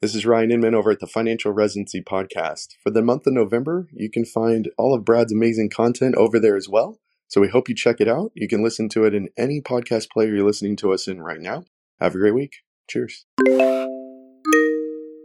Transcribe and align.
This 0.00 0.14
is 0.14 0.24
Ryan 0.24 0.52
Inman 0.52 0.76
over 0.76 0.92
at 0.92 1.00
the 1.00 1.08
Financial 1.08 1.50
Residency 1.50 2.00
Podcast. 2.00 2.76
For 2.80 2.90
the 2.90 3.02
month 3.02 3.26
of 3.26 3.32
November, 3.32 3.88
you 3.92 4.08
can 4.08 4.24
find 4.24 4.70
all 4.78 4.94
of 4.94 5.04
Brad's 5.04 5.32
amazing 5.32 5.70
content 5.70 6.14
over 6.14 6.38
there 6.38 6.54
as 6.54 6.68
well. 6.68 7.00
So 7.26 7.40
we 7.40 7.48
hope 7.48 7.68
you 7.68 7.74
check 7.74 8.00
it 8.00 8.06
out. 8.06 8.30
You 8.36 8.46
can 8.46 8.62
listen 8.62 8.88
to 8.90 9.06
it 9.06 9.12
in 9.12 9.28
any 9.36 9.60
podcast 9.60 10.08
player 10.08 10.32
you're 10.32 10.46
listening 10.46 10.76
to 10.76 10.92
us 10.92 11.08
in 11.08 11.20
right 11.20 11.40
now. 11.40 11.64
Have 11.98 12.14
a 12.14 12.18
great 12.18 12.32
week. 12.32 12.58
Cheers. 12.88 13.26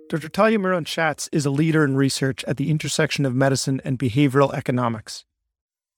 Dr. 0.10 0.30
Talya 0.30 0.60
Miron 0.60 0.86
Shatz 0.86 1.30
is 1.32 1.46
a 1.46 1.52
leader 1.52 1.86
in 1.86 1.96
research 1.96 2.44
at 2.46 2.58
the 2.58 2.72
intersection 2.72 3.28
of 3.28 3.36
medicine 3.36 3.80
and 3.86 4.00
behavioral 4.00 4.52
economics. 4.56 5.24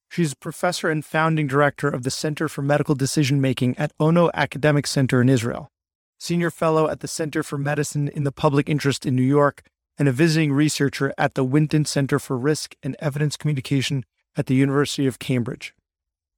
She's 0.10 0.34
a 0.34 0.38
professor 0.38 0.90
and 0.90 1.06
founding 1.06 1.48
director 1.48 1.88
of 1.88 2.04
the 2.04 2.12
Center 2.12 2.50
for 2.50 2.62
Medical 2.62 2.96
Decision 2.96 3.40
Making 3.40 3.78
at 3.78 3.94
Ono 4.02 4.30
Academic 4.34 4.86
Center 4.86 5.22
in 5.22 5.30
Israel, 5.30 5.72
senior 6.18 6.52
fellow 6.52 6.90
at 6.90 7.00
the 7.00 7.08
Center 7.08 7.44
for 7.44 7.58
Medicine 7.58 8.08
in 8.08 8.24
the 8.24 8.32
Public 8.32 8.70
Interest 8.70 9.06
in 9.06 9.16
New 9.16 9.24
York, 9.24 9.64
and 9.98 10.08
a 10.08 10.12
visiting 10.12 10.52
researcher 10.52 11.14
at 11.18 11.36
the 11.36 11.44
Winton 11.44 11.86
Center 11.86 12.20
for 12.20 12.38
Risk 12.38 12.76
and 12.84 12.96
Evidence 13.00 13.38
Communication 13.38 14.06
at 14.36 14.48
the 14.48 14.56
University 14.56 15.08
of 15.08 15.20
Cambridge. 15.20 15.74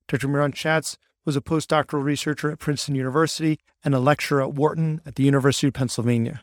Dr. 0.07 0.27
Miron 0.27 0.51
Shatz 0.51 0.97
was 1.25 1.35
a 1.35 1.41
postdoctoral 1.41 2.03
researcher 2.03 2.51
at 2.51 2.59
Princeton 2.59 2.95
University 2.95 3.59
and 3.83 3.93
a 3.93 3.99
lecturer 3.99 4.41
at 4.41 4.53
Wharton 4.53 5.01
at 5.05 5.15
the 5.15 5.23
University 5.23 5.67
of 5.67 5.73
Pennsylvania. 5.73 6.41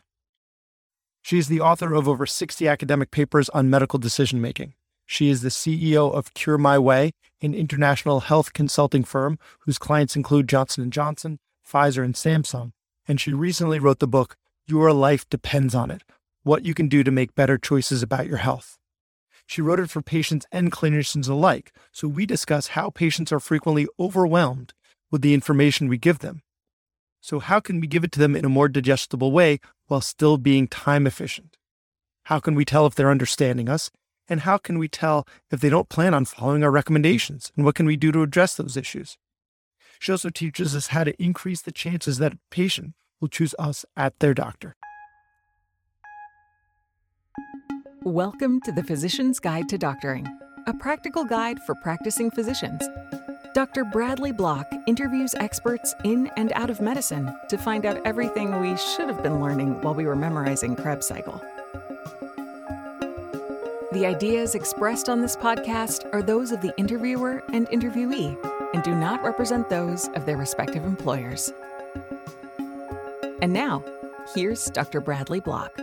She 1.23 1.39
is 1.39 1.47
the 1.47 1.61
author 1.61 1.95
of 1.95 2.07
over 2.07 2.27
60 2.27 2.67
academic 2.67 3.09
papers 3.09 3.49
on 3.49 3.69
medical 3.69 3.97
decision 3.97 4.39
making. 4.39 4.75
She 5.07 5.29
is 5.29 5.41
the 5.41 5.49
CEO 5.49 6.13
of 6.13 6.33
CureMyWay, 6.35 7.13
an 7.41 7.53
international 7.55 8.19
health 8.21 8.53
consulting 8.53 9.03
firm 9.03 9.39
whose 9.61 9.79
clients 9.79 10.15
include 10.15 10.47
Johnson 10.47 10.89
& 10.89 10.91
Johnson, 10.91 11.39
Pfizer, 11.67 12.03
and 12.03 12.13
Samsung. 12.13 12.71
And 13.07 13.21
she 13.21 13.33
recently 13.33 13.79
wrote 13.79 13.99
the 13.99 14.07
book 14.07 14.35
Your 14.67 14.91
Life 14.91 15.29
Depends 15.29 15.75
on 15.75 15.91
It: 15.91 16.03
What 16.43 16.65
You 16.65 16.73
Can 16.73 16.87
Do 16.87 17.03
to 17.03 17.11
Make 17.11 17.35
Better 17.35 17.57
Choices 17.57 18.01
About 18.01 18.27
Your 18.27 18.37
Health. 18.37 18.77
She 19.45 19.61
wrote 19.61 19.79
it 19.79 19.89
for 19.89 20.01
patients 20.01 20.45
and 20.51 20.71
clinicians 20.71 21.29
alike, 21.29 21.71
so 21.91 22.07
we 22.07 22.25
discuss 22.25 22.69
how 22.69 22.89
patients 22.89 23.31
are 23.31 23.39
frequently 23.39 23.87
overwhelmed 23.99 24.73
with 25.11 25.21
the 25.21 25.35
information 25.35 25.87
we 25.87 25.97
give 25.97 26.19
them. 26.19 26.41
So, 27.21 27.39
how 27.39 27.59
can 27.59 27.79
we 27.79 27.87
give 27.87 28.03
it 28.03 28.11
to 28.13 28.19
them 28.19 28.35
in 28.35 28.45
a 28.45 28.49
more 28.49 28.69
digestible 28.69 29.31
way 29.31 29.59
while 29.87 30.01
still 30.01 30.37
being 30.37 30.67
time 30.67 31.05
efficient? 31.05 31.57
How 32.25 32.39
can 32.39 32.55
we 32.55 32.65
tell 32.65 32.87
if 32.87 32.95
they're 32.95 33.11
understanding 33.11 33.69
us? 33.69 33.91
And 34.27 34.41
how 34.41 34.57
can 34.57 34.79
we 34.79 34.87
tell 34.87 35.27
if 35.51 35.59
they 35.59 35.69
don't 35.69 35.89
plan 35.89 36.15
on 36.15 36.25
following 36.25 36.63
our 36.63 36.71
recommendations? 36.71 37.51
And 37.55 37.65
what 37.65 37.75
can 37.75 37.85
we 37.85 37.95
do 37.95 38.11
to 38.11 38.23
address 38.23 38.55
those 38.55 38.75
issues? 38.75 39.17
She 39.99 40.11
also 40.11 40.29
teaches 40.29 40.75
us 40.75 40.87
how 40.87 41.03
to 41.03 41.21
increase 41.21 41.61
the 41.61 41.71
chances 41.71 42.17
that 42.17 42.33
a 42.33 42.39
patient 42.49 42.93
will 43.19 43.27
choose 43.27 43.55
us 43.57 43.85
at 43.95 44.19
their 44.19 44.33
doctor. 44.33 44.75
Welcome 48.03 48.61
to 48.61 48.71
the 48.71 48.83
Physician's 48.83 49.39
Guide 49.39 49.67
to 49.69 49.77
Doctoring, 49.77 50.27
a 50.67 50.73
practical 50.75 51.25
guide 51.25 51.59
for 51.65 51.73
practicing 51.81 52.29
physicians. 52.29 52.87
Dr. 53.55 53.85
Bradley 53.85 54.31
Block 54.31 54.69
interviews 54.85 55.33
experts 55.35 55.95
in 56.03 56.29
and 56.37 56.51
out 56.53 56.69
of 56.69 56.81
medicine 56.81 57.33
to 57.49 57.57
find 57.57 57.85
out 57.85 58.05
everything 58.05 58.59
we 58.59 58.75
should 58.77 59.07
have 59.07 59.23
been 59.23 59.41
learning 59.41 59.81
while 59.81 59.95
we 59.95 60.05
were 60.05 60.15
memorizing 60.15 60.75
Krebs 60.75 61.07
cycle. 61.07 61.41
The 63.91 64.05
ideas 64.05 64.55
expressed 64.55 65.07
on 65.07 65.21
this 65.21 65.37
podcast 65.37 66.13
are 66.13 66.21
those 66.21 66.51
of 66.51 66.61
the 66.61 66.77
interviewer 66.77 67.41
and 67.53 67.65
interviewee 67.69 68.37
and 68.73 68.83
do 68.83 68.93
not 68.93 69.23
represent 69.23 69.69
those 69.69 70.09
of 70.09 70.25
their 70.25 70.35
respective 70.35 70.83
employers. 70.83 71.53
And 73.45 73.53
now, 73.53 73.83
here's 74.33 74.71
Dr. 74.71 74.99
Bradley 74.99 75.39
Block. 75.39 75.79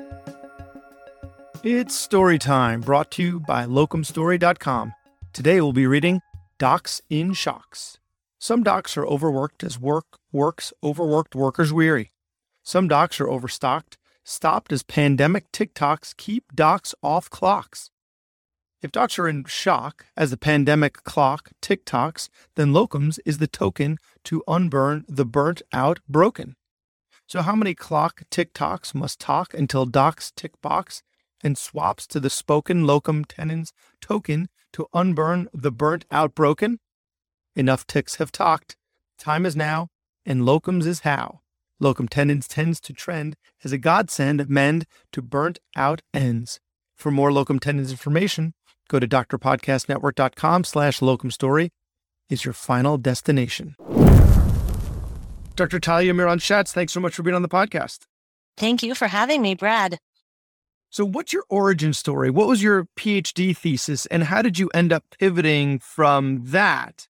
It's 1.63 1.95
story 1.95 2.37
time, 2.37 2.81
brought 2.81 3.13
to 3.13 3.23
you 3.23 3.39
by 3.39 3.67
locumstory.com. 3.67 4.93
Today 5.33 5.61
we'll 5.61 5.73
be 5.73 5.87
reading 5.87 6.23
Docs 6.59 7.03
in 7.09 7.35
Shocks. 7.35 7.99
Some 8.41 8.65
docs 8.65 8.97
are 8.97 9.07
overworked 9.07 9.63
as 9.63 9.79
work 9.79 10.07
works 10.33 10.73
overworked 10.83 11.37
workers 11.37 11.73
weary. 11.73 12.11
Some 12.65 12.89
docs 12.89 13.21
are 13.21 13.29
overstocked, 13.29 13.97
stopped 14.25 14.73
as 14.73 14.83
pandemic 14.83 15.53
TikToks 15.53 16.17
keep 16.17 16.57
docs 16.57 16.97
off 17.01 17.31
clocks. 17.31 17.91
If 18.83 18.91
docs 18.91 19.21
are 19.21 19.29
in 19.29 19.45
shock 19.45 20.07
as 20.17 20.33
the 20.33 20.37
pandemic 20.37 21.05
clock 21.05 21.53
TikToks, 21.63 22.29
then 22.57 22.73
locums 22.73 23.21
is 23.25 23.39
the 23.39 23.47
token 23.47 23.99
to 24.25 24.43
unburn 24.49 25.05
the 25.07 25.25
burnt 25.25 25.63
out 25.73 26.01
broken. 26.09 26.57
So, 27.33 27.41
how 27.41 27.57
many 27.57 27.75
clock 27.75 28.25
tick 28.31 28.53
tocks 28.53 28.95
must 28.95 29.19
talk 29.19 29.55
until 29.55 29.87
docs 29.87 30.33
tick 30.37 30.61
box 30.61 31.03
and 31.43 31.57
swaps 31.57 32.07
to 32.09 32.21
the 32.21 32.29
spoken 32.29 32.87
locum 32.87 33.25
tenens 33.25 33.73
token 34.03 34.51
to 34.75 34.87
unburn 34.93 35.49
the 35.55 35.73
burnt 35.73 36.05
out 36.11 36.35
broken? 36.35 36.79
Enough 37.57 37.87
ticks 37.87 38.17
have 38.17 38.33
talked. 38.33 38.77
Time 39.19 39.47
is 39.47 39.57
now, 39.57 39.89
and 40.27 40.43
locums 40.43 40.85
is 40.85 41.01
how. 41.09 41.41
Locum 41.81 42.07
tenens 42.07 42.47
tends 42.47 42.83
to 42.83 42.93
trend 42.93 43.37
as 43.65 43.73
a 43.73 43.79
godsend 43.79 44.47
mend 44.51 44.85
to 45.13 45.23
burnt 45.23 45.59
out 45.75 46.03
ends. 46.13 46.61
For 46.97 47.11
more 47.11 47.33
locum 47.33 47.59
tenens 47.59 47.91
information, 47.91 48.53
go 48.89 48.99
to 48.99 49.09
drpodcastnetwork.com 49.09 50.65
slash 50.65 51.01
locum 51.01 51.31
story 51.31 51.71
is 52.29 52.45
your 52.45 52.53
final 52.53 52.99
destination. 52.99 53.75
Dr. 55.55 55.79
Talya 55.79 56.15
Miron 56.15 56.39
Shatz, 56.39 56.73
thanks 56.73 56.93
so 56.93 57.01
much 57.01 57.15
for 57.15 57.23
being 57.23 57.35
on 57.35 57.43
the 57.43 57.49
podcast. 57.49 58.07
Thank 58.57 58.83
you 58.83 58.95
for 58.95 59.09
having 59.09 59.43
me, 59.43 59.55
Brad. 59.55 59.99
So, 60.91 61.07
what's 61.07 61.33
your 61.33 61.45
origin 61.49 61.95
story? 61.95 62.31
What 62.31 62.49
was 62.49 62.63
your 62.63 62.87
PhD 62.99 63.57
thesis, 63.57 64.07
and 64.07 64.25
how 64.25 64.43
did 64.43 64.59
you 64.59 64.71
end 64.75 64.93
up 64.93 65.05
pivoting 65.19 65.79
from 65.79 66.41
that 66.45 67.09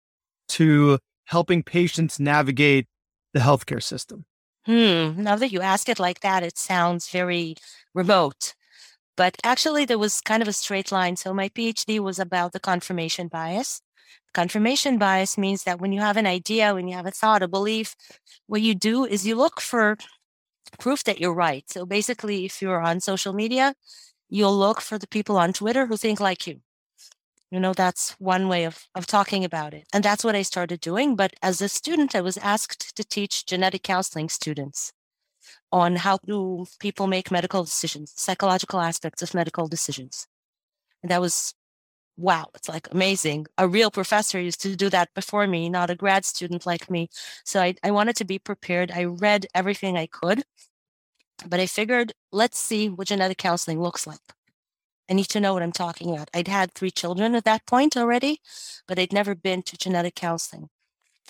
to 0.51 0.99
helping 1.25 1.63
patients 1.63 2.21
navigate 2.21 2.87
the 3.33 3.41
healthcare 3.41 3.83
system? 3.83 4.25
Hmm. 4.67 5.23
Now 5.23 5.35
that 5.37 5.51
you 5.51 5.61
ask 5.61 5.89
it 5.89 5.99
like 5.99 6.21
that, 6.21 6.45
it 6.45 6.57
sounds 6.57 7.09
very 7.09 7.57
remote. 7.93 8.55
But 9.17 9.37
actually, 9.43 9.85
there 9.85 9.99
was 9.99 10.21
kind 10.21 10.43
of 10.43 10.49
a 10.49 10.53
straight 10.53 10.93
line. 10.93 11.17
So, 11.17 11.35
my 11.35 11.49
PhD 11.49 11.99
was 11.99 12.21
about 12.21 12.53
the 12.53 12.61
confirmation 12.61 13.27
bias. 13.27 13.83
Confirmation 14.35 14.99
bias 14.99 15.37
means 15.37 15.65
that 15.65 15.81
when 15.81 15.93
you 15.93 16.01
have 16.01 16.17
an 16.17 16.27
idea, 16.27 16.75
when 16.75 16.89
you 16.89 16.95
have 16.97 17.07
a 17.07 17.11
thought, 17.11 17.43
a 17.43 17.49
belief, 17.49 17.95
what 18.47 18.63
you 18.63 18.75
do 18.75 19.05
is 19.05 19.27
you 19.27 19.37
look 19.37 19.61
for 19.61 19.99
proof 20.79 21.05
that 21.05 21.21
you're 21.21 21.35
right. 21.35 21.65
So 21.69 21.85
basically, 21.85 22.45
if 22.47 22.63
you're 22.63 22.81
on 22.81 23.01
social 23.01 23.35
media, 23.35 23.75
you'll 24.31 24.57
look 24.57 24.81
for 24.81 24.99
the 24.99 25.07
people 25.07 25.37
on 25.37 25.53
Twitter 25.53 25.87
who 25.87 25.97
think 25.97 26.19
like 26.19 26.47
you. 26.47 26.61
You 27.51 27.61
know, 27.61 27.75
that's 27.75 28.13
one 28.13 28.49
way 28.49 28.65
of, 28.65 28.87
of 28.95 29.07
talking 29.07 29.45
about 29.45 29.75
it. 29.75 29.85
And 29.93 30.03
that's 30.03 30.25
what 30.25 30.35
I 30.35 30.41
started 30.41 30.81
doing. 30.81 31.17
But 31.17 31.35
as 31.43 31.61
a 31.61 31.69
student, 31.69 32.15
I 32.15 32.23
was 32.23 32.39
asked 32.39 32.97
to 32.97 33.05
teach 33.05 33.45
genetic 33.45 33.83
counseling 33.83 34.31
students 34.31 34.95
on 35.71 35.97
how 35.97 36.19
do 36.27 36.65
people 36.81 37.07
make 37.07 37.31
medical 37.31 37.63
decisions, 37.63 38.15
psychological 38.17 38.81
aspects 38.81 39.21
of 39.21 39.35
medical 39.35 39.69
decisions. 39.69 40.27
And 41.03 41.11
that 41.11 41.21
was 41.21 41.53
wow, 42.17 42.47
it's 42.55 42.69
like 42.69 42.89
amazing. 42.93 43.47
A 43.59 43.69
real 43.69 43.91
professor 43.91 44.41
used 44.41 44.63
to 44.63 44.77
do 44.77 44.91
that 44.91 45.13
before 45.15 45.47
me, 45.47 45.69
not 45.69 45.91
a 45.91 45.95
grad 45.95 46.25
student 46.25 46.67
like 46.67 46.91
me. 46.91 47.09
So 47.45 47.61
I, 47.61 47.75
I 47.83 47.91
wanted 47.91 48.17
to 48.17 48.25
be 48.25 48.39
prepared. 48.39 48.91
I 48.93 49.05
read 49.05 49.47
everything 49.55 49.97
I 49.97 50.07
could, 50.07 50.45
but 51.47 51.61
I 51.61 51.67
figured, 51.67 52.13
let's 52.31 52.59
see 52.59 52.89
what 52.89 53.09
genetic 53.09 53.39
counseling 53.39 53.81
looks 53.81 54.07
like. 54.07 54.21
I 55.11 55.15
need 55.15 55.29
to 55.29 55.41
know 55.41 55.55
what 55.55 55.63
I'm 55.63 55.73
talking 55.73 56.11
about. 56.11 56.31
I'd 56.33 56.49
had 56.49 56.73
three 56.73 56.91
children 56.91 57.35
at 57.35 57.45
that 57.45 57.67
point 57.67 57.97
already, 57.97 58.41
but 58.87 58.99
I'd 58.99 59.13
never 59.13 59.35
been 59.35 59.63
to 59.63 59.77
genetic 59.77 60.15
counseling. 60.15 60.69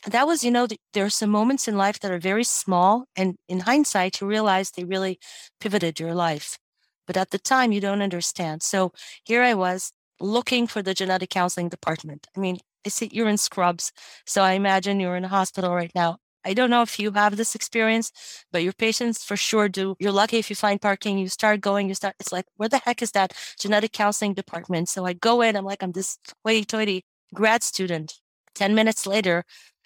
That 0.06 0.26
was, 0.26 0.42
you 0.44 0.50
know, 0.50 0.66
there 0.92 1.04
are 1.04 1.10
some 1.10 1.30
moments 1.30 1.68
in 1.68 1.76
life 1.76 2.00
that 2.00 2.10
are 2.10 2.18
very 2.18 2.44
small. 2.44 3.06
And 3.16 3.36
in 3.48 3.60
hindsight, 3.60 4.20
you 4.20 4.26
realize 4.26 4.70
they 4.70 4.84
really 4.84 5.18
pivoted 5.60 6.00
your 6.00 6.14
life. 6.14 6.58
But 7.06 7.16
at 7.16 7.30
the 7.30 7.38
time, 7.38 7.72
you 7.72 7.80
don't 7.80 8.02
understand. 8.02 8.62
So 8.62 8.92
here 9.24 9.42
I 9.42 9.54
was 9.54 9.92
looking 10.20 10.66
for 10.66 10.82
the 10.82 10.94
genetic 10.94 11.30
counseling 11.30 11.68
department. 11.68 12.26
I 12.36 12.40
mean, 12.40 12.58
I 12.86 12.88
see 12.88 13.08
you're 13.12 13.28
in 13.28 13.38
scrubs, 13.38 13.92
so 14.26 14.42
I 14.42 14.52
imagine 14.52 15.00
you're 15.00 15.16
in 15.16 15.24
a 15.24 15.28
hospital 15.28 15.74
right 15.74 15.92
now. 15.94 16.18
I 16.44 16.54
don't 16.54 16.70
know 16.70 16.82
if 16.82 16.98
you 16.98 17.12
have 17.12 17.36
this 17.36 17.54
experience, 17.54 18.10
but 18.50 18.62
your 18.64 18.72
patients 18.72 19.24
for 19.24 19.36
sure 19.36 19.68
do. 19.68 19.94
You're 20.00 20.12
lucky 20.12 20.38
if 20.38 20.50
you 20.50 20.56
find 20.56 20.80
parking, 20.80 21.18
you 21.18 21.28
start 21.28 21.60
going, 21.60 21.88
you 21.88 21.94
start, 21.94 22.16
it's 22.18 22.32
like, 22.32 22.46
where 22.56 22.68
the 22.68 22.78
heck 22.78 23.00
is 23.00 23.12
that 23.12 23.32
genetic 23.58 23.92
counseling 23.92 24.34
department? 24.34 24.88
So 24.88 25.06
I 25.06 25.12
go 25.12 25.40
in, 25.40 25.56
I'm 25.56 25.64
like, 25.64 25.82
I'm 25.82 25.92
this 25.92 26.18
hoity 26.44 26.64
toity 26.64 27.04
grad 27.34 27.62
student. 27.62 28.14
10 28.54 28.74
minutes 28.74 29.06
later, 29.06 29.44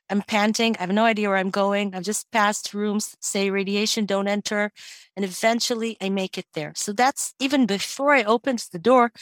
I'm 0.08 0.23
panting. 0.23 0.76
I 0.76 0.82
have 0.82 0.93
no 0.93 1.05
idea 1.05 1.29
where 1.29 1.38
I'm 1.38 1.50
going. 1.50 1.94
I've 1.94 2.05
just 2.05 2.31
passed 2.31 2.73
rooms, 2.73 3.17
say 3.20 3.50
radiation, 3.50 4.06
don't 4.06 4.29
enter. 4.29 4.70
And 5.17 5.25
eventually 5.25 5.97
I 6.00 6.11
make 6.11 6.38
it 6.38 6.47
there. 6.55 6.73
So 6.76 6.93
that's 6.93 7.35
even 7.41 7.67
before 7.67 8.12
I 8.12 8.23
opened 8.23 8.67
the 8.70 8.79
door, 8.79 9.12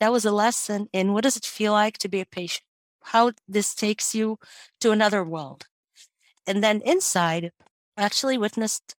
that 0.00 0.12
was 0.12 0.24
a 0.24 0.32
lesson 0.32 0.88
in 0.92 1.12
what 1.12 1.24
does 1.24 1.36
it 1.36 1.46
feel 1.46 1.72
like 1.72 1.98
to 1.98 2.08
be 2.08 2.20
a 2.20 2.26
patient? 2.26 2.64
How 3.02 3.32
this 3.48 3.74
takes 3.74 4.14
you 4.14 4.38
to 4.80 4.90
another 4.90 5.24
world. 5.24 5.66
And 6.46 6.62
then 6.62 6.82
inside, 6.84 7.52
I 7.96 8.02
actually 8.02 8.36
witnessed 8.36 8.96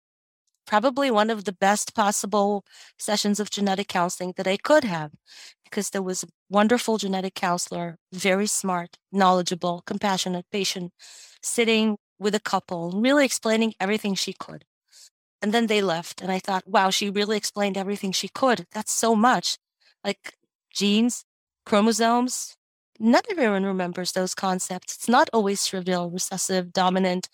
probably 0.66 1.10
one 1.10 1.30
of 1.30 1.44
the 1.44 1.52
best 1.52 1.94
possible 1.94 2.64
sessions 2.98 3.40
of 3.40 3.50
genetic 3.50 3.88
counseling 3.88 4.34
that 4.36 4.46
I 4.46 4.56
could 4.56 4.84
have 4.84 5.12
because 5.64 5.90
there 5.90 6.02
was 6.02 6.22
a 6.22 6.28
wonderful 6.48 6.98
genetic 6.98 7.34
counselor, 7.34 7.98
very 8.12 8.46
smart, 8.46 8.96
knowledgeable, 9.12 9.82
compassionate 9.86 10.46
patient, 10.52 10.92
sitting 11.42 11.96
with 12.18 12.34
a 12.34 12.40
couple, 12.40 12.92
really 12.92 13.24
explaining 13.24 13.74
everything 13.80 14.14
she 14.14 14.32
could. 14.32 14.64
And 15.42 15.52
then 15.52 15.66
they 15.66 15.82
left. 15.82 16.22
And 16.22 16.30
I 16.32 16.38
thought, 16.38 16.66
wow, 16.66 16.90
she 16.90 17.10
really 17.10 17.36
explained 17.36 17.76
everything 17.76 18.12
she 18.12 18.28
could. 18.28 18.66
That's 18.72 18.92
so 18.92 19.14
much. 19.14 19.58
Like 20.02 20.34
genes, 20.72 21.24
chromosomes, 21.66 22.56
not 23.00 23.26
everyone 23.30 23.64
remembers 23.64 24.12
those 24.12 24.34
concepts. 24.34 24.94
It's 24.94 25.08
not 25.08 25.28
always 25.32 25.66
trivial, 25.66 26.10
recessive, 26.10 26.72
dominant. 26.72 27.28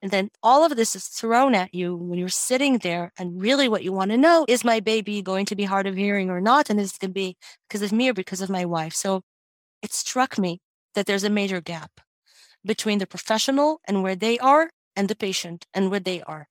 And 0.00 0.10
then 0.10 0.30
all 0.42 0.64
of 0.64 0.76
this 0.76 0.96
is 0.96 1.06
thrown 1.06 1.54
at 1.54 1.74
you 1.74 1.96
when 1.96 2.18
you're 2.18 2.28
sitting 2.28 2.78
there. 2.78 3.12
And 3.18 3.40
really, 3.40 3.68
what 3.68 3.84
you 3.84 3.92
want 3.92 4.10
to 4.10 4.16
know 4.16 4.44
is 4.48 4.64
my 4.64 4.80
baby 4.80 5.22
going 5.22 5.46
to 5.46 5.56
be 5.56 5.64
hard 5.64 5.86
of 5.86 5.96
hearing 5.96 6.30
or 6.30 6.40
not? 6.40 6.70
And 6.70 6.80
is 6.80 6.92
it 6.92 7.00
going 7.00 7.10
to 7.10 7.14
be 7.14 7.36
because 7.68 7.82
of 7.82 7.92
me 7.92 8.08
or 8.08 8.14
because 8.14 8.40
of 8.40 8.50
my 8.50 8.64
wife? 8.64 8.94
So 8.94 9.22
it 9.82 9.92
struck 9.92 10.38
me 10.38 10.60
that 10.94 11.06
there's 11.06 11.24
a 11.24 11.30
major 11.30 11.60
gap 11.60 12.00
between 12.64 12.98
the 12.98 13.06
professional 13.06 13.80
and 13.86 14.02
where 14.02 14.16
they 14.16 14.38
are 14.38 14.70
and 14.96 15.08
the 15.08 15.16
patient 15.16 15.66
and 15.74 15.90
where 15.90 16.00
they 16.00 16.22
are. 16.22 16.48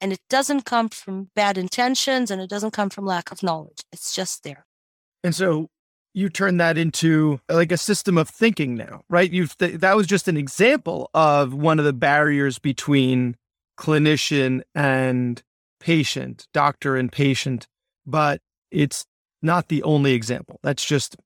And 0.00 0.12
it 0.12 0.20
doesn't 0.28 0.62
come 0.62 0.88
from 0.88 1.30
bad 1.36 1.56
intentions 1.56 2.30
and 2.30 2.42
it 2.42 2.50
doesn't 2.50 2.72
come 2.72 2.90
from 2.90 3.06
lack 3.06 3.30
of 3.30 3.42
knowledge. 3.42 3.84
It's 3.92 4.14
just 4.14 4.42
there. 4.42 4.66
And 5.22 5.34
so 5.34 5.68
you 6.14 6.28
turn 6.28 6.58
that 6.58 6.76
into 6.76 7.40
like 7.48 7.72
a 7.72 7.76
system 7.76 8.18
of 8.18 8.28
thinking 8.28 8.74
now, 8.74 9.02
right? 9.08 9.30
You've 9.30 9.56
th- 9.56 9.80
that 9.80 9.96
was 9.96 10.06
just 10.06 10.28
an 10.28 10.36
example 10.36 11.10
of 11.14 11.54
one 11.54 11.78
of 11.78 11.84
the 11.84 11.92
barriers 11.92 12.58
between 12.58 13.36
clinician 13.78 14.62
and 14.74 15.42
patient, 15.80 16.46
doctor 16.52 16.96
and 16.96 17.10
patient, 17.10 17.66
but 18.06 18.40
it's 18.70 19.06
not 19.42 19.68
the 19.68 19.82
only 19.82 20.12
example. 20.12 20.60
That's 20.62 20.84
just 20.84 21.16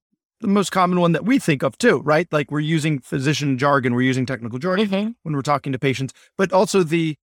the 0.40 0.48
most 0.48 0.70
common 0.70 1.00
one 1.00 1.12
that 1.12 1.24
we 1.24 1.38
think 1.38 1.62
of 1.62 1.76
too, 1.78 2.00
right? 2.00 2.28
Like 2.32 2.50
we're 2.50 2.60
using 2.60 3.00
physician 3.00 3.58
jargon, 3.58 3.94
we're 3.94 4.02
using 4.02 4.26
technical 4.26 4.58
jargon 4.58 4.88
mm-hmm. 4.88 5.10
when 5.22 5.34
we're 5.34 5.42
talking 5.42 5.72
to 5.72 5.78
patients, 5.78 6.12
but 6.38 6.52
also 6.52 6.82
the 6.82 7.16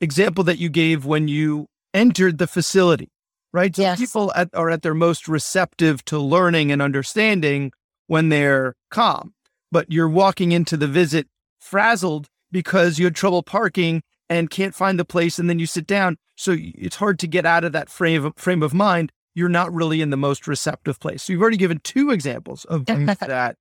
example 0.00 0.44
that 0.44 0.58
you 0.58 0.68
gave 0.68 1.04
when 1.04 1.28
you 1.28 1.66
entered 1.92 2.38
the 2.38 2.46
facility 2.46 3.10
right? 3.54 3.74
So 3.74 3.82
yes. 3.82 3.98
people 3.98 4.32
at, 4.34 4.50
are 4.52 4.68
at 4.68 4.82
their 4.82 4.94
most 4.94 5.28
receptive 5.28 6.04
to 6.06 6.18
learning 6.18 6.72
and 6.72 6.82
understanding 6.82 7.72
when 8.08 8.28
they're 8.28 8.74
calm. 8.90 9.32
But 9.70 9.90
you're 9.90 10.08
walking 10.08 10.52
into 10.52 10.76
the 10.76 10.88
visit 10.88 11.28
frazzled 11.60 12.26
because 12.50 12.98
you 12.98 13.06
had 13.06 13.14
trouble 13.14 13.44
parking 13.44 14.02
and 14.28 14.50
can't 14.50 14.74
find 14.74 14.98
the 14.98 15.04
place, 15.04 15.38
and 15.38 15.48
then 15.48 15.58
you 15.58 15.66
sit 15.66 15.86
down. 15.86 16.16
So 16.36 16.56
it's 16.58 16.96
hard 16.96 17.18
to 17.20 17.26
get 17.28 17.46
out 17.46 17.62
of 17.62 17.72
that 17.72 17.88
frame 17.88 18.24
of, 18.24 18.34
frame 18.36 18.62
of 18.62 18.74
mind. 18.74 19.12
You're 19.34 19.48
not 19.48 19.72
really 19.72 20.00
in 20.00 20.10
the 20.10 20.16
most 20.16 20.48
receptive 20.48 20.98
place. 20.98 21.22
So 21.22 21.32
you've 21.32 21.42
already 21.42 21.56
given 21.56 21.78
two 21.78 22.10
examples 22.10 22.64
of 22.64 22.86
that 22.86 23.56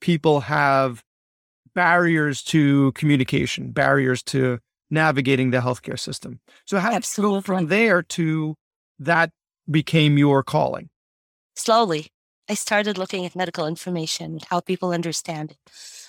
people 0.00 0.40
have 0.40 1.02
barriers 1.74 2.42
to 2.44 2.92
communication, 2.92 3.70
barriers 3.70 4.22
to 4.24 4.58
navigating 4.90 5.50
the 5.50 5.58
healthcare 5.58 5.98
system. 5.98 6.40
So 6.66 6.78
how 6.78 6.90
do 6.90 6.96
you 6.96 7.22
go 7.22 7.40
from 7.40 7.68
there 7.68 8.02
to 8.02 8.54
that 8.98 9.30
became 9.70 10.18
your 10.18 10.42
calling? 10.42 10.90
Slowly. 11.56 12.08
I 12.48 12.54
started 12.54 12.96
looking 12.96 13.26
at 13.26 13.36
medical 13.36 13.66
information, 13.66 14.32
and 14.32 14.44
how 14.48 14.60
people 14.60 14.92
understand 14.92 15.50
it. 15.50 15.58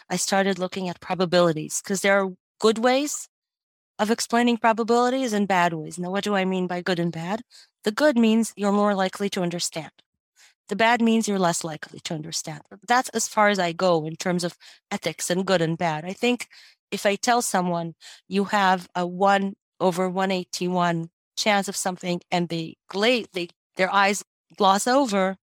I 0.10 0.16
started 0.16 0.58
looking 0.58 0.88
at 0.88 1.02
probabilities 1.02 1.82
because 1.82 2.02
there 2.02 2.18
are 2.24 2.32
good 2.60 2.78
ways 2.78 3.28
of 4.00 4.10
explaining 4.10 4.58
probabilities 4.58 5.34
and 5.34 5.48
bad 5.48 5.74
ways. 5.74 6.00
Now, 6.00 6.12
what 6.12 6.24
do 6.24 6.36
I 6.36 6.46
mean 6.46 6.68
by 6.68 6.82
good 6.82 7.00
and 7.00 7.12
bad? 7.12 7.42
The 7.84 7.92
good 7.92 8.18
means 8.18 8.54
you're 8.56 8.72
more 8.72 8.96
likely 8.96 9.30
to 9.32 9.42
understand. 9.42 9.92
The 10.70 10.76
bad 10.76 11.02
means 11.02 11.28
you're 11.28 11.40
less 11.40 11.64
likely 11.64 12.00
to 12.02 12.14
understand. 12.14 12.62
That's 12.88 13.10
as 13.10 13.28
far 13.28 13.50
as 13.50 13.60
I 13.60 13.74
go 13.74 14.06
in 14.06 14.16
terms 14.16 14.44
of 14.44 14.56
ethics 14.90 15.30
and 15.30 15.46
good 15.46 15.62
and 15.62 15.78
bad. 15.78 16.06
I 16.06 16.14
think 16.14 16.48
if 16.92 17.06
I 17.06 17.16
tell 17.16 17.42
someone 17.42 17.96
you 18.28 18.46
have 18.46 18.88
a 18.96 19.06
1 19.06 19.56
over 19.80 20.10
181 20.10 21.10
chance 21.40 21.68
of 21.68 21.76
something 21.76 22.22
and 22.32 22.50
they 22.50 22.76
they 22.94 23.48
their 23.78 23.92
eyes 23.94 24.24
gloss 24.58 24.88
over, 24.88 25.38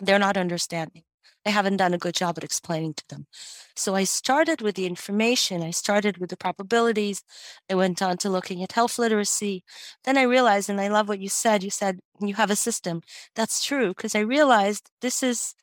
they're 0.00 0.18
not 0.18 0.36
understanding. 0.36 1.02
I 1.46 1.50
haven't 1.50 1.78
done 1.78 1.94
a 1.94 1.98
good 1.98 2.14
job 2.14 2.36
at 2.36 2.44
explaining 2.44 2.94
to 2.94 3.04
them. 3.08 3.26
So 3.74 3.94
I 3.94 4.04
started 4.04 4.60
with 4.60 4.74
the 4.74 4.84
information. 4.84 5.62
I 5.62 5.70
started 5.70 6.18
with 6.18 6.28
the 6.28 6.36
probabilities. 6.36 7.22
I 7.70 7.74
went 7.74 8.02
on 8.02 8.18
to 8.18 8.28
looking 8.28 8.62
at 8.62 8.72
health 8.72 8.98
literacy. 8.98 9.64
Then 10.04 10.18
I 10.18 10.22
realized, 10.22 10.68
and 10.68 10.80
I 10.80 10.88
love 10.88 11.08
what 11.08 11.18
you 11.20 11.30
said, 11.30 11.62
you 11.62 11.70
said 11.70 12.00
you 12.20 12.34
have 12.34 12.50
a 12.50 12.56
system. 12.56 13.00
That's 13.34 13.64
true, 13.64 13.88
because 13.88 14.14
I 14.14 14.20
realized 14.20 14.90
this 15.00 15.22
is, 15.22 15.54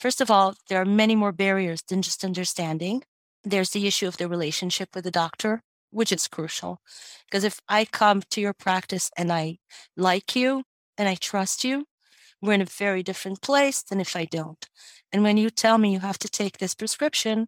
first 0.00 0.20
of 0.20 0.30
all, 0.32 0.56
there 0.68 0.80
are 0.80 0.84
many 1.02 1.14
more 1.14 1.32
barriers 1.32 1.82
than 1.88 2.02
just 2.02 2.24
understanding. 2.24 3.04
There's 3.44 3.70
the 3.70 3.86
issue 3.86 4.08
of 4.08 4.16
the 4.16 4.28
relationship 4.28 4.88
with 4.94 5.04
the 5.04 5.12
doctor 5.12 5.62
which 5.94 6.12
is 6.12 6.28
crucial. 6.28 6.80
Because 7.26 7.44
if 7.44 7.60
I 7.68 7.84
come 7.84 8.22
to 8.30 8.40
your 8.40 8.52
practice 8.52 9.10
and 9.16 9.32
I 9.32 9.58
like 9.96 10.34
you 10.36 10.64
and 10.98 11.08
I 11.08 11.14
trust 11.14 11.64
you, 11.64 11.86
we're 12.42 12.52
in 12.52 12.60
a 12.60 12.66
very 12.66 13.02
different 13.02 13.40
place 13.40 13.82
than 13.82 14.00
if 14.00 14.16
I 14.16 14.26
don't. 14.26 14.68
And 15.12 15.22
when 15.22 15.36
you 15.36 15.50
tell 15.50 15.78
me 15.78 15.92
you 15.92 16.00
have 16.00 16.18
to 16.18 16.28
take 16.28 16.58
this 16.58 16.74
prescription, 16.74 17.46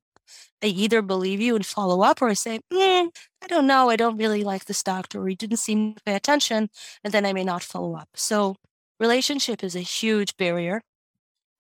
I 0.63 0.67
either 0.67 1.03
believe 1.03 1.41
you 1.41 1.55
and 1.55 1.67
follow 1.67 2.03
up, 2.03 2.23
or 2.23 2.29
I 2.29 2.35
say, 2.35 2.61
mm, 2.73 3.09
I 3.43 3.47
don't 3.47 3.67
know, 3.67 3.91
I 3.91 3.97
don't 3.97 4.17
really 4.17 4.43
like 4.43 4.65
this 4.65 4.83
doctor, 4.83 5.23
or 5.23 5.29
he 5.29 5.35
didn't 5.35 5.59
seem 5.59 5.95
to 5.95 6.03
pay 6.05 6.15
attention, 6.15 6.71
and 7.05 7.13
then 7.13 7.27
I 7.27 7.33
may 7.33 7.45
not 7.45 7.63
follow 7.63 7.95
up. 7.95 8.09
So, 8.15 8.57
relationship 8.99 9.63
is 9.63 9.77
a 9.77 9.81
huge 9.81 10.37
barrier. 10.37 10.83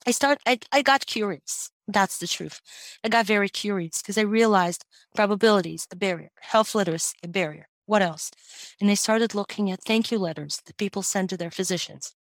I 0.06 0.12
start, 0.12 0.38
I, 0.46 0.58
I 0.72 0.82
got 0.82 1.06
curious. 1.06 1.70
That's 1.88 2.18
the 2.18 2.26
truth. 2.26 2.60
I 3.04 3.08
got 3.08 3.26
very 3.26 3.48
curious 3.48 4.02
because 4.02 4.18
I 4.18 4.22
realized 4.22 4.84
probabilities, 5.14 5.86
a 5.90 5.96
barrier, 5.96 6.30
health 6.40 6.74
literacy, 6.74 7.16
a 7.22 7.28
barrier. 7.28 7.68
What 7.86 8.02
else? 8.02 8.32
And 8.80 8.90
I 8.90 8.94
started 8.94 9.34
looking 9.34 9.70
at 9.70 9.84
thank 9.84 10.10
you 10.10 10.18
letters 10.18 10.60
that 10.66 10.76
people 10.76 11.02
send 11.02 11.30
to 11.30 11.36
their 11.36 11.52
physicians. 11.52 12.14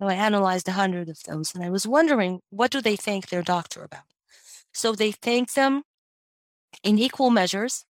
So 0.00 0.06
I 0.06 0.14
analyzed 0.14 0.68
a 0.68 0.72
hundred 0.72 1.08
of 1.08 1.20
those 1.24 1.54
and 1.54 1.64
I 1.64 1.70
was 1.70 1.86
wondering 1.86 2.40
what 2.50 2.70
do 2.70 2.80
they 2.80 2.94
thank 2.94 3.28
their 3.28 3.42
doctor 3.42 3.82
about? 3.82 4.04
So 4.72 4.92
they 4.92 5.10
thank 5.10 5.54
them 5.54 5.82
in 6.84 6.98
equal 6.98 7.30
measures 7.30 7.84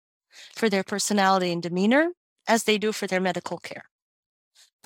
for 0.55 0.71
their 0.71 0.85
personality 0.85 1.53
and 1.53 1.63
demeanor 1.63 2.13
as 2.47 2.65
they 2.65 2.79
do 2.79 2.93
for 2.93 3.07
their 3.07 3.21
medical 3.21 3.59
care. 3.59 3.85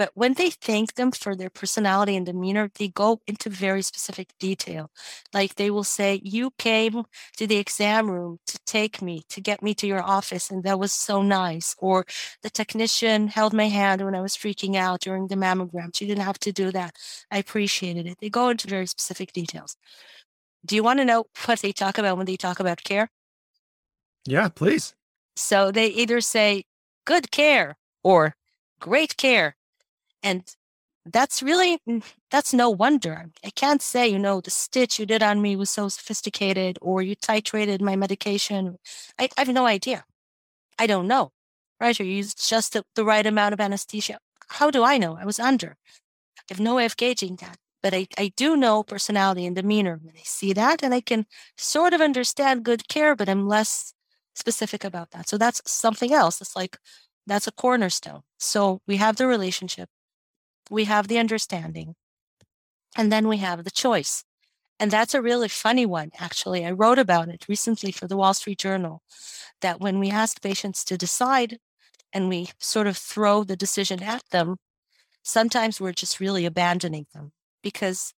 But 0.03 0.11
when 0.15 0.35
they 0.35 0.51
thank 0.51 0.97
them 0.97 1.13
for 1.13 1.37
their 1.37 1.49
personality 1.49 2.17
and 2.17 2.27
demeanor, 2.27 2.73
they 2.77 2.89
go 2.89 3.21
into 3.29 3.49
very 3.49 3.83
specific 3.83 4.31
detail. 4.41 4.91
Like 5.33 5.55
they 5.55 5.71
will 5.71 5.85
say, 5.85 6.21
You 6.25 6.51
came 6.59 7.05
to 7.37 7.47
the 7.47 7.59
exam 7.59 8.11
room 8.11 8.41
to 8.49 8.59
take 8.67 9.01
me, 9.01 9.23
to 9.29 9.41
get 9.41 9.63
me 9.63 9.75
to 9.75 9.87
your 9.87 10.03
office, 10.03 10.51
and 10.51 10.65
that 10.65 10.81
was 10.81 10.91
so 10.91 11.23
nice. 11.23 11.77
Or 11.79 12.05
the 12.43 12.51
technician 12.51 13.29
held 13.29 13.53
my 13.53 13.69
hand 13.69 14.05
when 14.05 14.17
I 14.17 14.21
was 14.21 14.37
freaking 14.37 14.75
out 14.75 15.03
during 15.03 15.29
the 15.29 15.37
mammogram. 15.37 15.95
She 15.95 16.05
didn't 16.05 16.25
have 16.25 16.41
to 16.41 16.51
do 16.51 16.73
that. 16.73 16.97
I 17.31 17.39
appreciated 17.39 18.09
it. 18.09 18.19
They 18.21 18.29
go 18.29 18.49
into 18.49 18.67
very 18.67 18.89
specific 18.89 19.33
details. 19.33 19.77
Do 20.67 20.75
you 20.75 20.83
want 20.83 20.99
to 20.99 21.05
know 21.05 21.27
what 21.45 21.61
they 21.61 21.71
talk 21.71 21.97
about 21.97 22.17
when 22.17 22.27
they 22.27 22.37
talk 22.37 22.59
about 22.59 22.83
care? 22.83 23.09
Yeah, 24.27 24.49
please. 24.49 24.97
So 25.37 25.71
they 25.71 25.87
either 25.87 26.21
say 26.21 26.65
good 27.05 27.31
care 27.31 27.77
or 28.03 28.35
great 28.81 29.17
care 29.17 29.55
and 30.23 30.55
that's 31.07 31.43
really 31.43 31.79
mm, 31.89 32.03
that's 32.31 32.55
no 32.55 32.71
wonder. 32.71 33.31
I 33.45 33.51
can't 33.51 33.83
say 33.83 34.09
you 34.09 34.19
know 34.19 34.41
the 34.41 34.51
stitch 34.51 34.99
you 34.99 35.07
did 35.07 35.23
on 35.23 35.43
me 35.43 35.57
was 35.57 35.71
so 35.71 35.89
sophisticated 35.89 36.79
or 36.83 37.03
you 37.03 37.17
titrated 37.17 37.81
my 37.81 37.97
medication. 37.97 38.79
I, 39.19 39.29
I 39.37 39.43
have 39.43 39.49
no 39.49 39.67
idea. 39.67 40.05
I 40.79 40.87
don't 40.87 41.09
know 41.09 41.33
right? 41.81 41.99
Or 41.99 42.05
you 42.05 42.15
used 42.15 42.49
just 42.49 42.75
the, 42.75 42.85
the 42.95 43.05
right 43.05 43.27
amount 43.27 43.55
of 43.55 43.61
anesthesia. 43.61 44.19
How 44.49 44.71
do 44.71 44.85
i 44.85 44.99
know? 44.99 45.19
I 45.21 45.25
was 45.25 45.41
under. 45.41 45.77
I 46.39 46.43
have 46.51 46.61
no 46.61 46.77
way 46.77 46.85
of 46.87 46.97
gauging 46.97 47.37
that 47.37 47.57
but 47.83 47.93
I, 47.93 48.07
I 48.17 48.33
do 48.37 48.57
know 48.57 48.83
personality 48.83 49.45
and 49.45 49.57
demeanor 49.57 49.99
when 50.03 50.15
I 50.17 50.23
see 50.23 50.53
that, 50.53 50.83
and 50.83 50.95
I 50.95 51.01
can 51.01 51.27
sort 51.57 51.93
of 51.93 52.01
understand 52.01 52.65
good 52.65 52.89
care, 52.89 53.17
but 53.17 53.29
I'm 53.29 53.49
less 53.49 53.93
specific 54.35 54.85
about 54.85 55.11
that. 55.11 55.29
So 55.29 55.37
that's 55.37 55.61
something 55.67 56.13
else. 56.13 56.41
It's 56.41 56.57
like 56.57 56.79
that's 57.27 57.47
a 57.47 57.53
cornerstone. 57.53 58.23
So 58.39 58.81
we 58.87 58.97
have 58.97 59.17
the 59.17 59.27
relationship, 59.27 59.89
we 60.73 60.85
have 60.85 61.09
the 61.09 61.19
understanding, 61.19 61.95
and 62.97 63.13
then 63.13 63.29
we 63.29 63.39
have 63.39 63.65
the 63.65 63.71
choice. 63.71 64.25
And 64.81 64.91
that's 64.91 65.15
a 65.15 65.23
really 65.23 65.49
funny 65.49 65.87
one, 65.87 66.11
actually. 66.19 66.67
I 66.67 66.73
wrote 66.73 66.99
about 66.99 67.29
it 67.29 67.47
recently 67.49 67.93
for 67.93 68.09
the 68.09 68.17
Wall 68.17 68.35
Street 68.35 68.59
Journal 68.59 69.03
that 69.61 69.81
when 69.81 70.01
we 70.01 70.11
ask 70.11 70.43
patients 70.43 70.85
to 70.85 70.99
decide 70.99 71.59
and 72.13 72.29
we 72.29 72.49
sort 72.59 72.87
of 72.87 72.97
throw 72.97 73.45
the 73.45 73.57
decision 73.57 74.03
at 74.03 74.23
them, 74.31 74.57
sometimes 75.23 75.81
we're 75.81 75.93
just 75.93 76.19
really 76.19 76.45
abandoning 76.45 77.07
them. 77.15 77.33
Because 77.63 78.13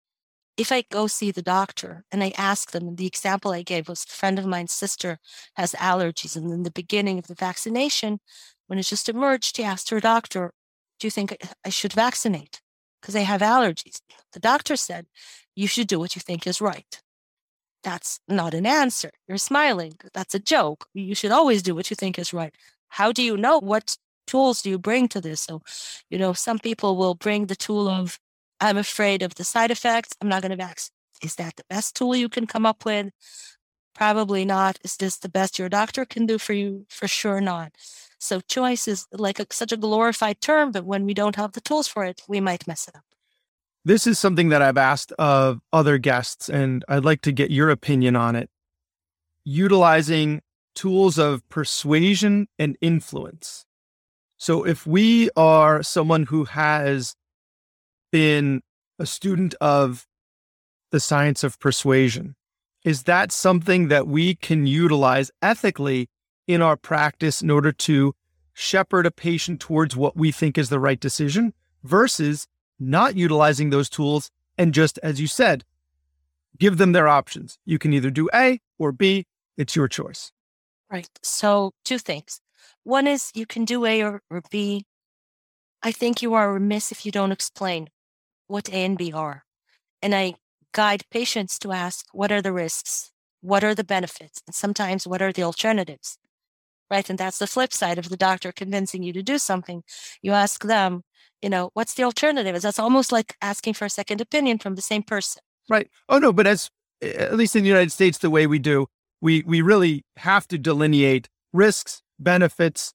if 0.57 0.73
I 0.73 0.85
go 0.91 1.07
see 1.07 1.31
the 1.31 1.43
doctor 1.43 2.05
and 2.11 2.23
I 2.23 2.33
ask 2.39 2.71
them, 2.71 2.97
the 2.97 3.07
example 3.07 3.51
I 3.51 3.63
gave 3.63 3.89
was 3.89 4.05
a 4.05 4.13
friend 4.13 4.39
of 4.39 4.47
mine's 4.47 4.73
sister 4.73 5.19
has 5.57 5.73
allergies. 5.73 6.37
And 6.37 6.51
in 6.51 6.63
the 6.63 6.71
beginning 6.71 7.19
of 7.19 7.27
the 7.27 7.35
vaccination, 7.35 8.21
when 8.69 8.79
it 8.79 8.85
just 8.85 9.09
emerged, 9.09 9.57
she 9.57 9.65
asked 9.65 9.91
her 9.91 10.01
doctor, 10.01 10.53
do 10.99 11.07
you 11.07 11.11
think 11.11 11.37
I 11.65 11.69
should 11.69 11.93
vaccinate? 11.93 12.61
Because 13.01 13.17
I 13.17 13.21
have 13.21 13.41
allergies. 13.41 14.01
The 14.33 14.41
doctor 14.41 14.77
said, 14.77 15.07
you 15.55 15.67
should 15.67 15.87
do 15.87 15.99
what 15.99 16.17
you 16.17 16.21
think 16.21 16.47
is 16.47 16.61
right. 16.61 17.01
That's 17.83 18.19
not 18.27 18.55
an 18.55 18.65
answer. 18.65 19.11
You're 19.29 19.37
smiling. 19.39 19.95
That's 20.15 20.35
a 20.35 20.39
joke. 20.39 20.87
You 20.95 21.15
should 21.15 21.33
always 21.33 21.63
do 21.63 21.75
what 21.75 21.91
you 21.91 21.97
think 21.97 22.19
is 22.19 22.33
right. 22.33 22.55
How 22.89 23.13
do 23.13 23.23
you 23.23 23.37
know 23.37 23.59
what 23.59 23.97
tools 24.27 24.63
do 24.63 24.71
you 24.71 24.79
bring 24.79 25.07
to 25.09 25.21
this? 25.21 25.43
So, 25.43 25.63
you 26.09 26.19
know, 26.19 26.33
some 26.33 26.59
people 26.59 26.97
will 26.97 27.15
bring 27.15 27.47
the 27.47 27.57
tool 27.57 27.89
of, 27.89 28.19
I'm 28.61 28.79
afraid 28.79 29.23
of 29.23 29.35
the 29.35 29.45
side 29.45 29.71
effects. 29.71 30.13
I'm 30.21 30.29
not 30.29 30.41
going 30.41 30.51
to 30.51 30.57
vaccinate. 30.57 30.93
Is 31.23 31.35
that 31.37 31.57
the 31.57 31.65
best 31.69 31.95
tool 31.95 32.17
you 32.17 32.29
can 32.29 32.47
come 32.47 32.65
up 32.65 32.85
with? 32.87 33.13
Probably 33.95 34.45
not. 34.45 34.79
Is 34.83 34.97
this 34.97 35.19
the 35.19 35.29
best 35.29 35.59
your 35.59 35.69
doctor 35.69 36.05
can 36.05 36.27
do 36.27 36.39
for 36.39 36.55
you? 36.55 36.87
For 36.89 37.07
sure 37.07 37.41
not. 37.41 37.73
So 38.25 38.41
choice 38.41 38.89
is 38.89 39.07
like 39.13 39.39
a, 39.39 39.47
such 39.51 39.71
a 39.71 39.77
glorified 39.77 40.41
term, 40.41 40.73
but 40.73 40.87
when 40.87 41.05
we 41.05 41.13
don't 41.13 41.37
have 41.37 41.53
the 41.53 41.61
tools 41.61 41.87
for 41.87 42.07
it, 42.07 42.23
we 42.27 42.41
might 42.41 42.67
mess 42.67 42.89
it 42.89 42.97
up. 42.97 43.05
This 43.85 44.07
is 44.07 44.19
something 44.19 44.49
that 44.49 44.63
I've 44.63 44.79
asked 44.79 45.13
of 45.19 45.61
other 45.75 45.99
guests, 45.99 46.49
and 46.49 46.87
I'd 46.89 47.05
like 47.05 47.21
to 47.23 47.33
get 47.33 47.51
your 47.51 47.69
opinion 47.69 48.17
on 48.17 48.35
it. 48.35 48.49
Utilizing 49.45 50.41
tools 50.75 51.19
of 51.19 51.47
persuasion 51.51 52.49
and 52.59 52.79
influence. 52.81 53.67
So, 54.39 54.65
if 54.65 54.87
we 54.87 55.29
are 55.37 55.83
someone 55.83 56.25
who 56.25 56.45
has 56.45 57.15
been 58.11 58.63
a 58.99 59.05
student 59.05 59.55
of 59.61 60.07
the 60.93 61.01
science 61.01 61.45
of 61.45 61.61
persuasion, 61.61 62.37
is 62.87 63.03
that 63.03 63.33
something 63.33 63.89
that 63.89 64.07
we 64.07 64.35
can 64.35 64.67
utilize 64.67 65.31
ethically 65.43 66.09
in 66.47 66.63
our 66.63 66.77
practice 66.77 67.43
in 67.43 67.51
order 67.51 67.73
to 67.73 68.15
shepherd 68.53 69.07
a 69.07 69.11
patient 69.11 69.61
towards 69.61 69.97
what 69.97 70.17
we 70.17 70.31
think 70.31 70.57
is 70.57 70.69
the 70.69 70.81
right 70.81 71.01
decision 71.01 71.53
versus 71.83 72.47
not 72.79 73.17
utilizing 73.17 73.71
those 73.71 73.89
tools 73.89 74.31
and 74.57 74.73
just, 74.73 74.99
as 75.03 75.21
you 75.21 75.27
said, 75.27 75.65
give 76.59 76.79
them 76.79 76.93
their 76.93 77.09
options. 77.09 77.59
You 77.65 77.79
can 77.79 77.93
either 77.93 78.11
do 78.11 78.29
A 78.35 78.61
or 78.79 78.93
B. 78.93 79.27
It's 79.57 79.77
your 79.77 79.89
choice. 79.89 80.33
Right. 80.91 81.09
So, 81.23 81.73
two 81.85 81.99
things. 81.99 82.41
One 82.85 83.07
is 83.07 83.33
you 83.35 83.47
can 83.47 83.65
do 83.65 83.85
A 83.85 84.03
or, 84.03 84.23
or 84.31 84.43
B. 84.51 84.85
I 85.83 85.93
think 85.93 86.23
you 86.23 86.35
are 86.35 86.53
remiss 86.53 86.93
if 86.93 87.05
you 87.05 87.13
don't 87.13 87.33
explain 87.33 87.89
what 88.47 88.69
A 88.69 88.85
and 88.85 88.97
B 88.97 89.13
are. 89.13 89.45
And 90.03 90.15
I 90.15 90.35
guide 90.73 91.05
patients 91.11 91.59
to 91.61 91.73
ask 91.73 92.07
what 92.13 92.31
are 92.31 92.43
the 92.43 92.53
risks? 92.53 93.11
What 93.41 93.65
are 93.65 93.75
the 93.75 93.85
benefits? 93.85 94.43
And 94.47 94.55
sometimes 94.55 95.07
what 95.07 95.23
are 95.23 95.33
the 95.33 95.43
alternatives? 95.43 96.19
Right. 96.95 97.11
And 97.11 97.19
that's 97.19 97.39
the 97.39 97.49
flip 97.49 97.73
side 97.73 97.99
of 97.99 98.09
the 98.09 98.17
doctor 98.17 98.53
convincing 98.53 99.03
you 99.03 99.13
to 99.15 99.23
do 99.23 99.37
something. 99.37 99.83
You 100.23 100.31
ask 100.31 100.63
them, 100.63 101.03
you 101.43 101.49
know, 101.49 101.71
what's 101.75 101.95
the 101.95 102.05
alternative? 102.05 102.63
That's 102.63 102.79
almost 102.79 103.11
like 103.11 103.35
asking 103.43 103.75
for 103.75 103.85
a 103.85 103.91
second 103.91 104.21
opinion 104.21 104.59
from 104.59 104.77
the 104.77 104.81
same 104.81 105.03
person. 105.03 105.43
Right. 105.69 105.91
Oh 106.09 106.19
no, 106.19 106.33
but 106.33 106.47
as 106.47 106.71
at 107.03 107.37
least 107.37 107.57
in 107.57 107.65
the 107.65 107.69
United 107.69 107.91
States, 107.91 108.19
the 108.19 108.31
way 108.31 108.47
we 108.47 108.61
do, 108.61 108.87
we 109.21 109.43
we 109.45 109.61
really 109.61 110.05
have 110.19 110.47
to 110.47 110.57
delineate 110.57 111.29
risks, 111.53 112.01
benefits, 112.21 112.95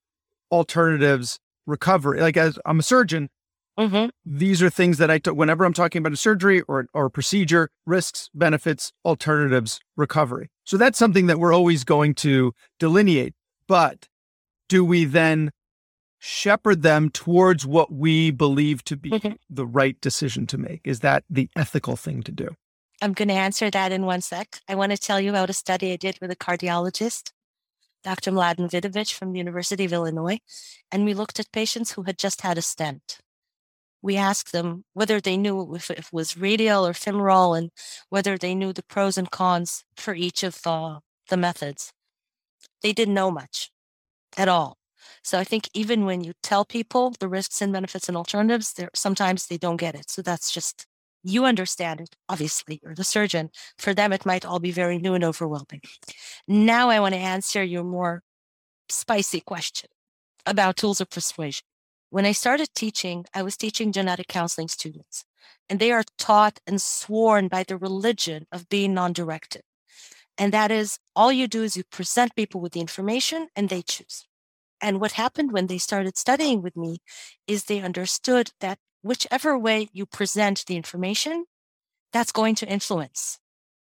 alternatives, 0.49 1.37
recovery. 1.67 2.21
Like 2.21 2.37
as 2.37 2.57
I'm 2.65 2.79
a 2.79 2.83
surgeon, 2.83 3.29
mm-hmm. 3.77 4.11
these 4.25 4.63
are 4.63 4.69
things 4.69 4.97
that 4.99 5.11
I 5.11 5.17
took 5.17 5.35
whenever 5.35 5.65
I'm 5.65 5.73
talking 5.73 5.99
about 5.99 6.13
a 6.13 6.15
surgery 6.15 6.61
or 6.69 6.87
or 6.93 7.07
a 7.07 7.11
procedure, 7.11 7.69
risks, 7.85 8.29
benefits, 8.33 8.93
alternatives, 9.03 9.81
recovery. 9.97 10.47
So 10.63 10.77
that's 10.77 10.97
something 10.97 11.27
that 11.27 11.37
we're 11.37 11.53
always 11.53 11.83
going 11.83 12.15
to 12.15 12.53
delineate. 12.79 13.33
But 13.69 14.09
do 14.67 14.83
we 14.83 15.05
then 15.05 15.51
shepherd 16.17 16.81
them 16.81 17.09
towards 17.09 17.65
what 17.65 17.93
we 17.93 18.31
believe 18.31 18.83
to 18.85 18.97
be 18.97 19.11
mm-hmm. 19.11 19.33
the 19.49 19.65
right 19.65 19.99
decision 20.01 20.47
to 20.47 20.57
make? 20.57 20.81
Is 20.83 21.01
that 21.01 21.23
the 21.29 21.49
ethical 21.55 21.95
thing 21.95 22.23
to 22.23 22.31
do? 22.31 22.49
I'm 23.01 23.13
going 23.13 23.29
to 23.29 23.35
answer 23.35 23.69
that 23.69 23.91
in 23.91 24.05
one 24.05 24.21
sec. 24.21 24.59
I 24.67 24.73
want 24.75 24.91
to 24.91 24.97
tell 24.97 25.21
you 25.21 25.29
about 25.29 25.51
a 25.51 25.53
study 25.53 25.93
I 25.93 25.97
did 25.97 26.17
with 26.19 26.31
a 26.31 26.35
cardiologist, 26.35 27.31
Dr. 28.03 28.31
Mladen 28.31 28.69
Vidovich 28.69 29.13
from 29.13 29.31
the 29.31 29.37
University 29.37 29.85
of 29.85 29.93
Illinois, 29.93 30.39
and 30.91 31.05
we 31.05 31.13
looked 31.13 31.39
at 31.39 31.51
patients 31.51 31.91
who 31.91 32.03
had 32.03 32.17
just 32.17 32.41
had 32.41 32.57
a 32.57 32.63
stent. 32.63 33.19
We 34.01 34.17
asked 34.17 34.51
them 34.51 34.83
whether 34.93 35.21
they 35.21 35.37
knew 35.37 35.75
if 35.75 35.91
it 35.91 36.07
was 36.11 36.35
radial 36.35 36.87
or 36.87 36.93
femoral 36.93 37.53
and 37.53 37.69
whether 38.09 38.35
they 38.35 38.55
knew 38.55 38.73
the 38.73 38.83
pros 38.83 39.17
and 39.17 39.29
cons 39.29 39.83
for 39.95 40.15
each 40.15 40.41
of 40.41 40.61
the, 40.63 41.01
the 41.29 41.37
methods. 41.37 41.93
They 42.81 42.93
didn't 42.93 43.13
know 43.13 43.31
much 43.31 43.71
at 44.37 44.47
all. 44.47 44.77
So 45.23 45.39
I 45.39 45.43
think 45.43 45.69
even 45.73 46.05
when 46.05 46.23
you 46.23 46.33
tell 46.43 46.65
people 46.65 47.13
the 47.19 47.27
risks 47.27 47.61
and 47.61 47.73
benefits 47.73 48.07
and 48.07 48.17
alternatives, 48.17 48.73
there 48.73 48.89
sometimes 48.93 49.47
they 49.47 49.57
don't 49.57 49.77
get 49.77 49.95
it. 49.95 50.09
So 50.09 50.21
that's 50.21 50.51
just 50.51 50.85
you 51.23 51.45
understand 51.45 52.01
it. 52.01 52.15
Obviously, 52.29 52.79
you're 52.81 52.95
the 52.95 53.03
surgeon. 53.03 53.49
For 53.77 53.93
them, 53.93 54.13
it 54.13 54.25
might 54.25 54.45
all 54.45 54.59
be 54.59 54.71
very 54.71 54.97
new 54.97 55.13
and 55.13 55.23
overwhelming. 55.23 55.81
Now 56.47 56.89
I 56.89 56.99
want 56.99 57.13
to 57.13 57.19
answer 57.19 57.63
your 57.63 57.83
more 57.83 58.23
spicy 58.89 59.41
question 59.41 59.89
about 60.45 60.77
tools 60.77 61.01
of 61.01 61.09
persuasion. 61.09 61.65
When 62.09 62.25
I 62.25 62.31
started 62.31 62.69
teaching, 62.73 63.25
I 63.33 63.43
was 63.43 63.55
teaching 63.57 63.91
genetic 63.91 64.27
counseling 64.27 64.67
students, 64.67 65.25
and 65.69 65.79
they 65.79 65.91
are 65.91 66.03
taught 66.17 66.59
and 66.65 66.81
sworn 66.81 67.47
by 67.47 67.63
the 67.63 67.77
religion 67.77 68.47
of 68.51 68.69
being 68.69 68.93
non 68.93 69.13
directed. 69.13 69.61
And 70.39 70.53
that 70.53 70.71
is 70.71 70.97
all 71.15 71.31
you 71.33 71.47
do 71.47 71.63
is 71.63 71.75
you 71.75 71.83
present 71.83 72.33
people 72.35 72.61
with 72.61 72.71
the 72.71 72.79
information 72.79 73.49
and 73.55 73.67
they 73.67 73.81
choose. 73.81 74.25
And 74.81 75.01
what 75.01 75.11
happened 75.11 75.51
when 75.51 75.67
they 75.67 75.77
started 75.77 76.17
studying 76.17 76.61
with 76.61 76.77
me 76.77 76.99
is 77.45 77.65
they 77.65 77.81
understood 77.81 78.51
that 78.61 78.79
whichever 79.01 79.57
way 79.59 79.89
you 79.91 80.05
present 80.05 80.63
the 80.65 80.77
information, 80.77 81.45
that's 82.13 82.31
going 82.31 82.55
to 82.55 82.67
influence. 82.67 83.39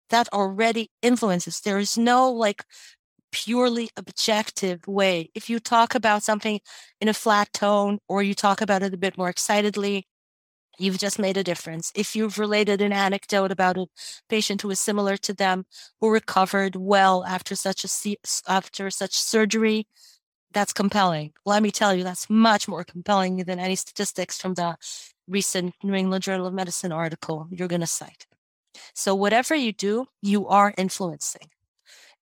That 0.08 0.28
already 0.32 0.90
influences. 1.02 1.60
There 1.60 1.78
is 1.78 1.98
no 1.98 2.32
like 2.32 2.64
purely 3.30 3.90
objective 3.96 4.86
way. 4.88 5.30
If 5.34 5.50
you 5.50 5.60
talk 5.60 5.94
about 5.94 6.22
something 6.22 6.60
in 7.00 7.08
a 7.08 7.14
flat 7.14 7.52
tone 7.52 7.98
or 8.08 8.22
you 8.22 8.34
talk 8.34 8.62
about 8.62 8.82
it 8.82 8.94
a 8.94 8.98
bit 8.98 9.18
more 9.18 9.28
excitedly, 9.28 10.06
you've 10.80 10.98
just 10.98 11.18
made 11.18 11.36
a 11.36 11.44
difference. 11.44 11.92
If 11.94 12.16
you've 12.16 12.38
related 12.38 12.80
an 12.80 12.92
anecdote 12.92 13.52
about 13.52 13.76
a 13.76 13.86
patient 14.28 14.62
who 14.62 14.70
is 14.70 14.80
similar 14.80 15.16
to 15.18 15.34
them 15.34 15.66
who 16.00 16.10
recovered 16.10 16.76
well 16.76 17.24
after 17.24 17.54
such 17.54 17.84
a 17.84 18.16
after 18.48 18.90
such 18.90 19.14
surgery, 19.14 19.86
that's 20.52 20.72
compelling. 20.72 21.32
Let 21.44 21.62
me 21.62 21.70
tell 21.70 21.94
you, 21.94 22.04
that's 22.04 22.28
much 22.28 22.66
more 22.68 22.84
compelling 22.84 23.36
than 23.38 23.58
any 23.58 23.76
statistics 23.76 24.40
from 24.40 24.54
the 24.54 24.76
recent 25.28 25.74
New 25.82 25.94
England 25.94 26.24
Journal 26.24 26.46
of 26.46 26.54
Medicine 26.54 26.92
article 26.92 27.48
you're 27.50 27.68
going 27.68 27.80
to 27.82 27.86
cite. 27.86 28.26
So, 28.94 29.14
whatever 29.14 29.54
you 29.54 29.72
do, 29.72 30.06
you 30.22 30.48
are 30.48 30.74
influencing. 30.76 31.48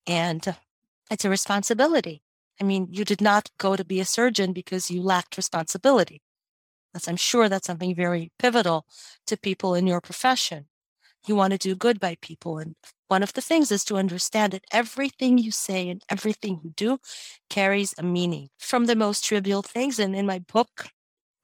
And 0.07 0.57
it's 1.11 1.25
a 1.25 1.31
responsibility. 1.31 2.23
I 2.61 2.65
mean, 2.65 2.89
you 2.91 3.05
did 3.05 3.21
not 3.21 3.51
go 3.59 3.77
to 3.77 3.85
be 3.85 4.01
a 4.01 4.05
surgeon 4.05 4.53
because 4.53 4.91
you 4.91 5.03
lacked 5.03 5.37
responsibility. 5.37 6.23
That's, 6.99 7.07
I'm 7.07 7.17
sure 7.17 7.49
that's 7.49 7.69
something 7.69 7.95
very 7.95 8.33
pivotal 8.41 8.85
to 9.29 9.37
people 9.37 9.77
in 9.77 9.87
your 9.87 10.01
profession. 10.01 10.67
You 11.29 11.37
want 11.37 11.53
to 11.53 11.59
do 11.59 11.77
good 11.77 12.01
by 12.01 12.17
people. 12.21 12.59
And 12.59 12.75
one 13.07 13.23
of 13.23 13.35
the 13.35 13.41
things 13.41 13.71
is 13.71 13.85
to 13.85 13.99
understand 13.99 14.53
that 14.53 14.65
everything 14.73 15.39
you 15.39 15.53
say 15.53 15.89
and 15.91 16.03
everything 16.09 16.59
you 16.65 16.73
do 16.75 16.99
carries 17.49 17.95
a 17.99 18.03
meaning 18.03 18.49
from 18.59 18.87
the 18.87 18.97
most 18.97 19.25
trivial 19.25 19.63
things. 19.63 20.01
And 20.01 20.17
in 20.17 20.27
my 20.27 20.41
book, 20.41 20.89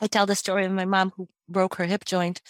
I 0.00 0.08
tell 0.08 0.26
the 0.26 0.34
story 0.34 0.64
of 0.64 0.72
my 0.72 0.86
mom 0.86 1.12
who 1.16 1.28
broke 1.48 1.76
her 1.76 1.84
hip 1.84 2.04
joint 2.04 2.42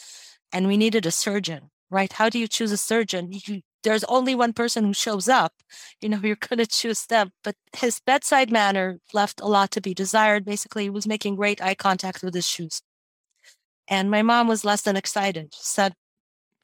and 0.50 0.66
we 0.66 0.78
needed 0.78 1.04
a 1.04 1.10
surgeon, 1.10 1.70
right? 1.90 2.10
How 2.10 2.30
do 2.30 2.38
you 2.38 2.48
choose 2.48 2.72
a 2.72 2.78
surgeon? 2.78 3.32
You, 3.32 3.60
there's 3.82 4.04
only 4.04 4.34
one 4.34 4.54
person 4.54 4.84
who 4.86 4.94
shows 4.94 5.28
up. 5.28 5.52
You 6.00 6.08
know, 6.08 6.20
you're 6.22 6.36
going 6.36 6.56
to 6.56 6.66
choose 6.66 7.04
them. 7.04 7.32
But 7.42 7.56
his 7.76 8.00
bedside 8.00 8.50
manner 8.50 8.98
left 9.12 9.42
a 9.42 9.46
lot 9.46 9.72
to 9.72 9.82
be 9.82 9.92
desired. 9.92 10.46
Basically, 10.46 10.84
he 10.84 10.90
was 10.90 11.06
making 11.06 11.36
great 11.36 11.60
eye 11.60 11.74
contact 11.74 12.22
with 12.22 12.32
his 12.32 12.48
shoes. 12.48 12.80
And 13.88 14.10
my 14.10 14.22
mom 14.22 14.48
was 14.48 14.64
less 14.64 14.82
than 14.82 14.96
excited. 14.96 15.52
Said, 15.54 15.94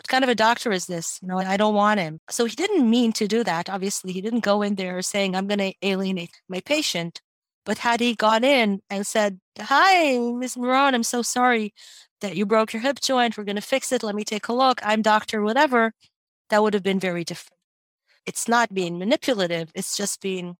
what 0.00 0.08
kind 0.08 0.24
of 0.24 0.30
a 0.30 0.34
doctor 0.34 0.72
is 0.72 0.86
this? 0.86 1.18
You 1.20 1.28
know, 1.28 1.36
I 1.36 1.58
don't 1.58 1.74
want 1.74 2.00
him. 2.00 2.20
So 2.30 2.46
he 2.46 2.56
didn't 2.56 2.88
mean 2.88 3.12
to 3.12 3.28
do 3.28 3.44
that. 3.44 3.68
Obviously, 3.68 4.12
he 4.12 4.22
didn't 4.22 4.40
go 4.40 4.62
in 4.62 4.76
there 4.76 5.02
saying, 5.02 5.36
I'm 5.36 5.46
going 5.46 5.58
to 5.58 5.74
alienate 5.82 6.30
my 6.48 6.60
patient. 6.60 7.20
But 7.66 7.78
had 7.78 8.00
he 8.00 8.14
gone 8.14 8.42
in 8.42 8.80
and 8.88 9.06
said, 9.06 9.40
Hi, 9.58 10.18
Ms. 10.18 10.56
Moran, 10.56 10.94
I'm 10.94 11.02
so 11.02 11.20
sorry 11.20 11.74
that 12.22 12.34
you 12.34 12.46
broke 12.46 12.72
your 12.72 12.80
hip 12.80 13.00
joint. 13.02 13.36
We're 13.36 13.44
going 13.44 13.56
to 13.56 13.62
fix 13.62 13.92
it. 13.92 14.02
Let 14.02 14.14
me 14.14 14.24
take 14.24 14.48
a 14.48 14.54
look. 14.54 14.80
I'm 14.82 15.02
doctor, 15.02 15.42
whatever. 15.42 15.92
That 16.48 16.62
would 16.62 16.72
have 16.72 16.82
been 16.82 16.98
very 16.98 17.22
different. 17.22 17.58
It's 18.24 18.48
not 18.48 18.72
being 18.72 18.98
manipulative. 18.98 19.70
It's 19.74 19.98
just 19.98 20.22
being 20.22 20.56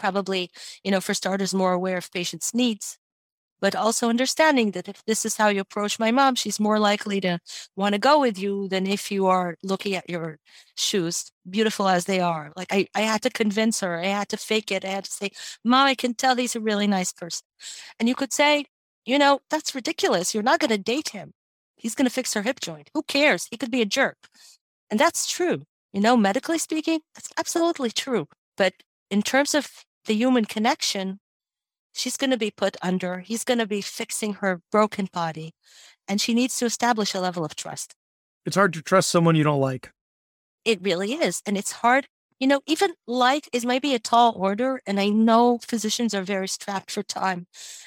probably, 0.00 0.50
you 0.82 0.90
know, 0.90 1.00
for 1.00 1.14
starters, 1.14 1.54
more 1.54 1.72
aware 1.72 1.98
of 1.98 2.10
patients' 2.10 2.52
needs 2.52 2.98
but 3.62 3.76
also 3.76 4.08
understanding 4.08 4.72
that 4.72 4.88
if 4.88 5.04
this 5.06 5.24
is 5.24 5.36
how 5.36 5.46
you 5.48 5.60
approach 5.60 6.00
my 6.00 6.10
mom, 6.10 6.34
she's 6.34 6.58
more 6.58 6.80
likely 6.80 7.20
to 7.20 7.38
want 7.76 7.94
to 7.94 7.98
go 7.98 8.20
with 8.20 8.36
you 8.36 8.68
than 8.68 8.88
if 8.88 9.10
you 9.12 9.26
are 9.28 9.56
looking 9.62 9.94
at 9.94 10.10
your 10.10 10.38
shoes, 10.76 11.30
beautiful 11.48 11.88
as 11.88 12.04
they 12.06 12.18
are. 12.18 12.52
Like 12.56 12.72
I, 12.72 12.88
I 12.96 13.02
had 13.02 13.22
to 13.22 13.30
convince 13.30 13.80
her, 13.80 14.00
I 14.00 14.06
had 14.06 14.28
to 14.30 14.36
fake 14.36 14.72
it. 14.72 14.84
I 14.84 14.88
had 14.88 15.04
to 15.04 15.12
say, 15.12 15.30
Mom, 15.64 15.86
I 15.86 15.94
can 15.94 16.14
tell 16.14 16.34
he's 16.34 16.56
a 16.56 16.60
really 16.60 16.88
nice 16.88 17.12
person. 17.12 17.46
And 18.00 18.08
you 18.08 18.16
could 18.16 18.32
say, 18.32 18.66
you 19.06 19.16
know, 19.16 19.40
that's 19.48 19.76
ridiculous. 19.76 20.34
You're 20.34 20.42
not 20.42 20.58
going 20.58 20.70
to 20.70 20.78
date 20.78 21.10
him. 21.10 21.32
He's 21.76 21.94
going 21.94 22.06
to 22.06 22.12
fix 22.12 22.34
her 22.34 22.42
hip 22.42 22.58
joint. 22.60 22.90
Who 22.94 23.02
cares? 23.04 23.46
He 23.48 23.56
could 23.56 23.70
be 23.70 23.82
a 23.82 23.86
jerk. 23.86 24.16
And 24.90 24.98
that's 24.98 25.30
true. 25.30 25.62
You 25.92 26.00
know, 26.00 26.16
medically 26.16 26.58
speaking, 26.58 27.00
that's 27.14 27.28
absolutely 27.38 27.92
true. 27.92 28.26
But 28.56 28.74
in 29.08 29.22
terms 29.22 29.54
of 29.54 29.68
the 30.06 30.14
human 30.14 30.46
connection, 30.46 31.20
she's 31.92 32.16
going 32.16 32.30
to 32.30 32.36
be 32.36 32.50
put 32.50 32.76
under, 32.82 33.20
he's 33.20 33.44
going 33.44 33.58
to 33.58 33.66
be 33.66 33.80
fixing 33.80 34.34
her 34.34 34.62
broken 34.70 35.08
body. 35.12 35.54
And 36.08 36.20
she 36.20 36.34
needs 36.34 36.56
to 36.58 36.64
establish 36.64 37.14
a 37.14 37.20
level 37.20 37.44
of 37.44 37.54
trust. 37.54 37.94
It's 38.44 38.56
hard 38.56 38.72
to 38.74 38.82
trust 38.82 39.08
someone 39.10 39.36
you 39.36 39.44
don't 39.44 39.60
like. 39.60 39.92
It 40.64 40.82
really 40.82 41.14
is. 41.14 41.42
And 41.46 41.56
it's 41.56 41.72
hard 41.72 42.08
you 42.42 42.48
know, 42.48 42.60
even 42.66 42.94
like 43.06 43.48
is 43.52 43.64
maybe 43.64 43.94
a 43.94 44.00
tall 44.00 44.34
order. 44.36 44.80
And 44.84 44.98
I 44.98 45.10
know 45.10 45.58
physicians 45.58 46.12
are 46.12 46.24
very 46.24 46.48
strapped 46.48 46.90
for 46.90 47.04
time 47.04 47.46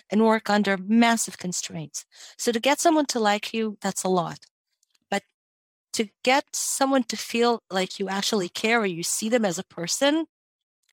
and 0.09 0.24
work 0.24 0.50
under 0.50 0.77
massive 0.77 1.38
constraints. 1.38 2.05
So 2.38 2.53
to 2.53 2.62
get 2.62 2.79
someone 2.79 3.05
to 3.07 3.19
like 3.19 3.53
you, 3.53 3.77
that's 3.81 4.05
a 4.05 4.07
lot. 4.07 4.39
But 5.12 5.24
to 5.91 6.07
get 6.24 6.45
someone 6.53 7.03
to 7.03 7.17
feel 7.17 7.63
like 7.69 8.00
you 8.00 8.07
actually 8.07 8.47
care 8.47 8.79
or 8.79 8.85
you 8.85 9.03
see 9.03 9.27
them 9.27 9.43
as 9.43 9.59
a 9.59 9.65
person, 9.65 10.25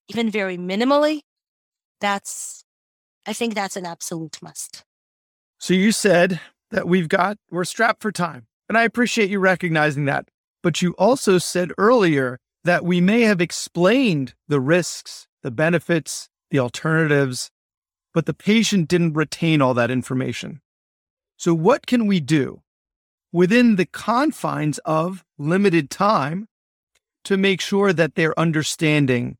even 0.09 0.28
very 0.28 0.59
minimally, 0.59 1.21
that's, 2.00 2.64
I 3.26 3.33
think 3.33 3.55
that's 3.55 3.76
an 3.76 3.87
absolute 3.87 4.38
must. 4.43 4.85
So 5.59 5.75
you 5.75 5.93
said 5.93 6.41
that 6.71 6.88
we've 6.88 7.09
got, 7.09 7.38
we're 7.50 7.64
strapped 7.64 8.02
for 8.02 8.11
time. 8.11 8.47
And 8.69 8.76
I 8.76 8.85
appreciate 8.85 9.31
you 9.31 9.38
recognizing 9.38 10.07
that. 10.07 10.29
But 10.62 10.83
you 10.83 10.93
also 10.93 11.38
said 11.38 11.73
earlier 11.79 12.38
that 12.64 12.85
we 12.85 13.00
may 13.00 13.23
have 13.23 13.41
explained 13.41 14.35
the 14.49 14.61
risks, 14.61 15.26
the 15.43 15.50
benefits, 15.50 16.29
the 16.50 16.59
alternatives, 16.59 17.50
but 18.14 18.26
the 18.26 18.35
patient 18.35 18.88
didn't 18.88 19.14
retain 19.14 19.61
all 19.61 19.75
that 19.75 19.91
information. 19.91 20.61
So, 21.37 21.55
what 21.55 21.87
can 21.87 22.07
we 22.07 22.21
do 22.21 22.62
within 23.33 23.76
the 23.76 23.87
confines 23.87 24.79
of 24.85 25.25
limited 25.38 25.91
time 25.91 26.47
to 27.25 27.37
make 27.37 27.61
sure 27.61 27.93
that 27.93 28.14
they're 28.14 28.38
understanding 28.38 29.38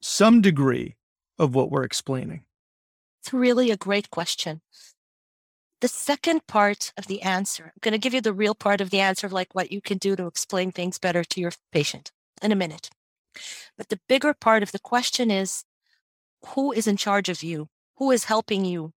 some 0.00 0.40
degree 0.40 0.96
of 1.38 1.54
what 1.54 1.70
we're 1.70 1.84
explaining? 1.84 2.43
It's 3.24 3.32
really 3.32 3.70
a 3.70 3.76
great 3.78 4.10
question. 4.10 4.60
The 5.80 5.88
second 5.88 6.46
part 6.46 6.92
of 6.98 7.06
the 7.06 7.22
answer, 7.22 7.64
I'm 7.64 7.80
going 7.80 7.92
to 7.92 7.98
give 7.98 8.12
you 8.12 8.20
the 8.20 8.34
real 8.34 8.54
part 8.54 8.82
of 8.82 8.90
the 8.90 9.00
answer 9.00 9.26
of 9.26 9.32
like 9.32 9.54
what 9.54 9.72
you 9.72 9.80
can 9.80 9.96
do 9.96 10.14
to 10.14 10.26
explain 10.26 10.70
things 10.72 10.98
better 10.98 11.24
to 11.24 11.40
your 11.40 11.52
patient 11.72 12.12
in 12.42 12.52
a 12.52 12.54
minute. 12.54 12.90
But 13.78 13.88
the 13.88 13.98
bigger 14.10 14.34
part 14.34 14.62
of 14.62 14.72
the 14.72 14.78
question 14.78 15.30
is 15.30 15.64
who 16.48 16.70
is 16.70 16.86
in 16.86 16.98
charge 16.98 17.30
of 17.30 17.42
you? 17.42 17.68
Who 17.96 18.10
is 18.10 18.24
helping 18.24 18.66
you? 18.66 18.92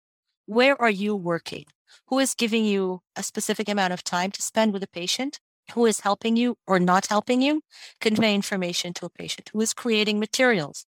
Where 0.46 0.80
are 0.80 0.88
you 0.88 1.14
working? 1.14 1.66
Who 2.06 2.18
is 2.18 2.34
giving 2.34 2.64
you 2.64 3.02
a 3.14 3.22
specific 3.22 3.68
amount 3.68 3.92
of 3.92 4.02
time 4.02 4.30
to 4.30 4.40
spend 4.40 4.72
with 4.72 4.82
a 4.82 4.88
patient? 4.88 5.38
Who 5.74 5.84
is 5.84 6.00
helping 6.00 6.34
you 6.38 6.56
or 6.66 6.80
not 6.80 7.08
helping 7.08 7.42
you 7.42 7.60
convey 8.00 8.34
information 8.34 8.94
to 8.94 9.04
a 9.04 9.10
patient? 9.10 9.50
Who 9.52 9.60
is 9.60 9.74
creating 9.74 10.18
materials 10.18 10.86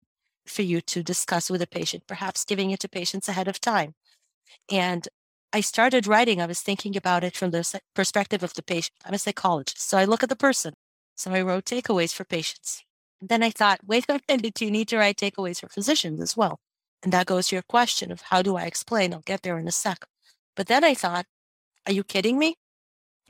for 0.47 0.61
you 0.61 0.81
to 0.81 1.03
discuss 1.03 1.49
with 1.49 1.61
a 1.61 1.67
patient, 1.67 2.03
perhaps 2.07 2.45
giving 2.45 2.71
it 2.71 2.79
to 2.81 2.89
patients 2.89 3.27
ahead 3.27 3.47
of 3.47 3.59
time? 3.59 3.95
And 4.71 5.07
I 5.53 5.61
started 5.61 6.07
writing, 6.07 6.41
I 6.41 6.45
was 6.45 6.61
thinking 6.61 6.97
about 6.97 7.23
it 7.23 7.35
from 7.35 7.51
the 7.51 7.81
perspective 7.93 8.43
of 8.43 8.53
the 8.53 8.63
patient. 8.63 8.95
I'm 9.05 9.13
a 9.13 9.19
psychologist. 9.19 9.81
So 9.89 9.97
I 9.97 10.05
look 10.05 10.23
at 10.23 10.29
the 10.29 10.35
person 10.35 10.73
so 11.15 11.31
I 11.31 11.41
wrote 11.41 11.65
takeaways 11.65 12.13
for 12.13 12.25
patients. 12.25 12.83
And 13.21 13.29
then 13.29 13.41
I 13.41 13.49
thought, 13.49 13.79
wait 13.85 14.05
a 14.09 14.19
minute, 14.29 14.53
do 14.53 14.65
you 14.65 14.71
need 14.71 14.89
to 14.89 14.97
write 14.97 15.17
takeaways 15.17 15.61
for 15.61 15.69
physicians 15.69 16.21
as 16.21 16.35
well. 16.37 16.59
And 17.01 17.11
that 17.13 17.25
goes 17.25 17.47
to 17.47 17.55
your 17.55 17.63
question 17.63 18.11
of 18.11 18.21
how 18.21 18.41
do 18.41 18.55
I 18.55 18.63
explain? 18.63 19.13
I'll 19.13 19.21
get 19.21 19.41
there 19.41 19.57
in 19.57 19.67
a 19.67 19.71
sec. 19.71 20.05
But 20.55 20.67
then 20.67 20.83
I 20.83 20.93
thought, 20.93 21.25
are 21.85 21.93
you 21.93 22.03
kidding 22.03 22.37
me? 22.37 22.55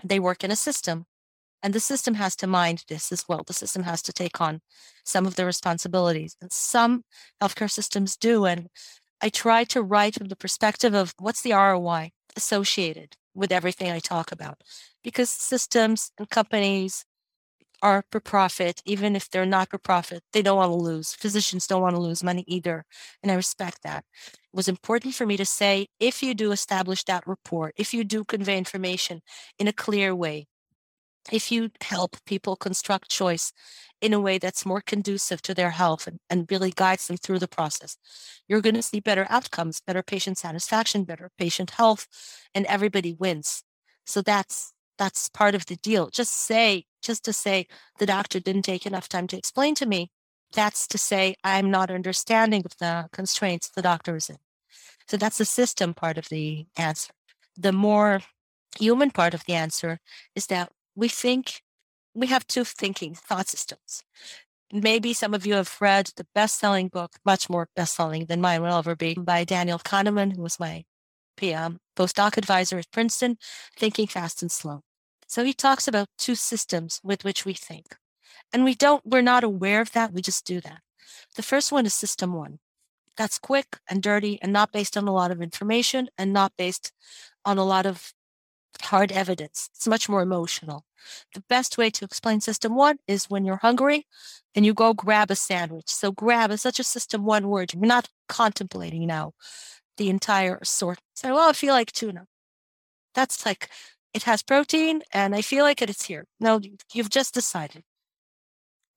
They 0.03 0.19
work 0.19 0.43
in 0.43 0.51
a 0.51 0.55
system. 0.55 1.05
And 1.65 1.73
the 1.73 1.79
system 1.79 2.13
has 2.13 2.35
to 2.35 2.45
mind 2.45 2.83
this 2.89 3.11
as 3.11 3.25
well. 3.27 3.41
The 3.43 3.51
system 3.51 3.81
has 3.83 4.03
to 4.03 4.13
take 4.13 4.39
on 4.39 4.61
some 5.03 5.25
of 5.25 5.35
the 5.35 5.47
responsibilities. 5.47 6.37
And 6.39 6.51
some 6.51 7.01
healthcare 7.41 7.71
systems 7.71 8.15
do. 8.15 8.45
And 8.45 8.67
I 9.19 9.29
try 9.29 9.63
to 9.63 9.81
write 9.81 10.13
from 10.13 10.27
the 10.27 10.35
perspective 10.35 10.93
of 10.93 11.15
what's 11.17 11.41
the 11.41 11.53
ROI 11.53 12.11
associated 12.35 13.15
with 13.33 13.51
everything 13.51 13.89
I 13.89 13.97
talk 13.97 14.31
about. 14.31 14.61
Because 15.03 15.31
systems 15.31 16.11
and 16.19 16.29
companies 16.29 17.03
are 17.81 18.05
for 18.11 18.19
profit, 18.19 18.83
even 18.85 19.15
if 19.15 19.31
they're 19.31 19.43
not 19.43 19.71
for 19.71 19.79
profit, 19.79 20.21
they 20.33 20.43
don't 20.43 20.57
want 20.57 20.69
to 20.69 20.75
lose. 20.75 21.15
Physicians 21.15 21.65
don't 21.65 21.81
want 21.81 21.95
to 21.95 22.01
lose 22.01 22.23
money 22.23 22.43
either. 22.47 22.85
And 23.23 23.31
I 23.31 23.35
respect 23.35 23.79
that. 23.81 24.05
It 24.23 24.37
was 24.53 24.67
important 24.67 25.15
for 25.15 25.25
me 25.25 25.35
to 25.37 25.45
say 25.45 25.87
if 25.99 26.21
you 26.21 26.35
do 26.35 26.51
establish 26.51 27.03
that 27.05 27.25
report, 27.25 27.73
if 27.75 27.91
you 27.91 28.03
do 28.03 28.23
convey 28.23 28.59
information 28.59 29.21
in 29.57 29.67
a 29.67 29.73
clear 29.73 30.13
way, 30.13 30.45
if 31.31 31.51
you 31.51 31.71
help 31.81 32.17
people 32.25 32.55
construct 32.55 33.09
choice 33.09 33.51
in 34.01 34.13
a 34.13 34.19
way 34.19 34.37
that's 34.37 34.65
more 34.65 34.81
conducive 34.81 35.41
to 35.41 35.53
their 35.53 35.71
health 35.71 36.07
and, 36.07 36.19
and 36.29 36.47
really 36.51 36.71
guides 36.71 37.07
them 37.07 37.17
through 37.17 37.39
the 37.39 37.47
process, 37.47 37.97
you're 38.47 38.61
going 38.61 38.75
to 38.75 38.81
see 38.81 38.99
better 38.99 39.25
outcomes, 39.29 39.81
better 39.85 40.03
patient 40.03 40.37
satisfaction, 40.37 41.03
better 41.03 41.31
patient 41.37 41.71
health, 41.71 42.07
and 42.53 42.65
everybody 42.65 43.13
wins. 43.13 43.63
So 44.05 44.21
that's 44.21 44.73
that's 44.97 45.27
part 45.29 45.55
of 45.55 45.65
the 45.65 45.75
deal. 45.75 46.09
Just 46.09 46.31
say, 46.31 46.85
just 47.01 47.25
to 47.25 47.33
say 47.33 47.67
the 47.99 48.05
doctor 48.05 48.39
didn't 48.39 48.61
take 48.61 48.85
enough 48.85 49.09
time 49.09 49.27
to 49.27 49.37
explain 49.37 49.75
to 49.75 49.85
me, 49.85 50.09
that's 50.53 50.87
to 50.87 50.97
say 50.97 51.35
I'm 51.43 51.69
not 51.69 51.91
understanding 51.91 52.63
of 52.65 52.77
the 52.79 53.09
constraints 53.11 53.69
the 53.69 53.81
doctor 53.81 54.15
is 54.15 54.29
in. 54.29 54.37
So 55.07 55.17
that's 55.17 55.37
the 55.37 55.45
system 55.45 55.93
part 55.93 56.17
of 56.17 56.29
the 56.29 56.65
answer. 56.77 57.11
The 57.57 57.71
more 57.71 58.21
human 58.79 59.11
part 59.11 59.33
of 59.33 59.45
the 59.45 59.53
answer 59.53 59.99
is 60.35 60.47
that 60.47 60.71
we 60.95 61.07
think 61.07 61.61
we 62.13 62.27
have 62.27 62.47
two 62.47 62.63
thinking 62.63 63.13
thought 63.13 63.47
systems. 63.47 64.03
Maybe 64.71 65.13
some 65.13 65.33
of 65.33 65.45
you 65.45 65.53
have 65.55 65.77
read 65.79 66.11
the 66.15 66.25
best 66.33 66.59
selling 66.59 66.87
book, 66.87 67.17
much 67.25 67.49
more 67.49 67.69
best 67.75 67.95
selling 67.95 68.25
than 68.25 68.41
mine 68.41 68.61
will 68.61 68.77
ever 68.77 68.95
be, 68.95 69.13
by 69.13 69.43
Daniel 69.43 69.79
Kahneman, 69.79 70.35
who 70.35 70.41
was 70.41 70.59
my 70.59 70.85
PM, 71.37 71.79
postdoc 71.95 72.37
advisor 72.37 72.79
at 72.79 72.91
Princeton, 72.91 73.37
Thinking 73.77 74.07
Fast 74.07 74.41
and 74.41 74.51
Slow. 74.51 74.81
So 75.27 75.43
he 75.43 75.53
talks 75.53 75.87
about 75.87 76.07
two 76.17 76.35
systems 76.35 76.99
with 77.03 77.23
which 77.23 77.45
we 77.45 77.53
think. 77.53 77.95
And 78.53 78.63
we 78.63 78.73
don't, 78.73 79.05
we're 79.05 79.21
not 79.21 79.43
aware 79.43 79.81
of 79.81 79.91
that. 79.91 80.13
We 80.13 80.21
just 80.21 80.45
do 80.45 80.61
that. 80.61 80.79
The 81.35 81.43
first 81.43 81.71
one 81.71 81.85
is 81.85 81.93
system 81.93 82.33
one. 82.33 82.59
That's 83.17 83.39
quick 83.39 83.77
and 83.89 84.01
dirty 84.01 84.39
and 84.41 84.51
not 84.51 84.71
based 84.71 84.97
on 84.97 85.07
a 85.07 85.13
lot 85.13 85.31
of 85.31 85.41
information 85.41 86.09
and 86.17 86.33
not 86.33 86.53
based 86.57 86.91
on 87.43 87.57
a 87.57 87.63
lot 87.63 87.85
of 87.85 88.13
hard 88.81 89.11
evidence. 89.11 89.69
It's 89.75 89.87
much 89.87 90.09
more 90.09 90.21
emotional. 90.21 90.85
The 91.33 91.43
best 91.49 91.77
way 91.77 91.89
to 91.91 92.05
explain 92.05 92.41
system 92.41 92.75
one 92.75 92.97
is 93.07 93.29
when 93.29 93.45
you're 93.45 93.57
hungry 93.57 94.07
and 94.55 94.65
you 94.65 94.73
go 94.73 94.93
grab 94.93 95.31
a 95.31 95.35
sandwich. 95.35 95.89
So 95.89 96.11
grab 96.11 96.51
is 96.51 96.61
such 96.61 96.79
a 96.79 96.83
system 96.83 97.25
one 97.25 97.47
word. 97.47 97.73
You're 97.73 97.85
not 97.85 98.09
contemplating 98.27 99.05
now 99.05 99.33
the 99.97 100.09
entire 100.09 100.57
assortment. 100.61 101.03
So, 101.15 101.35
well, 101.35 101.49
I 101.49 101.53
feel 101.53 101.73
like 101.73 101.91
tuna. 101.91 102.25
That's 103.13 103.45
like 103.45 103.69
it 104.13 104.23
has 104.23 104.43
protein 104.43 105.01
and 105.11 105.35
I 105.35 105.41
feel 105.41 105.63
like 105.63 105.81
it, 105.81 105.89
it 105.89 105.97
is 105.97 106.01
here. 106.03 106.25
No, 106.39 106.59
you've 106.93 107.09
just 107.09 107.33
decided. 107.33 107.83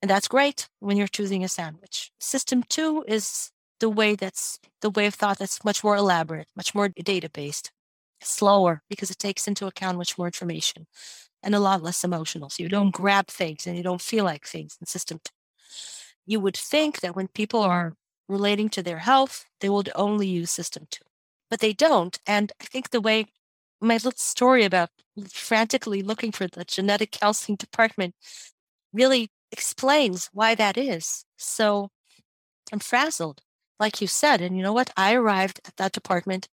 And 0.00 0.10
that's 0.10 0.28
great 0.28 0.68
when 0.78 0.96
you're 0.96 1.08
choosing 1.08 1.42
a 1.42 1.48
sandwich. 1.48 2.12
System 2.20 2.62
two 2.68 3.04
is 3.08 3.50
the 3.80 3.88
way 3.88 4.14
that's 4.14 4.58
the 4.80 4.90
way 4.90 5.06
of 5.06 5.14
thought 5.14 5.38
that's 5.38 5.64
much 5.64 5.82
more 5.82 5.96
elaborate, 5.96 6.48
much 6.56 6.74
more 6.74 6.88
data 6.88 7.28
based, 7.28 7.72
slower 8.20 8.82
because 8.88 9.10
it 9.10 9.18
takes 9.18 9.48
into 9.48 9.66
account 9.66 9.98
much 9.98 10.18
more 10.18 10.26
information 10.26 10.86
and 11.42 11.54
a 11.54 11.60
lot 11.60 11.82
less 11.82 12.04
emotional. 12.04 12.50
So 12.50 12.62
you 12.62 12.68
don't 12.68 12.94
grab 12.94 13.28
things 13.28 13.66
and 13.66 13.76
you 13.76 13.82
don't 13.82 14.02
feel 14.02 14.24
like 14.24 14.46
things 14.46 14.76
in 14.80 14.86
system 14.86 15.20
two. 15.24 15.32
You 16.26 16.40
would 16.40 16.56
think 16.56 17.00
that 17.00 17.16
when 17.16 17.28
people 17.28 17.60
are 17.60 17.94
relating 18.28 18.68
to 18.70 18.82
their 18.82 18.98
health, 18.98 19.46
they 19.60 19.68
would 19.68 19.90
only 19.94 20.26
use 20.28 20.50
system 20.50 20.86
two, 20.90 21.04
but 21.50 21.60
they 21.60 21.72
don't. 21.72 22.18
And 22.26 22.52
I 22.60 22.64
think 22.64 22.90
the 22.90 23.00
way 23.00 23.26
my 23.80 23.94
little 23.94 24.12
story 24.12 24.64
about 24.64 24.90
frantically 25.30 26.02
looking 26.02 26.32
for 26.32 26.46
the 26.46 26.64
genetic 26.64 27.12
counseling 27.12 27.56
department 27.58 28.14
really 28.92 29.30
explains 29.52 30.28
why 30.32 30.54
that 30.54 30.76
is. 30.76 31.24
So 31.36 31.90
I'm 32.72 32.80
frazzled, 32.80 33.42
like 33.80 34.00
you 34.00 34.06
said. 34.06 34.40
And 34.40 34.56
you 34.56 34.62
know 34.62 34.72
what? 34.72 34.92
I 34.96 35.14
arrived 35.14 35.60
at 35.66 35.76
that 35.76 35.92
department 35.92 36.48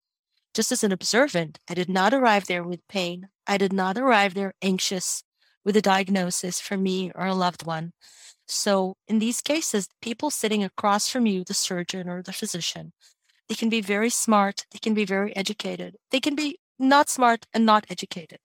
just 0.55 0.73
as 0.73 0.85
an 0.85 0.93
observant. 0.93 1.59
I 1.69 1.75
did 1.75 1.89
not 1.89 2.13
arrive 2.13 2.47
there 2.47 2.65
with 2.65 2.87
pain. 2.89 3.29
I 3.47 3.57
did 3.57 3.73
not 3.73 3.97
arrive 3.97 4.35
there 4.35 4.55
anxious 4.63 5.23
with 5.65 5.77
a 5.77 5.83
diagnosis 5.83 6.61
for 6.61 6.77
me 6.77 7.13
or 7.15 7.27
a 7.27 7.35
loved 7.35 7.67
one. 7.67 7.93
So 8.47 8.97
in 9.07 9.19
these 9.19 9.41
cases, 9.41 9.89
people 10.03 10.31
sitting 10.31 10.65
across 10.65 11.09
from 11.09 11.27
you, 11.27 11.45
the 11.45 11.55
surgeon 11.55 12.09
or 12.09 12.23
the 12.23 12.33
physician, 12.33 12.93
they 13.49 13.55
can 13.55 13.69
be 13.69 13.81
very 13.81 14.11
smart. 14.11 14.67
They 14.73 14.79
can 14.79 14.95
be 14.95 15.05
very 15.05 15.35
educated. 15.37 15.97
They 16.11 16.21
can 16.21 16.35
be 16.35 16.59
not 16.79 17.09
smart 17.09 17.47
and 17.53 17.67
not 17.67 17.87
educated. 17.89 18.39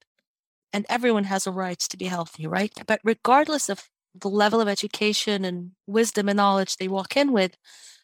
And 0.74 0.86
everyone 0.90 1.24
has 1.26 1.48
a 1.48 1.52
right 1.52 1.80
to 1.80 1.98
be 1.98 2.06
healthy, 2.06 2.46
right? 2.46 2.74
But 2.86 3.00
regardless 3.04 3.70
of 3.70 3.90
the 4.14 4.30
level 4.30 4.62
of 4.62 4.68
education 4.68 5.46
and 5.46 5.72
wisdom 5.88 6.30
and 6.30 6.38
knowledge 6.38 6.78
they 6.78 6.88
walk 6.88 7.16
in 7.18 7.32
with, 7.32 7.58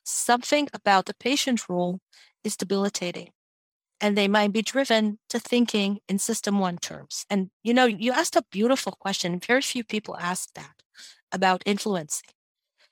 something 0.04 0.70
about 0.74 1.06
the 1.06 1.14
patient 1.14 1.68
role 1.70 2.00
is 2.44 2.56
debilitating. 2.58 3.30
And 4.02 4.18
they 4.18 4.28
might 4.28 4.52
be 4.54 4.62
driven 4.62 5.20
to 5.30 5.40
thinking 5.40 6.00
in 6.10 6.20
system 6.20 6.60
one 6.60 6.78
terms. 6.78 7.26
And 7.30 7.50
you 7.64 7.74
know, 7.74 7.86
you 7.86 8.12
asked 8.12 8.36
a 8.36 8.44
beautiful 8.52 8.94
question. 8.94 9.40
Very 9.40 9.62
few 9.62 9.84
people 9.84 10.18
ask 10.18 10.50
that 10.56 10.76
about 11.32 11.64
influencing. 11.66 12.30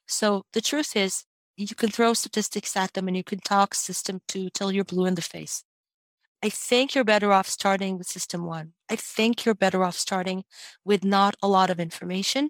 So 0.07 0.43
the 0.53 0.61
truth 0.61 0.95
is, 0.95 1.25
you 1.57 1.75
can 1.75 1.89
throw 1.89 2.13
statistics 2.13 2.77
at 2.77 2.93
them 2.93 3.07
and 3.07 3.17
you 3.17 3.23
can 3.23 3.39
talk 3.39 3.75
system 3.75 4.21
two 4.27 4.49
till 4.53 4.71
you're 4.71 4.85
blue 4.85 5.05
in 5.05 5.15
the 5.15 5.21
face. 5.21 5.63
I 6.41 6.49
think 6.49 6.95
you're 6.95 7.03
better 7.03 7.33
off 7.33 7.47
starting 7.47 7.97
with 7.97 8.07
system 8.07 8.45
one. 8.45 8.73
I 8.89 8.95
think 8.95 9.45
you're 9.45 9.55
better 9.55 9.83
off 9.83 9.97
starting 9.97 10.45
with 10.85 11.03
not 11.03 11.35
a 11.43 11.49
lot 11.49 11.69
of 11.69 11.79
information 11.79 12.49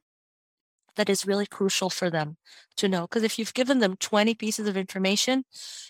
that 0.95 1.09
is 1.09 1.27
really 1.27 1.45
crucial 1.45 1.89
for 1.89 2.09
them 2.09 2.37
to 2.77 2.87
know. 2.87 3.01
Because 3.01 3.23
if 3.23 3.37
you've 3.37 3.53
given 3.53 3.79
them 3.79 3.95
20 3.97 4.33
pieces 4.35 4.67
of 4.67 4.77
information, 4.77 5.43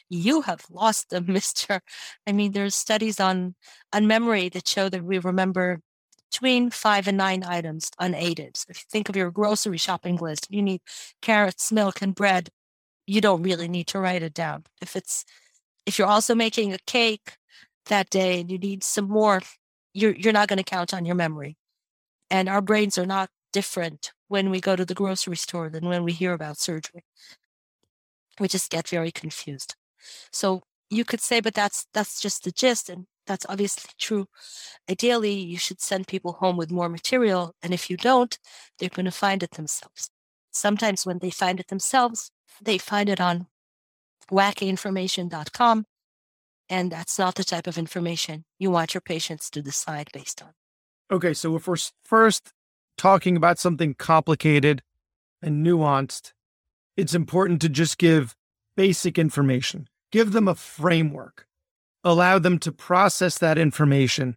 you 0.10 0.42
have 0.42 0.66
lost 0.70 1.10
them, 1.10 1.26
Mr. 1.28 1.82
I 2.28 2.32
mean, 2.32 2.52
there's 2.52 2.76
studies 2.76 3.20
on, 3.20 3.56
on 3.94 4.08
memory 4.08 4.50
that 4.50 4.68
show 4.68 4.90
that 4.90 5.04
we 5.04 5.20
remember 5.20 5.82
between 6.32 6.70
five 6.70 7.08
and 7.08 7.18
nine 7.18 7.44
items 7.44 7.90
unaided. 8.00 8.58
So 8.58 8.66
if 8.70 8.78
you 8.78 8.86
think 8.92 9.10
of 9.10 9.16
your 9.16 9.32
grocery 9.32 9.78
shopping 9.78 10.18
list, 10.18 10.48
you 10.50 10.62
need 10.62 10.82
carrots, 11.22 11.72
milk, 11.72 12.02
and 12.02 12.14
bread. 12.14 12.50
You 13.08 13.22
don't 13.22 13.42
really 13.42 13.68
need 13.68 13.88
to 13.88 14.00
write 14.00 14.22
it 14.22 14.34
down. 14.34 14.66
If 14.82 14.96
it's 14.96 15.26
if 15.86 15.98
you're 15.98 16.08
also 16.08 16.36
making 16.36 16.72
a 16.74 16.78
cake 16.86 17.38
that 17.88 18.10
day 18.12 18.42
and 18.42 18.52
you 18.52 18.60
need 18.60 18.84
some 18.84 19.08
more, 19.08 19.42
you're 19.94 20.14
you're 20.14 20.34
not 20.34 20.48
going 20.48 20.58
to 20.58 20.64
count 20.64 20.94
on 20.94 21.06
your 21.06 21.16
memory. 21.16 21.58
And 22.30 22.48
our 22.48 22.62
brains 22.62 22.98
are 23.00 23.08
not 23.08 23.30
different 23.52 24.12
when 24.28 24.50
we 24.50 24.62
go 24.62 24.76
to 24.76 24.86
the 24.86 24.94
grocery 24.94 25.38
store 25.38 25.70
than 25.70 25.86
when 25.86 26.04
we 26.04 26.14
hear 26.14 26.34
about 26.34 26.58
surgery. 26.58 27.04
We 28.40 28.48
just 28.48 28.72
get 28.72 28.88
very 28.88 29.12
confused. 29.12 29.76
So 30.32 30.64
you 30.90 31.06
could 31.06 31.22
say, 31.22 31.40
but 31.40 31.54
that's 31.54 31.86
that's 31.94 32.22
just 32.22 32.44
the 32.44 32.52
gist, 32.52 32.90
and 32.90 33.06
that's 33.28 33.46
obviously 33.48 33.92
true. 34.00 34.28
Ideally, 34.90 35.34
you 35.34 35.58
should 35.58 35.82
send 35.82 36.08
people 36.08 36.34
home 36.34 36.58
with 36.58 36.72
more 36.72 36.90
material, 36.90 37.54
and 37.62 37.74
if 37.74 37.90
you 37.90 37.98
don't, 37.98 38.38
they're 38.78 38.90
going 38.90 39.06
to 39.06 39.12
find 39.12 39.44
it 39.44 39.52
themselves. 39.52 40.10
Sometimes 40.52 41.06
when 41.06 41.20
they 41.20 41.30
find 41.30 41.60
it 41.60 41.68
themselves, 41.68 42.32
they 42.62 42.78
find 42.78 43.10
it 43.10 43.22
on 43.22 43.48
wackyinformation.com, 44.32 45.86
and 46.70 46.92
that's 46.92 47.20
not 47.20 47.36
the 47.36 47.44
type 47.44 47.68
of 47.68 47.78
information 47.78 48.46
you 48.58 48.72
want 48.72 48.94
your 48.94 49.02
patients 49.02 49.50
to 49.52 49.62
decide 49.62 50.10
based 50.14 50.42
on. 50.42 50.50
Okay, 51.12 51.34
so 51.34 51.56
if 51.56 51.68
we're 51.68 51.78
first 52.04 52.52
talking 53.00 53.38
about 53.38 53.58
something 53.58 53.94
complicated 53.94 54.84
and 55.42 55.66
nuanced, 55.66 56.34
it's 56.98 57.16
important 57.16 57.62
to 57.62 57.70
just 57.70 57.98
give 57.98 58.36
basic 58.76 59.18
information, 59.18 59.88
give 60.12 60.34
them 60.34 60.48
a 60.50 60.54
framework, 60.54 61.48
allow 62.04 62.38
them 62.38 62.60
to 62.60 62.72
process 62.72 63.38
that 63.38 63.58
information. 63.58 64.36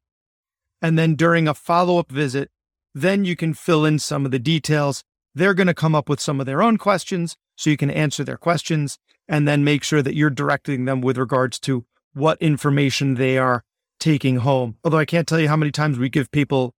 And 0.80 0.96
then 0.96 1.16
during 1.16 1.48
a 1.48 1.54
follow 1.54 1.98
up 1.98 2.10
visit, 2.10 2.50
then 2.94 3.24
you 3.24 3.34
can 3.34 3.52
fill 3.52 3.84
in 3.84 3.98
some 3.98 4.24
of 4.24 4.30
the 4.30 4.38
details. 4.38 5.02
They're 5.34 5.54
going 5.54 5.66
to 5.66 5.74
come 5.74 5.94
up 5.94 6.08
with 6.08 6.20
some 6.20 6.38
of 6.38 6.46
their 6.46 6.62
own 6.62 6.78
questions 6.78 7.36
so 7.56 7.68
you 7.68 7.76
can 7.76 7.90
answer 7.90 8.22
their 8.22 8.36
questions 8.36 8.98
and 9.28 9.48
then 9.48 9.64
make 9.64 9.82
sure 9.82 10.02
that 10.02 10.14
you're 10.14 10.30
directing 10.30 10.84
them 10.84 11.00
with 11.00 11.18
regards 11.18 11.58
to 11.60 11.84
what 12.12 12.40
information 12.40 13.14
they 13.14 13.38
are 13.38 13.64
taking 13.98 14.36
home. 14.36 14.76
Although 14.84 14.98
I 14.98 15.04
can't 15.04 15.26
tell 15.26 15.40
you 15.40 15.48
how 15.48 15.56
many 15.56 15.72
times 15.72 15.98
we 15.98 16.08
give 16.08 16.30
people 16.30 16.74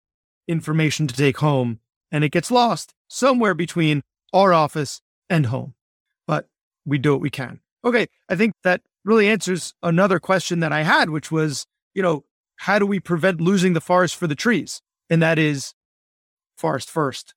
information 0.48 1.08
to 1.08 1.16
take 1.16 1.38
home 1.38 1.80
and 2.12 2.24
it 2.24 2.32
gets 2.32 2.52
lost 2.52 2.94
somewhere 3.08 3.54
between 3.54 4.04
our 4.32 4.54
office 4.54 5.02
and 5.30 5.48
home. 5.48 5.74
But 6.28 6.48
we 6.86 6.98
do 6.98 7.12
what 7.14 7.22
we 7.22 7.30
can. 7.30 7.60
Okay. 7.84 8.08
I 8.30 8.36
think 8.36 8.54
that 8.64 8.82
really 9.04 9.28
answers 9.28 9.74
another 9.84 10.20
question 10.20 10.60
that 10.62 10.72
I 10.72 10.84
had, 10.84 11.10
which 11.10 11.32
was, 11.32 11.66
you 11.94 12.02
know, 12.02 12.24
how 12.58 12.80
do 12.80 12.86
we 12.86 13.00
prevent 13.00 13.42
losing 13.42 13.74
the 13.74 13.82
forest 13.82 14.16
for 14.16 14.28
the 14.28 14.36
trees? 14.36 14.82
And 15.10 15.22
that 15.22 15.38
is 15.38 15.74
forest 16.56 16.90
first, 16.90 17.34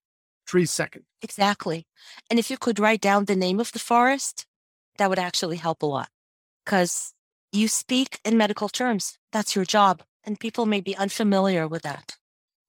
trees 0.46 0.70
second. 0.70 1.04
Exactly. 1.22 1.86
And 2.30 2.38
if 2.38 2.50
you 2.50 2.58
could 2.58 2.78
write 2.78 3.00
down 3.00 3.24
the 3.24 3.34
name 3.34 3.58
of 3.58 3.72
the 3.72 3.78
forest, 3.78 4.46
that 4.98 5.08
would 5.08 5.18
actually 5.18 5.56
help 5.56 5.82
a 5.82 5.86
lot 5.86 6.08
because 6.64 7.14
you 7.50 7.66
speak 7.66 8.20
in 8.24 8.36
medical 8.36 8.68
terms. 8.68 9.18
That's 9.32 9.56
your 9.56 9.64
job. 9.64 10.02
And 10.22 10.38
people 10.38 10.66
may 10.66 10.80
be 10.80 10.96
unfamiliar 10.96 11.66
with 11.66 11.82
that 11.82 12.16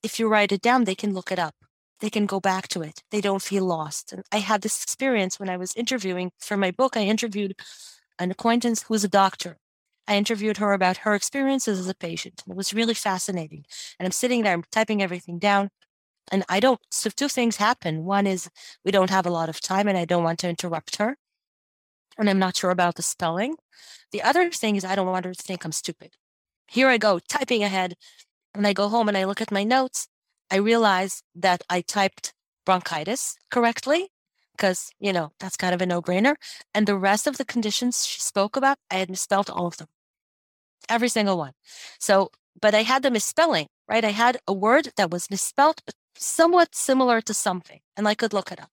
if 0.03 0.19
you 0.19 0.27
write 0.27 0.51
it 0.51 0.61
down, 0.61 0.83
they 0.83 0.95
can 0.95 1.13
look 1.13 1.31
it 1.31 1.39
up. 1.39 1.55
They 1.99 2.09
can 2.09 2.25
go 2.25 2.39
back 2.39 2.67
to 2.69 2.81
it. 2.81 3.01
They 3.11 3.21
don't 3.21 3.41
feel 3.41 3.65
lost. 3.65 4.13
And 4.13 4.23
I 4.31 4.37
had 4.37 4.61
this 4.61 4.83
experience 4.83 5.39
when 5.39 5.49
I 5.49 5.57
was 5.57 5.75
interviewing 5.75 6.31
for 6.39 6.55
my 6.55 6.71
book. 6.71 6.95
I 6.95 7.01
interviewed 7.01 7.55
an 8.19 8.31
acquaintance 8.31 8.83
who's 8.83 9.03
a 9.03 9.09
doctor. 9.09 9.57
I 10.07 10.15
interviewed 10.15 10.57
her 10.57 10.73
about 10.73 10.97
her 10.97 11.15
experiences 11.15 11.79
as 11.79 11.89
a 11.89 11.95
patient. 11.95 12.43
It 12.47 12.55
was 12.55 12.73
really 12.73 12.93
fascinating. 12.93 13.65
And 13.99 14.05
I'm 14.05 14.11
sitting 14.11 14.43
there, 14.43 14.53
I'm 14.53 14.63
typing 14.71 15.01
everything 15.01 15.39
down. 15.39 15.69
And 16.31 16.43
I 16.49 16.59
don't, 16.59 16.79
so 16.91 17.09
two 17.09 17.29
things 17.29 17.57
happen. 17.57 18.05
One 18.05 18.27
is 18.27 18.49
we 18.85 18.91
don't 18.91 19.09
have 19.09 19.25
a 19.25 19.31
lot 19.31 19.49
of 19.49 19.59
time 19.59 19.87
and 19.87 19.97
I 19.97 20.05
don't 20.05 20.23
want 20.23 20.39
to 20.39 20.49
interrupt 20.49 20.97
her. 20.97 21.17
And 22.17 22.29
I'm 22.29 22.39
not 22.39 22.57
sure 22.57 22.71
about 22.71 22.95
the 22.95 23.01
spelling. 23.01 23.55
The 24.11 24.21
other 24.21 24.49
thing 24.51 24.75
is 24.75 24.85
I 24.85 24.95
don't 24.95 25.07
want 25.07 25.25
her 25.25 25.33
to 25.33 25.43
think 25.43 25.65
I'm 25.65 25.71
stupid. 25.71 26.11
Here 26.67 26.89
I 26.89 26.97
go, 26.97 27.19
typing 27.19 27.63
ahead, 27.63 27.95
when 28.53 28.65
I 28.65 28.73
go 28.73 28.89
home 28.89 29.07
and 29.07 29.17
I 29.17 29.25
look 29.25 29.41
at 29.41 29.51
my 29.51 29.63
notes, 29.63 30.07
I 30.51 30.57
realize 30.57 31.23
that 31.35 31.63
I 31.69 31.81
typed 31.81 32.33
bronchitis 32.65 33.37
correctly 33.51 34.09
because, 34.53 34.89
you 34.99 35.13
know, 35.13 35.31
that's 35.39 35.57
kind 35.57 35.75
of 35.75 35.81
a 35.81 35.85
no 35.85 36.01
brainer. 36.01 36.35
And 36.73 36.87
the 36.87 36.97
rest 36.97 37.27
of 37.27 37.37
the 37.37 37.45
conditions 37.45 38.05
she 38.05 38.19
spoke 38.19 38.55
about, 38.55 38.77
I 38.89 38.95
had 38.95 39.09
misspelled 39.09 39.49
all 39.49 39.67
of 39.67 39.77
them, 39.77 39.87
every 40.89 41.09
single 41.09 41.37
one. 41.37 41.53
So, 41.99 42.31
but 42.59 42.73
I 42.73 42.83
had 42.83 43.03
the 43.03 43.11
misspelling, 43.11 43.67
right? 43.87 44.03
I 44.03 44.11
had 44.11 44.37
a 44.47 44.53
word 44.53 44.89
that 44.97 45.11
was 45.11 45.29
misspelled, 45.29 45.81
somewhat 46.15 46.73
similar 46.73 47.21
to 47.21 47.33
something, 47.33 47.81
and 47.95 48.07
I 48.07 48.15
could 48.15 48.33
look 48.33 48.51
it 48.51 48.59
up. 48.59 48.71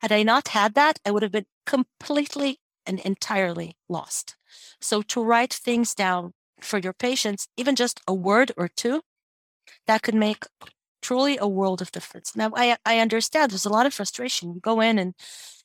Had 0.00 0.12
I 0.12 0.22
not 0.22 0.48
had 0.48 0.74
that, 0.74 0.98
I 1.06 1.10
would 1.10 1.22
have 1.22 1.32
been 1.32 1.46
completely 1.64 2.58
and 2.84 3.00
entirely 3.00 3.76
lost. 3.88 4.36
So 4.80 5.02
to 5.02 5.22
write 5.22 5.52
things 5.52 5.94
down 5.94 6.32
for 6.60 6.78
your 6.78 6.92
patients, 6.92 7.48
even 7.56 7.76
just 7.76 8.00
a 8.06 8.14
word 8.14 8.52
or 8.56 8.68
two, 8.68 9.02
that 9.86 10.02
could 10.02 10.14
make 10.14 10.44
truly 11.02 11.38
a 11.38 11.46
world 11.46 11.80
of 11.82 11.92
difference. 11.92 12.34
Now, 12.34 12.50
I, 12.56 12.76
I 12.84 12.98
understand 12.98 13.50
there's 13.50 13.66
a 13.66 13.70
lot 13.70 13.86
of 13.86 13.94
frustration. 13.94 14.54
You 14.54 14.60
go 14.60 14.80
in 14.80 14.98
and 14.98 15.14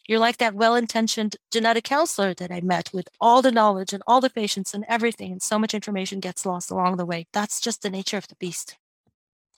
you're 0.07 0.19
like 0.19 0.37
that 0.37 0.55
well 0.55 0.75
intentioned 0.75 1.35
genetic 1.51 1.83
counselor 1.83 2.33
that 2.35 2.51
I 2.51 2.61
met 2.61 2.91
with 2.93 3.07
all 3.19 3.41
the 3.41 3.51
knowledge 3.51 3.93
and 3.93 4.03
all 4.05 4.21
the 4.21 4.29
patients 4.29 4.73
and 4.73 4.85
everything, 4.87 5.31
and 5.31 5.41
so 5.41 5.57
much 5.57 5.73
information 5.73 6.19
gets 6.19 6.45
lost 6.45 6.69
along 6.71 6.97
the 6.97 7.05
way. 7.05 7.27
That's 7.33 7.61
just 7.61 7.81
the 7.81 7.89
nature 7.89 8.17
of 8.17 8.27
the 8.27 8.35
beast. 8.35 8.77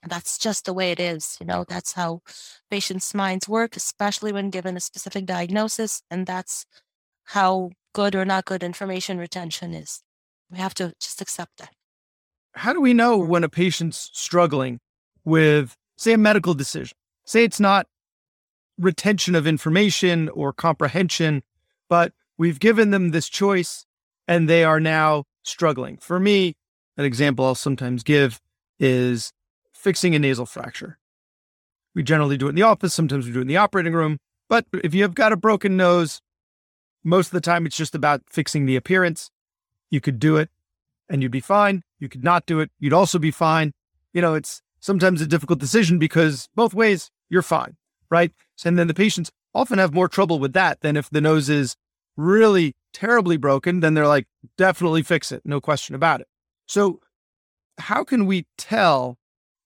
That's 0.07 0.37
just 0.37 0.65
the 0.65 0.73
way 0.73 0.91
it 0.91 0.99
is. 0.99 1.37
You 1.39 1.45
know, 1.45 1.65
that's 1.67 1.93
how 1.93 2.21
patients' 2.69 3.13
minds 3.13 3.47
work, 3.47 3.75
especially 3.75 4.33
when 4.33 4.49
given 4.49 4.75
a 4.75 4.81
specific 4.81 5.25
diagnosis. 5.25 6.03
And 6.11 6.27
that's 6.27 6.65
how 7.25 7.71
good 7.93 8.15
or 8.15 8.25
not 8.25 8.45
good 8.45 8.63
information 8.63 9.17
retention 9.17 9.73
is. 9.73 10.03
We 10.53 10.59
have 10.59 10.75
to 10.75 10.93
just 10.99 11.19
accept 11.19 11.57
that. 11.57 11.73
How 12.53 12.73
do 12.73 12.79
we 12.79 12.93
know 12.93 13.17
when 13.17 13.43
a 13.43 13.49
patient's 13.49 14.11
struggling 14.13 14.79
with, 15.25 15.75
say, 15.97 16.13
a 16.13 16.17
medical 16.17 16.53
decision? 16.53 16.95
Say 17.25 17.43
it's 17.43 17.59
not 17.59 17.87
retention 18.77 19.33
of 19.33 19.47
information 19.47 20.29
or 20.29 20.53
comprehension, 20.53 21.41
but 21.89 22.13
we've 22.37 22.59
given 22.59 22.91
them 22.91 23.09
this 23.09 23.29
choice 23.29 23.87
and 24.27 24.47
they 24.47 24.63
are 24.63 24.79
now 24.79 25.23
struggling. 25.41 25.97
For 25.97 26.19
me, 26.19 26.55
an 26.97 27.05
example 27.05 27.45
I'll 27.45 27.55
sometimes 27.55 28.03
give 28.03 28.39
is 28.79 29.33
fixing 29.73 30.13
a 30.13 30.19
nasal 30.19 30.45
fracture. 30.45 30.99
We 31.95 32.03
generally 32.03 32.37
do 32.37 32.45
it 32.45 32.49
in 32.49 32.55
the 32.55 32.61
office, 32.61 32.93
sometimes 32.93 33.25
we 33.25 33.33
do 33.33 33.39
it 33.39 33.43
in 33.43 33.47
the 33.47 33.57
operating 33.57 33.93
room. 33.93 34.19
But 34.49 34.65
if 34.71 34.93
you 34.93 35.01
have 35.01 35.15
got 35.15 35.33
a 35.33 35.37
broken 35.37 35.77
nose, 35.77 36.21
most 37.03 37.27
of 37.27 37.33
the 37.33 37.41
time 37.41 37.65
it's 37.65 37.77
just 37.77 37.95
about 37.95 38.21
fixing 38.29 38.67
the 38.67 38.75
appearance. 38.75 39.31
You 39.93 40.01
could 40.01 40.17
do 40.17 40.37
it 40.37 40.49
and 41.07 41.21
you'd 41.21 41.31
be 41.31 41.39
fine. 41.39 41.83
You 41.99 42.09
could 42.09 42.23
not 42.23 42.47
do 42.47 42.59
it. 42.61 42.71
You'd 42.79 42.93
also 42.93 43.19
be 43.19 43.29
fine. 43.29 43.73
You 44.11 44.23
know, 44.23 44.33
it's 44.33 44.63
sometimes 44.79 45.21
a 45.21 45.27
difficult 45.27 45.59
decision 45.59 45.99
because 45.99 46.49
both 46.55 46.73
ways 46.73 47.11
you're 47.29 47.43
fine, 47.43 47.77
right? 48.09 48.31
And 48.65 48.79
then 48.79 48.87
the 48.87 48.95
patients 48.95 49.31
often 49.53 49.77
have 49.77 49.93
more 49.93 50.07
trouble 50.07 50.39
with 50.39 50.53
that 50.53 50.81
than 50.81 50.97
if 50.97 51.11
the 51.11 51.21
nose 51.21 51.47
is 51.47 51.75
really 52.17 52.73
terribly 52.91 53.37
broken, 53.37 53.81
then 53.81 53.93
they're 53.93 54.07
like, 54.07 54.25
definitely 54.57 55.03
fix 55.03 55.31
it. 55.31 55.43
No 55.45 55.61
question 55.61 55.93
about 55.93 56.21
it. 56.21 56.27
So, 56.65 56.99
how 57.77 58.03
can 58.03 58.25
we 58.25 58.47
tell 58.57 59.19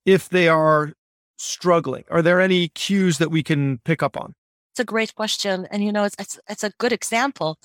if 0.05 0.27
they 0.27 0.49
are 0.49 0.91
struggling? 1.37 2.03
Are 2.11 2.21
there 2.21 2.41
any 2.41 2.67
cues 2.67 3.17
that 3.19 3.31
we 3.31 3.43
can 3.43 3.77
pick 3.85 4.03
up 4.03 4.17
on? 4.17 4.33
It's 4.73 4.79
a 4.81 4.85
great 4.85 5.15
question. 5.15 5.67
And, 5.71 5.83
you 5.83 5.91
know, 5.91 6.03
it's, 6.03 6.15
it's, 6.19 6.39
it's 6.47 6.63
a 6.63 6.71
good 6.77 6.91
example. 6.91 7.57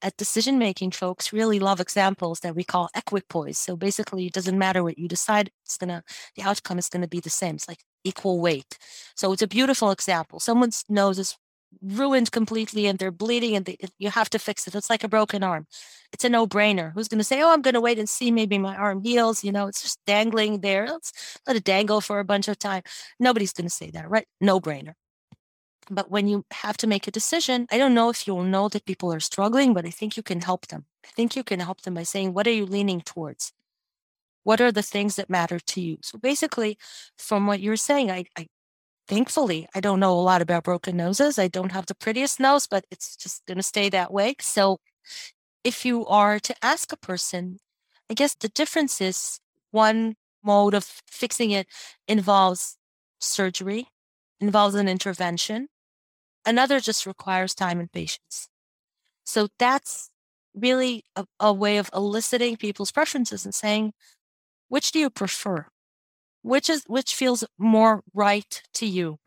At 0.00 0.16
decision 0.16 0.58
making, 0.58 0.92
folks 0.92 1.32
really 1.32 1.58
love 1.58 1.80
examples 1.80 2.40
that 2.40 2.54
we 2.54 2.62
call 2.62 2.88
equipoise. 2.94 3.58
So 3.58 3.76
basically, 3.76 4.26
it 4.26 4.32
doesn't 4.32 4.58
matter 4.58 4.82
what 4.84 4.98
you 4.98 5.08
decide, 5.08 5.50
it's 5.64 5.76
to, 5.78 6.02
the 6.36 6.42
outcome 6.42 6.78
is 6.78 6.88
to 6.88 7.08
be 7.08 7.20
the 7.20 7.30
same. 7.30 7.56
It's 7.56 7.68
like 7.68 7.82
equal 8.04 8.40
weight. 8.40 8.78
So 9.16 9.32
it's 9.32 9.42
a 9.42 9.48
beautiful 9.48 9.90
example. 9.90 10.38
Someone's 10.38 10.84
nose 10.88 11.18
is 11.18 11.36
ruined 11.82 12.30
completely 12.32 12.86
and 12.86 12.98
they're 12.98 13.10
bleeding 13.10 13.56
and 13.56 13.66
they, 13.66 13.76
you 13.98 14.10
have 14.10 14.30
to 14.30 14.38
fix 14.38 14.66
it. 14.66 14.74
It's 14.74 14.88
like 14.88 15.04
a 15.04 15.08
broken 15.08 15.42
arm. 15.42 15.66
It's 16.12 16.24
a 16.24 16.28
no 16.28 16.46
brainer. 16.46 16.92
Who's 16.94 17.08
to 17.18 17.24
say, 17.24 17.42
oh, 17.42 17.52
I'm 17.52 17.62
to 17.74 17.80
wait 17.80 17.98
and 17.98 18.08
see 18.08 18.30
maybe 18.30 18.58
my 18.58 18.76
arm 18.76 19.02
heals? 19.02 19.44
You 19.44 19.52
know, 19.52 19.66
it's 19.66 19.82
just 19.82 19.98
dangling 20.06 20.60
there. 20.60 20.86
Let's 20.86 21.12
let 21.46 21.56
it 21.56 21.64
dangle 21.64 22.00
for 22.00 22.20
a 22.20 22.24
bunch 22.24 22.48
of 22.48 22.58
time. 22.58 22.82
Nobody's 23.20 23.52
to 23.68 23.74
say 23.74 23.90
that, 23.90 24.08
right? 24.08 24.26
No 24.40 24.60
brainer. 24.60 24.94
But 25.90 26.10
when 26.10 26.28
you 26.28 26.44
have 26.52 26.76
to 26.78 26.86
make 26.86 27.06
a 27.06 27.10
decision, 27.10 27.66
I 27.70 27.78
don't 27.78 27.94
know 27.94 28.10
if 28.10 28.26
you'll 28.26 28.42
know 28.42 28.68
that 28.68 28.84
people 28.84 29.12
are 29.12 29.20
struggling, 29.20 29.72
but 29.74 29.86
I 29.86 29.90
think 29.90 30.16
you 30.16 30.22
can 30.22 30.40
help 30.40 30.66
them. 30.66 30.84
I 31.04 31.08
think 31.08 31.34
you 31.34 31.42
can 31.42 31.60
help 31.60 31.82
them 31.82 31.94
by 31.94 32.02
saying, 32.02 32.34
what 32.34 32.46
are 32.46 32.52
you 32.52 32.66
leaning 32.66 33.00
towards? 33.00 33.52
What 34.44 34.60
are 34.60 34.72
the 34.72 34.82
things 34.82 35.16
that 35.16 35.30
matter 35.30 35.58
to 35.58 35.80
you? 35.80 35.98
So 36.02 36.18
basically, 36.18 36.78
from 37.16 37.46
what 37.46 37.60
you're 37.60 37.76
saying, 37.76 38.10
I, 38.10 38.24
I 38.36 38.48
thankfully, 39.06 39.68
I 39.74 39.80
don't 39.80 40.00
know 40.00 40.12
a 40.12 40.20
lot 40.20 40.42
about 40.42 40.64
broken 40.64 40.96
noses. 40.96 41.38
I 41.38 41.48
don't 41.48 41.72
have 41.72 41.86
the 41.86 41.94
prettiest 41.94 42.38
nose, 42.38 42.66
but 42.66 42.84
it's 42.90 43.16
just 43.16 43.44
going 43.46 43.56
to 43.56 43.62
stay 43.62 43.88
that 43.90 44.12
way. 44.12 44.36
So 44.40 44.78
if 45.64 45.84
you 45.84 46.06
are 46.06 46.38
to 46.40 46.54
ask 46.62 46.92
a 46.92 46.96
person, 46.96 47.58
I 48.10 48.14
guess 48.14 48.34
the 48.34 48.48
difference 48.48 49.00
is 49.00 49.40
one 49.70 50.16
mode 50.42 50.74
of 50.74 50.84
fixing 51.06 51.50
it 51.50 51.66
involves 52.06 52.76
surgery, 53.20 53.88
involves 54.40 54.74
an 54.74 54.88
intervention. 54.88 55.68
Another 56.46 56.80
just 56.80 57.06
requires 57.06 57.54
time 57.54 57.80
and 57.80 57.90
patience. 57.92 58.48
So 59.24 59.48
that's 59.58 60.10
really 60.54 61.04
a, 61.16 61.26
a 61.40 61.52
way 61.52 61.78
of 61.78 61.90
eliciting 61.94 62.56
people's 62.56 62.92
preferences 62.92 63.44
and 63.44 63.54
saying, 63.54 63.92
which 64.68 64.92
do 64.92 64.98
you 64.98 65.10
prefer? 65.10 65.66
which 66.42 66.70
is 66.70 66.84
which 66.86 67.14
feels 67.14 67.44
more 67.58 68.02
right 68.14 68.62
to 68.74 68.86
you 68.86 69.18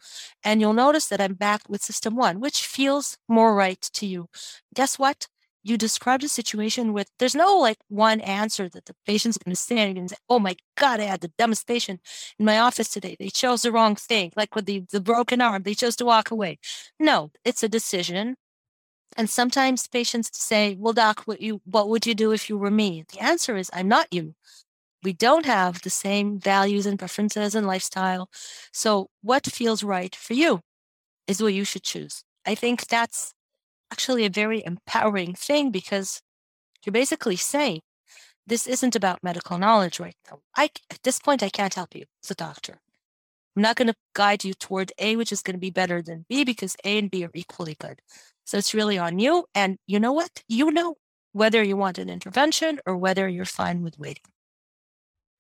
and 0.44 0.62
you'll 0.62 0.74
notice 0.74 1.08
that 1.08 1.22
i'm 1.22 1.34
back 1.34 1.62
with 1.70 1.84
system 1.84 2.16
one 2.16 2.40
which 2.40 2.66
feels 2.66 3.18
more 3.28 3.54
right 3.56 3.82
to 3.94 4.06
you 4.06 4.28
guess 4.74 4.98
what 5.00 5.28
you 5.64 5.78
described 5.78 6.24
a 6.24 6.28
situation 6.28 6.94
with 6.94 7.10
there's 7.20 7.36
no 7.36 7.58
like 7.58 7.78
one 7.88 8.22
answer 8.22 8.70
that 8.70 8.86
the 8.86 8.96
patient's 9.06 9.38
going 9.38 9.54
to 9.54 9.60
stand 9.62 9.98
and 9.98 10.10
say 10.10 10.16
oh 10.30 10.40
my 10.40 10.56
god 10.78 11.00
i 11.00 11.04
had 11.04 11.22
the 11.22 11.32
dumbest 11.38 11.68
patient 11.68 12.00
in 12.40 12.46
my 12.46 12.58
office 12.60 12.90
today 12.90 13.16
they 13.20 13.30
chose 13.30 13.62
the 13.62 13.72
wrong 13.72 13.96
thing 13.96 14.32
like 14.36 14.56
with 14.56 14.66
the, 14.66 14.84
the 14.92 15.02
broken 15.02 15.42
arm 15.42 15.64
they 15.64 15.74
chose 15.74 15.96
to 15.96 16.06
walk 16.06 16.32
away 16.32 16.58
no 17.00 17.32
it's 17.46 17.64
a 17.64 17.70
decision 17.70 18.36
and 19.18 19.30
sometimes 19.30 19.88
patients 19.88 20.30
say 20.34 20.76
well 20.80 20.94
doc 20.94 21.24
what 21.26 21.42
you 21.42 21.62
what 21.66 21.90
would 21.90 22.06
you 22.06 22.16
do 22.16 22.32
if 22.32 22.50
you 22.50 22.58
were 22.58 22.72
me 22.72 23.04
the 23.14 23.20
answer 23.20 23.56
is 23.58 23.70
i'm 23.74 23.88
not 23.88 24.08
you 24.12 24.34
we 25.04 25.14
don't 25.14 25.46
have 25.46 25.82
the 25.82 25.90
same 25.90 26.40
values 26.40 26.86
and 26.86 27.00
preferences 27.00 27.56
and 27.56 27.66
lifestyle. 27.66 28.30
So, 28.72 29.10
what 29.22 29.46
feels 29.46 29.84
right 29.84 30.16
for 30.16 30.34
you 30.34 30.62
is 31.28 31.42
what 31.42 31.54
you 31.54 31.64
should 31.64 31.84
choose. 31.84 32.24
I 32.46 32.56
think 32.56 32.88
that's 32.88 33.34
actually 33.92 34.26
a 34.26 34.30
very 34.30 34.64
empowering 34.66 35.34
thing 35.34 35.72
because 35.72 36.22
you're 36.86 36.92
basically 36.92 37.36
saying 37.36 37.82
this 38.48 38.68
isn't 38.68 38.96
about 38.96 39.24
medical 39.24 39.58
knowledge 39.58 40.00
right 40.00 40.16
now. 40.30 40.40
I, 40.56 40.70
at 40.90 41.04
this 41.04 41.20
point, 41.20 41.44
I 41.44 41.50
can't 41.50 41.74
help 41.74 41.96
you 41.96 42.06
as 42.24 42.32
a 42.32 42.36
doctor. 42.36 42.80
I'm 43.56 43.62
not 43.62 43.76
going 43.76 43.90
to 43.90 43.96
guide 44.14 44.44
you 44.44 44.54
toward 44.54 44.92
A, 44.98 45.16
which 45.16 45.32
is 45.32 45.42
going 45.42 45.56
to 45.56 45.60
be 45.60 45.70
better 45.70 46.02
than 46.02 46.26
B 46.30 46.44
because 46.44 46.76
A 46.86 46.98
and 46.98 47.12
B 47.12 47.26
are 47.26 47.32
equally 47.34 47.76
good. 47.80 48.02
So 48.46 48.58
it's 48.58 48.74
really 48.74 48.98
on 48.98 49.20
you. 49.20 49.46
And 49.54 49.78
you 49.88 50.00
know 50.00 50.14
what? 50.14 50.44
You 50.48 50.72
know 50.72 50.96
whether 51.34 51.62
you 51.62 51.78
want 51.78 51.98
an 51.98 52.10
intervention 52.10 52.80
or 52.86 52.98
whether 52.98 53.28
you're 53.28 53.46
fine 53.46 53.84
with 53.84 54.00
waiting 54.00 54.24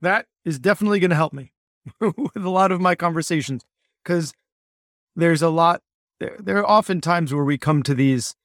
that 0.01 0.25
is 0.43 0.59
definitely 0.59 0.99
going 0.99 1.11
to 1.11 1.15
help 1.15 1.33
me 1.33 1.51
with 1.99 2.43
a 2.43 2.49
lot 2.49 2.71
of 2.71 2.81
my 2.81 2.95
conversations 2.95 3.63
because 4.03 4.33
there's 5.15 5.41
a 5.41 5.49
lot 5.49 5.81
there, 6.19 6.35
there 6.39 6.57
are 6.57 6.67
often 6.67 7.01
times 7.01 7.33
where 7.33 7.43
we 7.43 7.57
come 7.57 7.81
to 7.83 7.93
these 7.93 8.35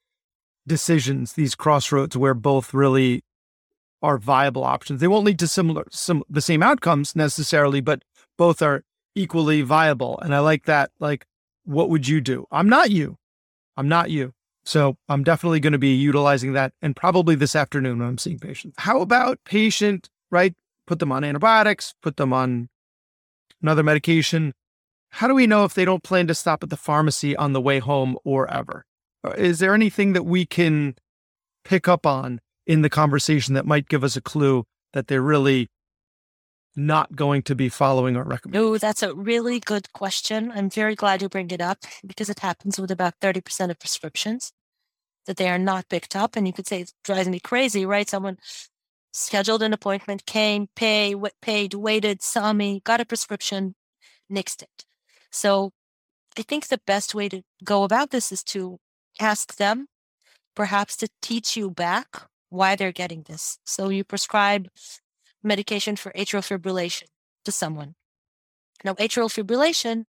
decisions 0.67 1.35
these 1.35 1.55
crossroads 1.55 2.17
where 2.17 2.35
both 2.35 2.75
really 2.75 3.23
are 4.03 4.19
viable 4.19 4.65
options. 4.65 5.01
They 5.01 5.09
won't 5.09 5.25
lead 5.25 5.39
to 5.41 5.49
similar 5.49 5.85
some 5.91 6.23
the 6.29 6.41
same 6.41 6.63
outcomes 6.63 7.17
necessarily 7.17 7.81
but 7.81 8.03
both 8.37 8.63
are 8.63 8.85
equally 9.15 9.63
viable 9.63 10.19
and 10.21 10.35
i 10.35 10.39
like 10.41 10.67
that 10.67 10.91
like 11.01 11.27
what 11.65 11.89
would 11.89 12.07
you 12.07 12.21
do? 12.21 12.47
I'm 12.53 12.69
not 12.69 12.91
you. 12.91 13.17
I'm 13.77 13.89
not 13.89 14.11
you. 14.11 14.33
So 14.65 14.97
i'm 15.09 15.25
definitely 15.25 15.61
going 15.61 15.73
to 15.73 15.79
be 15.79 15.95
utilizing 15.95 16.53
that 16.53 16.73
and 16.83 16.95
probably 16.95 17.35
this 17.35 17.57
afternoon 17.57 17.99
when 17.99 18.09
i'm 18.09 18.19
seeing 18.19 18.39
patients. 18.39 18.77
How 18.79 19.01
about 19.01 19.39
patient 19.45 20.11
right 20.31 20.55
put 20.87 20.99
them 21.01 21.13
on 21.13 21.25
antibiotics, 21.25 21.95
put 22.03 22.17
them 22.17 22.33
on 22.33 22.69
another 23.61 23.83
medication. 23.83 24.53
How 25.11 25.29
do 25.29 25.35
we 25.35 25.47
know 25.47 25.65
if 25.65 25.75
they 25.75 25.85
don't 25.85 26.03
plan 26.03 26.27
to 26.29 26.35
stop 26.35 26.63
at 26.63 26.71
the 26.71 26.77
pharmacy 26.77 27.37
on 27.37 27.53
the 27.53 27.61
way 27.61 27.79
home 27.79 28.17
or 28.25 28.51
ever? 28.51 28.86
Uh, 29.27 29.31
is 29.37 29.59
there 29.59 29.75
anything 29.75 30.13
that 30.13 30.25
we 30.25 30.47
can 30.47 30.95
pick 31.65 31.89
up 31.89 32.07
on 32.07 32.41
in 32.67 32.83
the 32.83 32.91
conversation 32.91 33.55
that 33.55 33.67
might 33.67 33.89
give 33.89 34.05
us 34.05 34.17
a 34.17 34.21
clue 34.21 34.65
that 34.93 35.09
they're 35.09 35.23
really 35.23 35.69
not 36.75 37.17
going 37.17 37.43
to 37.43 37.55
be 37.55 37.69
following 37.69 38.17
our 38.17 38.25
recommendation? 38.25 38.65
No, 38.65 38.79
that's 38.79 39.03
a 39.03 39.15
really 39.15 39.59
good 39.59 39.93
question. 39.93 40.53
I'm 40.53 40.71
very 40.71 40.95
glad 40.95 41.23
you 41.23 41.29
bring 41.29 41.51
it 41.51 41.61
up 41.61 41.79
because 42.07 42.29
it 42.29 42.41
happens 42.41 42.79
with 42.79 42.91
about 42.91 43.15
30% 43.21 43.71
of 43.71 43.79
prescriptions 43.79 44.53
that 45.27 45.39
they 45.39 45.49
are 45.49 45.59
not 45.59 45.89
picked 45.89 46.15
up. 46.15 46.37
And 46.37 46.47
you 46.47 46.53
could 46.53 46.67
say 46.67 46.83
it 46.83 46.93
drives 47.03 47.29
me 47.29 47.41
crazy, 47.41 47.87
right? 47.87 48.09
Someone 48.09 48.39
scheduled 49.13 49.63
an 49.63 49.73
appointment, 49.73 50.27
came, 50.27 50.69
pay, 50.77 51.15
paid, 51.41 51.75
waited, 51.75 52.23
saw 52.23 52.53
me, 52.53 52.83
got 52.85 53.01
a 53.01 53.07
prescription, 53.07 53.75
nixed 54.31 54.63
it. 54.63 54.85
So 55.31 55.73
I 56.39 56.43
think 56.43 56.69
the 56.69 56.81
best 56.87 57.15
way 57.15 57.29
to 57.31 57.43
go 57.65 57.83
about 57.83 58.11
this 58.11 58.31
is 58.31 58.43
to 58.45 58.79
ask 59.21 59.57
them 59.57 59.89
perhaps 60.55 60.97
to 60.97 61.09
teach 61.23 61.57
you 61.57 61.71
back 61.71 62.23
why 62.49 62.77
they're 62.77 62.93
getting 62.93 63.23
this. 63.23 63.59
So 63.65 63.89
you 63.89 64.05
prescribe 64.05 64.69
medication 65.43 65.97
for 65.97 66.13
atrial 66.13 66.43
fibrillation 66.43 67.05
to 67.45 67.53
someone. 67.53 67.95
Now, 68.85 68.95
atrial 68.95 69.31
fibrillation 69.31 70.05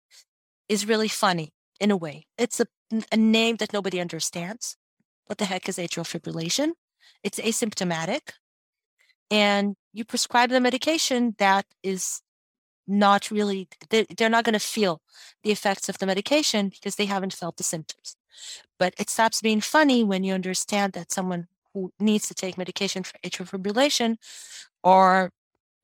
is 0.68 0.88
really 0.88 1.08
funny 1.08 1.54
in 1.80 1.92
a 1.92 1.98
way. 1.98 2.28
It's 2.38 2.60
a, 2.60 2.68
a 3.12 3.18
name 3.18 3.58
that 3.58 3.74
nobody 3.74 4.00
understands. 4.00 4.78
What 5.26 5.38
the 5.38 5.46
heck 5.46 5.70
is 5.70 5.78
atrial 5.78 6.06
fibrillation? 6.06 6.72
It's 7.24 7.40
asymptomatic 7.40 8.34
and 9.32 9.76
you 9.94 10.06
prescribe 10.06 10.50
the 10.50 10.60
medication 10.60 11.36
that 11.40 11.66
is 11.82 12.22
not 12.86 13.32
really 13.32 13.68
they, 13.90 14.06
they're 14.18 14.30
not 14.30 14.44
going 14.44 14.54
to 14.54 14.60
feel 14.60 15.02
the 15.44 15.52
effects 15.52 15.88
of 15.88 15.98
the 15.98 16.06
medication 16.06 16.70
because 16.70 16.96
they 16.96 17.06
haven't 17.06 17.34
felt 17.34 17.58
the 17.58 17.64
symptoms 17.64 18.18
but 18.78 18.94
it 18.98 19.10
stops 19.10 19.42
being 19.42 19.62
funny 19.62 20.04
when 20.04 20.24
you 20.24 20.34
understand 20.34 20.94
that 20.94 21.12
someone 21.12 21.48
who 21.74 21.92
needs 22.00 22.28
to 22.28 22.34
take 22.34 22.58
medication 22.58 23.04
for 23.04 23.18
atrial 23.24 23.50
fibrillation 23.50 24.18
or 24.84 25.32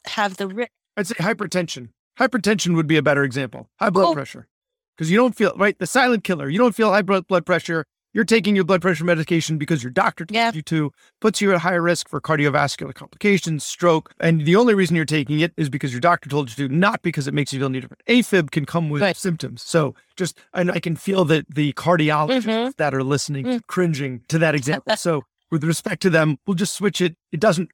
have 0.06 0.38
the 0.38 0.48
ri- 0.48 0.68
i'd 0.98 1.08
say 1.08 1.16
hypertension. 1.16 1.90
Hypertension 2.20 2.76
would 2.76 2.88
be 2.88 2.98
a 2.98 3.02
better 3.02 3.24
example. 3.24 3.70
High 3.80 3.92
blood 3.92 4.10
oh. 4.10 4.14
pressure. 4.14 4.48
Because 4.96 5.10
you 5.10 5.16
don't 5.16 5.36
feel 5.36 5.54
right 5.56 5.78
the 5.80 5.88
silent 5.88 6.24
killer 6.24 6.50
you 6.50 6.58
don't 6.58 6.76
feel 6.76 6.92
high 6.92 7.02
blood 7.02 7.46
pressure 7.46 7.86
you're 8.14 8.26
taking 8.26 8.56
your 8.56 8.66
blood 8.66 8.82
pressure 8.82 9.06
medication 9.06 9.58
because 9.58 9.84
your 9.84 9.92
doctor 9.92 10.26
told 10.26 10.36
yep. 10.36 10.56
you 10.56 10.62
to, 10.64 10.92
puts 11.22 11.42
you 11.42 11.54
at 11.54 11.60
higher 11.60 11.82
risk 11.82 12.10
for 12.10 12.20
cardiovascular 12.20 12.94
complications, 12.94 13.64
stroke. 13.64 14.12
And 14.20 14.46
the 14.46 14.56
only 14.56 14.74
reason 14.74 14.96
you're 14.96 15.06
taking 15.06 15.40
it 15.40 15.54
is 15.58 15.70
because 15.70 15.92
your 15.92 16.02
doctor 16.02 16.30
told 16.30 16.50
you 16.50 16.68
to, 16.68 16.74
not 16.74 17.02
because 17.02 17.28
it 17.28 17.34
makes 17.34 17.54
you 17.54 17.60
feel 17.60 17.68
any 17.68 17.82
different. 17.82 18.04
AFib 18.08 18.52
can 18.52 18.66
come 18.66 18.90
with 18.90 19.02
right. 19.02 19.16
symptoms. 19.16 19.62
So 19.62 19.94
just, 20.16 20.40
and 20.54 20.72
I 20.72 20.80
can 20.80 20.96
feel 20.96 21.26
that 21.26 21.54
the 21.54 21.74
cardiologists 21.74 22.44
mm-hmm. 22.44 22.72
that 22.78 22.94
are 22.94 23.04
listening 23.04 23.46
mm. 23.46 23.68
cringing 23.68 24.22
to 24.30 24.40
that 24.40 24.56
example. 24.60 24.96
so 24.98 25.24
with 25.52 25.64
respect 25.64 26.02
to 26.04 26.10
them, 26.10 26.38
we'll 26.48 26.56
just 26.56 26.74
switch 26.74 27.02
it. 27.02 27.16
It 27.32 27.40
doesn't, 27.40 27.70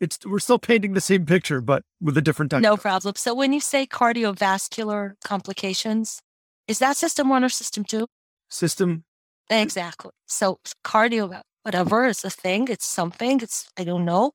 it's, 0.00 0.18
we're 0.26 0.40
still 0.40 0.58
painting 0.58 0.94
the 0.94 1.00
same 1.00 1.24
picture, 1.26 1.60
but 1.60 1.82
with 2.00 2.16
a 2.18 2.22
different 2.22 2.50
type. 2.50 2.60
No 2.60 2.76
problem. 2.76 3.14
So 3.16 3.34
when 3.34 3.52
you 3.52 3.60
say 3.60 3.86
cardiovascular 3.86 5.12
complications, 5.24 6.20
is 6.68 6.80
that 6.80 6.96
system 6.96 7.28
one 7.28 7.44
or 7.44 7.48
system 7.48 7.84
two? 7.84 8.06
System 8.48 9.04
Exactly. 9.50 10.10
So 10.26 10.58
cardio, 10.84 11.40
whatever, 11.62 12.06
it's 12.06 12.24
a 12.24 12.30
thing. 12.30 12.68
It's 12.68 12.86
something. 12.86 13.40
It's 13.40 13.68
I 13.78 13.84
don't 13.84 14.04
know. 14.04 14.32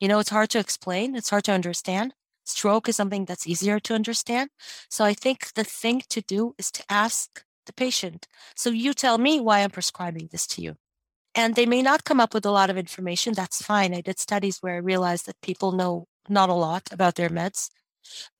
You 0.00 0.08
know, 0.08 0.18
it's 0.20 0.30
hard 0.30 0.50
to 0.50 0.58
explain. 0.58 1.16
It's 1.16 1.30
hard 1.30 1.44
to 1.44 1.52
understand. 1.52 2.14
Stroke 2.44 2.88
is 2.88 2.96
something 2.96 3.24
that's 3.26 3.46
easier 3.46 3.80
to 3.80 3.94
understand. 3.94 4.50
So 4.90 5.04
I 5.04 5.14
think 5.14 5.54
the 5.54 5.64
thing 5.64 6.02
to 6.10 6.20
do 6.22 6.54
is 6.58 6.70
to 6.72 6.84
ask 6.90 7.44
the 7.66 7.72
patient. 7.72 8.28
So 8.56 8.70
you 8.70 8.94
tell 8.94 9.18
me 9.18 9.40
why 9.40 9.60
I'm 9.60 9.70
prescribing 9.70 10.28
this 10.32 10.46
to 10.48 10.62
you. 10.62 10.76
And 11.34 11.54
they 11.56 11.66
may 11.66 11.82
not 11.82 12.04
come 12.04 12.20
up 12.20 12.34
with 12.34 12.46
a 12.46 12.50
lot 12.52 12.70
of 12.70 12.78
information. 12.78 13.34
That's 13.34 13.62
fine. 13.62 13.94
I 13.94 14.00
did 14.02 14.18
studies 14.18 14.58
where 14.60 14.74
I 14.74 14.78
realized 14.78 15.26
that 15.26 15.40
people 15.42 15.72
know 15.72 16.06
not 16.28 16.50
a 16.50 16.54
lot 16.54 16.84
about 16.92 17.16
their 17.16 17.30
meds. 17.30 17.70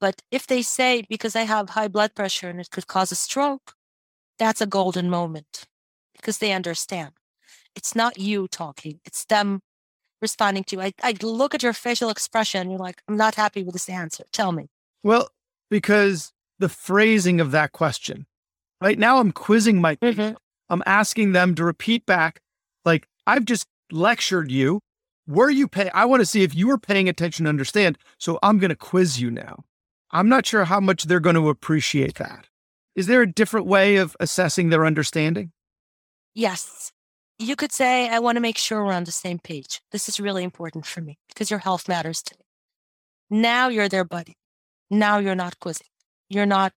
But 0.01 0.23
if 0.31 0.47
they 0.47 0.63
say, 0.63 1.05
because 1.09 1.37
I 1.37 1.43
have 1.43 1.71
high 1.71 1.89
blood 1.89 2.15
pressure 2.15 2.49
and 2.51 2.61
it 2.61 2.71
could 2.71 2.87
cause 2.89 3.13
a 3.13 3.17
stroke, 3.17 3.75
that's 4.39 4.61
a 4.63 4.67
golden 4.67 5.11
moment 5.11 5.67
because 6.25 6.39
they 6.39 6.53
understand. 6.53 7.11
It's 7.77 7.95
not 7.95 8.19
you 8.19 8.49
talking, 8.49 9.01
it's 9.05 9.27
them 9.27 9.61
responding 10.23 10.65
to 10.65 10.77
you. 10.77 10.83
I, 10.83 10.93
I 11.03 11.15
look 11.23 11.55
at 11.55 11.63
your 11.63 11.75
facial 11.75 12.09
expression, 12.09 12.71
you're 12.71 12.79
like, 12.79 13.03
I'm 13.07 13.19
not 13.19 13.35
happy 13.35 13.63
with 13.63 13.75
this 13.75 13.91
answer. 13.91 14.25
Tell 14.33 14.53
me. 14.53 14.69
Well, 15.03 15.29
because 15.69 16.33
the 16.59 16.71
phrasing 16.71 17.41
of 17.41 17.51
that 17.51 17.73
question, 17.73 18.27
right 18.81 18.99
now 18.99 19.19
I'm 19.19 19.33
quizzing 19.33 19.83
my 19.83 19.97
mm-hmm. 19.97 20.35
I'm 20.71 20.83
asking 20.87 21.33
them 21.33 21.55
to 21.57 21.65
repeat 21.65 22.07
back, 22.07 22.41
like, 22.87 23.07
I've 23.27 23.45
just 23.45 23.67
lectured 23.93 24.51
you. 24.51 24.81
Were 25.27 25.51
you 25.51 25.69
pay? 25.69 25.91
I 25.91 26.07
want 26.07 26.21
to 26.21 26.27
see 26.27 26.43
if 26.43 26.55
you 26.55 26.69
were 26.69 26.79
paying 26.79 27.07
attention 27.09 27.45
to 27.45 27.51
understand. 27.51 27.99
So 28.19 28.39
I'm 28.43 28.59
going 28.59 28.71
to 28.71 28.77
quiz 28.77 29.21
you 29.21 29.31
now. 29.31 29.65
I'm 30.11 30.29
not 30.29 30.47
sure 30.47 30.65
how 30.65 30.81
much 30.81 31.05
they're 31.05 31.21
going 31.21 31.37
to 31.37 31.51
appreciate 31.51 32.15
that. 32.15 32.49
Is 32.95 33.09
there 33.09 33.21
a 33.21 33.31
different 33.31 33.67
way 33.67 33.97
of 33.97 34.17
assessing 34.21 34.71
their 34.71 34.87
understanding? 34.87 35.53
Yes. 36.35 36.93
You 37.39 37.57
could 37.57 37.73
say, 37.73 38.09
I 38.09 38.19
want 38.19 38.37
to 38.37 38.41
make 38.41 38.59
sure 38.59 38.85
we're 38.85 38.93
on 38.93 39.05
the 39.05 39.13
same 39.13 39.39
page. 39.39 39.81
This 39.93 40.09
is 40.09 40.21
really 40.21 40.45
important 40.45 40.87
for 40.87 41.01
me 41.01 41.19
because 41.29 41.51
your 41.51 41.61
health 41.61 41.89
matters 41.89 42.23
to 42.23 42.35
me. 42.39 43.41
Now 43.41 43.69
you're 43.69 43.89
their 43.89 44.05
buddy. 44.05 44.37
Now 44.91 45.19
you're 45.19 45.35
not 45.35 45.59
quizzing. 45.59 45.89
You're 46.29 46.47
not 46.47 46.73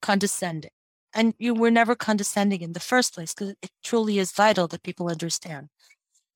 condescending. 0.00 0.70
And 1.14 1.34
you 1.38 1.52
were 1.54 1.70
never 1.70 1.94
condescending 1.94 2.62
in 2.62 2.72
the 2.72 2.80
first 2.80 3.14
place 3.14 3.34
because 3.34 3.54
it 3.62 3.70
truly 3.82 4.18
is 4.18 4.32
vital 4.32 4.66
that 4.68 4.82
people 4.82 5.08
understand. 5.08 5.68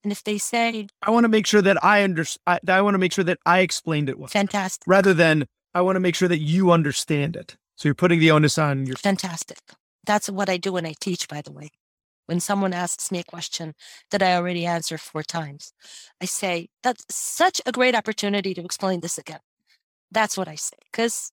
And 0.03 0.13
if 0.13 0.23
they 0.23 0.39
say, 0.39 0.87
I 1.03 1.11
want 1.11 1.25
to 1.25 1.29
make 1.29 1.47
sure 1.47 1.63
that 1.63 1.83
I 1.83 2.03
understand, 2.03 2.43
I, 2.47 2.73
I 2.73 2.83
want 2.83 2.95
to 2.95 2.99
make 2.99 3.13
sure 3.13 3.25
that 3.25 3.39
I 3.47 3.61
explained 3.61 4.09
it 4.09 4.19
well. 4.19 4.29
Fantastic. 4.29 4.85
Rather 4.87 5.15
than, 5.15 5.47
I 5.75 5.81
want 5.81 5.97
to 5.97 6.01
make 6.01 6.15
sure 6.15 6.29
that 6.29 6.39
you 6.39 6.71
understand 6.71 7.37
it. 7.37 7.57
So 7.77 7.89
you're 7.89 7.95
putting 7.95 8.21
the 8.21 8.31
onus 8.31 8.59
on 8.59 8.87
your. 8.87 8.97
Fantastic. 8.97 9.59
That's 10.05 10.29
what 10.29 10.49
I 10.49 10.59
do 10.59 10.73
when 10.73 10.87
I 10.87 10.95
teach, 11.01 11.27
by 11.27 11.41
the 11.41 11.53
way. 11.53 11.71
When 12.27 12.41
someone 12.41 12.73
asks 12.73 13.11
me 13.13 13.21
a 13.21 13.25
question 13.25 13.75
that 14.11 14.23
I 14.23 14.35
already 14.35 14.67
answered 14.67 15.01
four 15.01 15.23
times, 15.23 15.73
I 16.21 16.27
say, 16.27 16.69
that's 16.83 17.05
such 17.09 17.61
a 17.65 17.73
great 17.73 17.95
opportunity 17.95 18.53
to 18.55 18.65
explain 18.65 19.01
this 19.01 19.17
again. 19.19 19.41
That's 20.11 20.37
what 20.37 20.49
I 20.49 20.57
say. 20.57 20.77
Because, 20.91 21.33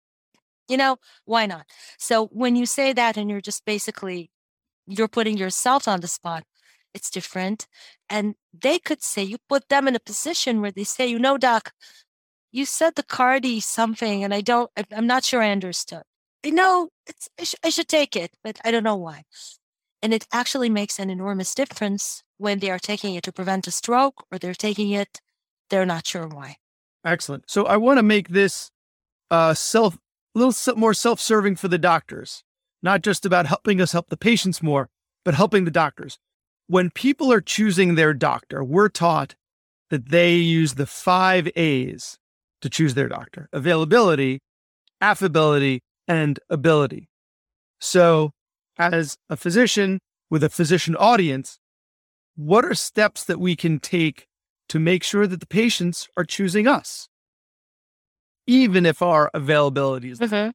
you 0.68 0.78
know, 0.78 0.98
why 1.26 1.46
not? 1.46 1.66
So 1.98 2.28
when 2.28 2.56
you 2.56 2.66
say 2.66 2.94
that 2.94 3.18
and 3.18 3.30
you're 3.30 3.42
just 3.42 3.66
basically, 3.66 4.30
you're 4.88 5.08
putting 5.08 5.38
yourself 5.38 5.88
on 5.88 6.02
the 6.02 6.08
spot, 6.08 6.44
it's 6.94 7.10
different. 7.10 7.68
And 8.10 8.36
they 8.54 8.78
could 8.78 9.02
say, 9.02 9.24
you 9.24 9.38
put 9.50 9.70
them 9.70 9.88
in 9.88 9.96
a 9.96 10.00
position 10.00 10.62
where 10.62 10.72
they 10.72 10.84
say, 10.84 11.08
you 11.08 11.18
know, 11.20 11.38
doc, 11.38 11.74
you 12.52 12.66
said 12.66 12.96
the 12.96 13.04
cardi 13.04 13.60
something 13.60 14.24
and 14.24 14.34
I 14.34 14.42
don't, 14.42 14.70
I'm 14.96 15.08
not 15.08 15.24
sure 15.24 15.42
I 15.42 15.50
understood. 15.50 16.04
I 16.46 16.52
know 16.52 16.90
it's, 17.08 17.30
I, 17.40 17.44
sh- 17.46 17.56
I 17.64 17.70
should 17.70 17.88
take 17.88 18.16
it, 18.16 18.32
but 18.44 18.60
I 18.64 18.70
don't 18.70 18.84
know 18.84 18.96
why. 18.96 19.24
And 20.04 20.14
it 20.14 20.28
actually 20.34 20.70
makes 20.70 21.00
an 21.00 21.10
enormous 21.10 21.56
difference 21.56 22.24
when 22.38 22.60
they 22.60 22.70
are 22.70 22.78
taking 22.78 23.16
it 23.16 23.24
to 23.24 23.32
prevent 23.32 23.68
a 23.68 23.72
stroke 23.72 24.26
or 24.30 24.38
they're 24.38 24.54
taking 24.54 24.92
it, 24.92 25.22
they're 25.70 25.86
not 25.86 26.06
sure 26.06 26.28
why. 26.28 26.58
Excellent. 27.06 27.46
So 27.48 27.66
I 27.66 27.78
want 27.78 28.00
to 28.00 28.04
make 28.04 28.28
this 28.28 28.70
uh, 29.32 29.54
self, 29.54 29.96
a 30.36 30.40
little 30.40 30.76
more 30.76 30.94
self 30.94 31.22
serving 31.22 31.56
for 31.56 31.70
the 31.70 31.78
doctors, 31.78 32.44
not 32.82 33.02
just 33.02 33.26
about 33.26 33.46
helping 33.46 33.80
us 33.80 33.94
help 33.94 34.10
the 34.10 34.18
patients 34.18 34.62
more, 34.62 34.90
but 35.24 35.36
helping 35.36 35.64
the 35.64 35.72
doctors. 35.72 36.20
When 36.68 36.90
people 36.90 37.32
are 37.32 37.42
choosing 37.42 37.96
their 37.96 38.14
doctor, 38.14 38.62
we're 38.62 38.90
taught 38.90 39.36
that 39.90 40.10
they 40.10 40.36
use 40.36 40.74
the 40.74 40.86
five 40.86 41.48
A's 41.56 42.18
to 42.62 42.70
choose 42.70 42.94
their 42.94 43.08
doctor 43.08 43.48
availability, 43.54 44.42
affability, 45.00 45.82
and 46.10 46.42
ability. 46.50 47.08
So, 47.80 48.32
as 48.78 49.18
a 49.30 49.38
physician 49.38 50.00
with 50.30 50.44
a 50.44 50.50
physician 50.50 50.96
audience, 50.96 51.60
what 52.36 52.66
are 52.66 52.74
steps 52.74 53.24
that 53.24 53.40
we 53.40 53.56
can 53.56 53.80
take 53.80 54.28
to 54.70 54.80
make 54.80 55.04
sure 55.04 55.28
that 55.28 55.40
the 55.40 55.46
patients 55.46 56.08
are 56.18 56.24
choosing 56.24 56.68
us, 56.68 57.08
even 58.48 58.86
if 58.86 59.02
our 59.02 59.30
availability 59.34 60.10
is? 60.10 60.20
Mm-hmm. 60.20 60.52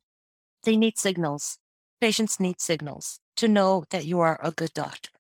They 0.65 0.77
need 0.77 0.99
signals. 0.99 1.59
Patients 2.01 2.41
need 2.41 2.61
signals 2.61 3.21
to 3.37 3.49
know 3.49 3.85
that 3.91 4.05
you 4.05 4.21
are 4.21 4.41
a 4.43 4.51
good 4.51 4.73
doctor. 4.75 5.11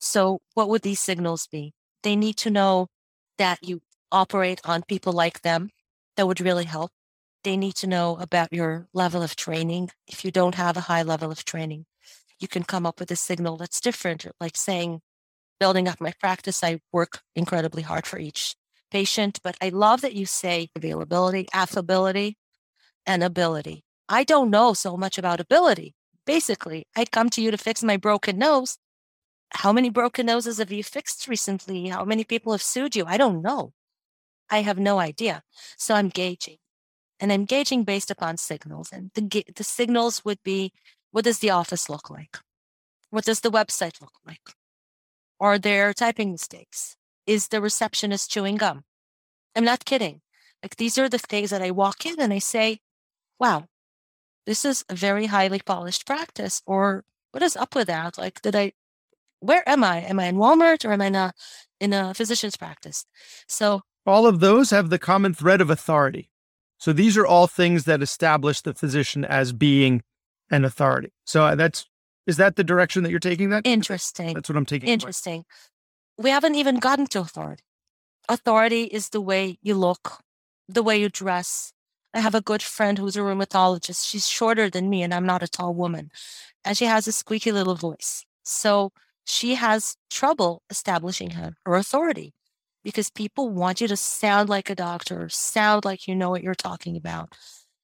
So, 0.00 0.40
what 0.54 0.68
would 0.68 0.82
these 0.82 0.98
signals 0.98 1.46
be? 1.46 1.74
They 2.02 2.16
need 2.16 2.36
to 2.38 2.50
know 2.50 2.88
that 3.38 3.58
you 3.62 3.82
operate 4.10 4.60
on 4.64 4.82
people 4.82 5.12
like 5.12 5.42
them. 5.42 5.70
That 6.16 6.26
would 6.26 6.40
really 6.40 6.64
help 6.64 6.90
they 7.42 7.56
need 7.56 7.74
to 7.76 7.86
know 7.86 8.16
about 8.16 8.52
your 8.52 8.86
level 8.92 9.22
of 9.22 9.36
training. 9.36 9.90
If 10.06 10.24
you 10.24 10.30
don't 10.30 10.54
have 10.54 10.76
a 10.76 10.82
high 10.82 11.02
level 11.02 11.30
of 11.30 11.44
training, 11.44 11.86
you 12.42 12.48
can 12.48 12.64
come 12.64 12.86
up 12.86 13.00
with 13.00 13.10
a 13.10 13.16
signal 13.16 13.56
that's 13.56 13.80
different, 13.80 14.26
like 14.40 14.56
saying, 14.56 15.00
building 15.60 15.88
up 15.88 16.00
my 16.00 16.12
practice, 16.20 16.62
I 16.64 16.80
work 16.92 17.20
incredibly 17.36 17.82
hard 17.82 18.06
for 18.06 18.18
each 18.18 18.56
patient. 18.90 19.40
But 19.42 19.56
I 19.62 19.68
love 19.68 20.00
that 20.00 20.14
you 20.14 20.26
say 20.26 20.68
availability, 20.76 21.46
affability, 21.54 22.36
and 23.06 23.22
ability. 23.22 23.84
I 24.08 24.24
don't 24.24 24.50
know 24.50 24.74
so 24.74 24.96
much 24.96 25.18
about 25.18 25.40
ability. 25.40 25.94
Basically, 26.26 26.86
I 26.96 27.04
come 27.04 27.30
to 27.30 27.42
you 27.42 27.50
to 27.50 27.58
fix 27.58 27.82
my 27.82 27.96
broken 27.96 28.38
nose. 28.38 28.78
How 29.54 29.72
many 29.72 29.90
broken 29.90 30.26
noses 30.26 30.58
have 30.58 30.72
you 30.72 30.82
fixed 30.82 31.28
recently? 31.28 31.88
How 31.88 32.04
many 32.04 32.24
people 32.24 32.52
have 32.52 32.62
sued 32.62 32.96
you? 32.96 33.04
I 33.06 33.16
don't 33.16 33.42
know. 33.42 33.72
I 34.50 34.62
have 34.62 34.78
no 34.78 34.98
idea. 34.98 35.42
So 35.78 35.94
I'm 35.94 36.08
gauging 36.08 36.58
and 37.20 37.32
I'm 37.32 37.44
gauging 37.44 37.84
based 37.84 38.10
upon 38.10 38.36
signals. 38.36 38.90
And 38.92 39.10
the, 39.14 39.44
the 39.54 39.64
signals 39.64 40.24
would 40.24 40.42
be 40.42 40.72
what 41.12 41.24
does 41.24 41.38
the 41.38 41.50
office 41.50 41.88
look 41.88 42.10
like? 42.10 42.38
What 43.10 43.24
does 43.24 43.40
the 43.40 43.50
website 43.50 44.00
look 44.00 44.14
like? 44.26 44.54
Are 45.38 45.58
there 45.58 45.92
typing 45.92 46.32
mistakes? 46.32 46.96
Is 47.26 47.48
the 47.48 47.60
receptionist 47.60 48.30
chewing 48.30 48.56
gum? 48.56 48.84
I'm 49.54 49.64
not 49.64 49.84
kidding. 49.84 50.22
Like 50.62 50.76
these 50.76 50.98
are 50.98 51.08
the 51.08 51.18
things 51.18 51.50
that 51.50 51.62
I 51.62 51.70
walk 51.70 52.06
in 52.06 52.20
and 52.20 52.32
I 52.32 52.38
say, 52.38 52.80
wow, 53.38 53.66
this 54.46 54.64
is 54.64 54.84
a 54.88 54.94
very 54.94 55.26
highly 55.26 55.60
polished 55.60 56.06
practice. 56.06 56.62
Or 56.66 57.04
what 57.32 57.42
is 57.42 57.56
up 57.56 57.74
with 57.74 57.88
that? 57.88 58.16
Like, 58.16 58.40
did 58.40 58.56
I, 58.56 58.72
where 59.40 59.68
am 59.68 59.84
I? 59.84 59.98
Am 59.98 60.18
I 60.18 60.26
in 60.26 60.36
Walmart 60.36 60.84
or 60.84 60.92
am 60.92 61.02
I 61.02 61.06
in 61.06 61.14
a, 61.14 61.32
in 61.80 61.92
a 61.92 62.14
physician's 62.14 62.56
practice? 62.56 63.04
So 63.46 63.82
all 64.06 64.26
of 64.26 64.40
those 64.40 64.70
have 64.70 64.90
the 64.90 64.98
common 64.98 65.34
thread 65.34 65.60
of 65.60 65.70
authority. 65.70 66.30
So 66.78 66.92
these 66.92 67.16
are 67.16 67.26
all 67.26 67.46
things 67.46 67.84
that 67.84 68.02
establish 68.02 68.60
the 68.60 68.74
physician 68.74 69.24
as 69.24 69.52
being 69.52 70.02
an 70.52 70.64
authority. 70.64 71.12
So 71.24 71.44
uh, 71.44 71.54
that's 71.56 71.86
is 72.26 72.36
that 72.36 72.54
the 72.54 72.62
direction 72.62 73.02
that 73.02 73.10
you're 73.10 73.18
taking 73.18 73.50
that? 73.50 73.66
Interesting. 73.66 74.34
That's 74.34 74.48
what 74.48 74.56
I'm 74.56 74.66
taking. 74.66 74.88
Interesting. 74.88 75.44
We 76.16 76.30
haven't 76.30 76.54
even 76.54 76.78
gotten 76.78 77.06
to 77.08 77.20
authority. 77.20 77.64
Authority 78.28 78.84
is 78.84 79.08
the 79.08 79.20
way 79.20 79.58
you 79.60 79.74
look, 79.74 80.22
the 80.68 80.84
way 80.84 81.00
you 81.00 81.08
dress. 81.08 81.72
I 82.14 82.20
have 82.20 82.34
a 82.34 82.40
good 82.40 82.62
friend 82.62 82.98
who's 82.98 83.16
a 83.16 83.20
rheumatologist. 83.20 84.08
She's 84.08 84.28
shorter 84.28 84.70
than 84.70 84.88
me 84.88 85.02
and 85.02 85.12
I'm 85.12 85.26
not 85.26 85.42
a 85.42 85.48
tall 85.48 85.74
woman. 85.74 86.10
And 86.64 86.76
she 86.76 86.84
has 86.84 87.08
a 87.08 87.12
squeaky 87.12 87.50
little 87.50 87.74
voice. 87.74 88.24
So 88.44 88.92
she 89.24 89.56
has 89.56 89.96
trouble 90.10 90.62
establishing 90.70 91.30
her, 91.30 91.54
her 91.66 91.74
authority 91.74 92.34
because 92.84 93.10
people 93.10 93.48
want 93.48 93.80
you 93.80 93.88
to 93.88 93.96
sound 93.96 94.48
like 94.48 94.68
a 94.70 94.74
doctor, 94.74 95.28
sound 95.28 95.84
like 95.84 96.06
you 96.06 96.14
know 96.14 96.30
what 96.30 96.42
you're 96.42 96.54
talking 96.54 96.96
about, 96.96 97.34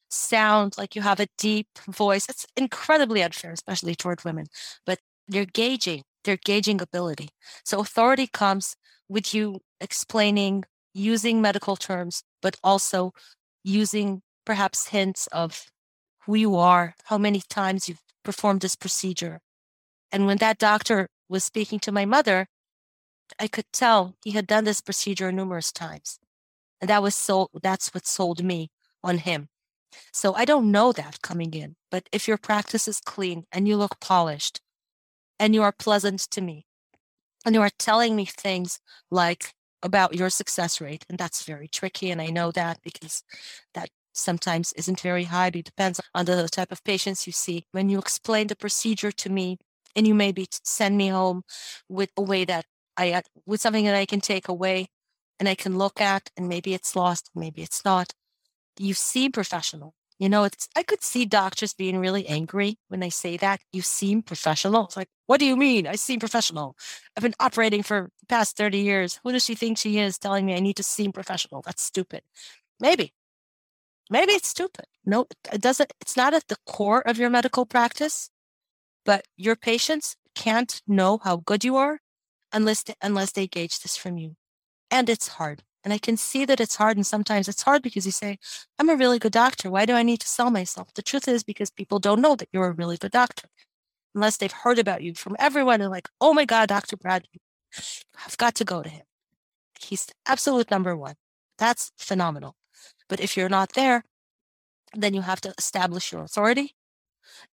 sound 0.09 0.77
like 0.79 0.97
you 0.97 1.03
have 1.03 1.21
a 1.21 1.29
deep 1.39 1.69
voice. 1.89 2.27
It's 2.29 2.47
incredibly 2.57 3.23
unfair, 3.23 3.53
especially 3.53 3.95
toward 3.95 4.25
women, 4.25 4.47
but 4.87 4.99
they're 5.27 5.45
gauging, 5.45 6.03
they're 6.25 6.39
gauging 6.45 6.81
ability. 6.81 7.29
So 7.65 7.81
authority 7.81 8.27
comes 8.27 8.77
with 9.09 9.35
you 9.35 9.61
explaining, 9.81 10.65
using 10.95 11.41
medical 11.41 11.77
terms, 11.77 12.23
but 12.43 12.57
also 12.63 13.13
using 13.65 14.23
perhaps 14.45 14.89
hints 14.89 15.27
of 15.29 15.67
who 16.25 16.35
you 16.35 16.57
are, 16.57 16.95
how 17.05 17.19
many 17.19 17.43
times 17.49 17.89
you've 17.89 18.03
performed 18.25 18.61
this 18.61 18.77
procedure. 18.77 19.41
And 20.11 20.27
when 20.27 20.39
that 20.39 20.59
doctor 20.59 21.09
was 21.29 21.45
speaking 21.45 21.79
to 21.81 21.93
my 21.93 22.05
mother, 22.05 22.47
I 23.39 23.47
could 23.47 23.67
tell 23.73 24.15
he 24.25 24.31
had 24.33 24.47
done 24.47 24.65
this 24.65 24.81
procedure 24.81 25.31
numerous 25.33 25.71
times. 25.71 26.19
And 26.81 26.89
that 26.89 27.03
was 27.03 27.15
so 27.15 27.49
that's 27.63 27.93
what 27.93 28.07
sold 28.07 28.43
me 28.43 28.71
on 29.03 29.19
him. 29.19 29.49
So 30.13 30.35
I 30.35 30.45
don't 30.45 30.71
know 30.71 30.93
that 30.93 31.23
coming 31.23 31.55
in, 31.55 31.77
but 31.91 32.09
if 32.13 32.29
your 32.29 32.39
practice 32.39 32.89
is 32.89 33.01
clean 33.01 33.45
and 33.53 33.67
you 33.67 33.77
look 33.77 34.01
polished 34.01 34.61
and 35.39 35.55
you 35.55 35.63
are 35.63 35.73
pleasant 35.73 36.21
to 36.31 36.41
me 36.41 36.67
and 37.45 37.55
you 37.55 37.61
are 37.63 37.71
telling 37.79 38.17
me 38.17 38.25
things 38.25 38.81
like 39.11 39.53
about 39.83 40.15
your 40.15 40.31
success 40.31 40.81
rate, 40.81 41.05
and 41.09 41.19
that's 41.19 41.45
very 41.45 41.69
tricky. 41.69 42.11
And 42.11 42.21
I 42.21 42.27
know 42.27 42.51
that 42.53 42.81
because 42.83 43.23
that 43.75 43.91
sometimes 44.13 44.73
isn't 44.75 45.01
very 45.01 45.25
high. 45.25 45.49
It 45.49 45.65
depends 45.65 46.01
on 46.15 46.25
the 46.25 46.49
type 46.49 46.73
of 46.73 46.83
patients 46.85 47.27
you 47.27 47.33
see. 47.33 47.65
When 47.73 47.89
you 47.89 47.99
explain 47.99 48.49
the 48.49 48.57
procedure 48.57 49.13
to 49.13 49.31
me 49.31 49.59
and 49.95 50.07
you 50.07 50.15
maybe 50.15 50.47
send 50.51 50.97
me 50.97 51.09
home 51.09 51.43
with 51.89 52.11
a 52.17 52.23
way 52.23 52.45
that 52.45 52.67
I 52.97 53.13
uh, 53.13 53.23
with 53.47 53.61
something 53.61 53.85
that 53.85 53.95
I 53.95 54.07
can 54.07 54.21
take 54.21 54.49
away 54.49 54.89
and 55.39 55.49
I 55.49 55.55
can 55.55 55.79
look 55.79 56.01
at 56.01 56.31
and 56.37 56.49
maybe 56.49 56.75
it's 56.75 56.97
lost, 56.97 57.31
maybe 57.35 57.63
it's 57.63 57.85
not. 57.85 58.13
You 58.79 58.95
seem 58.95 59.33
professional. 59.33 59.95
You 60.19 60.29
know, 60.29 60.45
it's 60.45 60.69
I 60.77 60.83
could 60.83 61.03
see 61.03 61.25
doctors 61.27 61.75
being 61.75 61.99
really 61.99 62.27
angry 62.27 62.79
when 62.89 63.01
they 63.01 63.11
say 63.11 63.37
that. 63.37 63.61
You 63.73 63.83
seem 63.83 64.23
professional. 64.23 64.87
It's 64.87 64.97
like, 64.97 65.09
what 65.27 65.39
do 65.39 65.47
you 65.47 65.57
mean? 65.57 65.87
I 65.87 65.95
seem 65.97 66.19
professional. 66.19 66.77
I've 67.17 67.23
been 67.23 67.35
operating 67.39 67.83
for 67.85 68.11
the 68.21 68.27
past 68.27 68.57
30 68.57 68.79
years. 68.79 69.21
Who 69.23 69.33
does 69.33 69.45
she 69.45 69.55
think 69.55 69.79
she 69.79 69.99
is 69.99 70.19
telling 70.19 70.45
me 70.47 70.55
I 70.57 70.61
need 70.61 70.77
to 70.77 70.83
seem 70.83 71.13
professional? 71.13 71.63
That's 71.63 71.83
stupid. 71.83 72.23
Maybe. 72.81 73.13
Maybe 74.11 74.33
it's 74.33 74.49
stupid. 74.49 74.87
No, 75.05 75.27
it 75.53 75.61
doesn't, 75.61 75.93
it's 76.01 76.17
not 76.17 76.35
at 76.35 76.49
the 76.49 76.57
core 76.67 77.07
of 77.07 77.19
your 77.19 77.31
medical 77.31 77.67
practice, 77.67 78.31
but 79.05 79.27
your 79.37 79.55
patients 79.57 80.17
can't 80.35 80.83
know 80.87 81.19
how 81.23 81.37
good 81.37 81.65
you 81.65 81.77
are 81.77 82.01
unless 82.53 82.85
unless 83.03 83.33
they 83.33 83.47
gauge 83.47 83.81
this 83.81 83.97
from 83.97 84.17
you. 84.19 84.37
And 84.91 85.09
it's 85.09 85.29
hard. 85.29 85.63
And 85.85 85.93
I 85.93 85.99
can 85.99 86.17
see 86.17 86.45
that 86.45 86.61
it's 86.61 86.77
hard. 86.77 86.97
And 86.97 87.07
sometimes 87.07 87.49
it's 87.49 87.63
hard 87.63 87.83
because 87.83 88.05
you 88.05 88.13
say, 88.13 88.39
I'm 88.79 88.91
a 88.91 88.97
really 88.97 89.19
good 89.19 89.33
doctor. 89.33 89.71
Why 89.71 89.87
do 89.87 89.95
I 89.95 90.03
need 90.03 90.21
to 90.21 90.29
sell 90.29 90.51
myself? 90.51 90.93
The 90.95 91.03
truth 91.03 91.29
is 91.29 91.45
because 91.45 91.71
people 91.71 91.99
don't 91.99 92.21
know 92.21 92.35
that 92.35 92.49
you're 92.53 92.67
a 92.67 92.73
really 92.73 92.97
good 92.97 93.13
doctor 93.13 93.49
unless 94.15 94.37
they've 94.37 94.53
heard 94.53 94.79
about 94.79 95.03
you 95.03 95.15
from 95.15 95.37
everyone 95.39 95.81
and 95.81 95.91
like, 95.91 96.09
oh 96.21 96.35
my 96.35 96.45
God, 96.45 96.69
Dr. 96.69 96.97
Brad, 96.97 97.27
I've 98.27 98.37
got 98.37 98.55
to 98.57 98.65
go 98.65 98.83
to 98.83 98.89
him. 98.89 99.05
He's 99.81 100.09
absolute 100.27 100.71
number 100.71 100.97
one. 100.97 101.15
That's 101.59 101.93
phenomenal. 101.97 102.57
But 103.09 103.21
if 103.21 103.37
you're 103.37 103.49
not 103.49 103.75
there, 103.75 104.05
then 104.95 105.15
you 105.15 105.23
have 105.23 105.41
to 105.43 105.55
establish 105.59 106.13
your 106.13 106.23
authority 106.23 106.75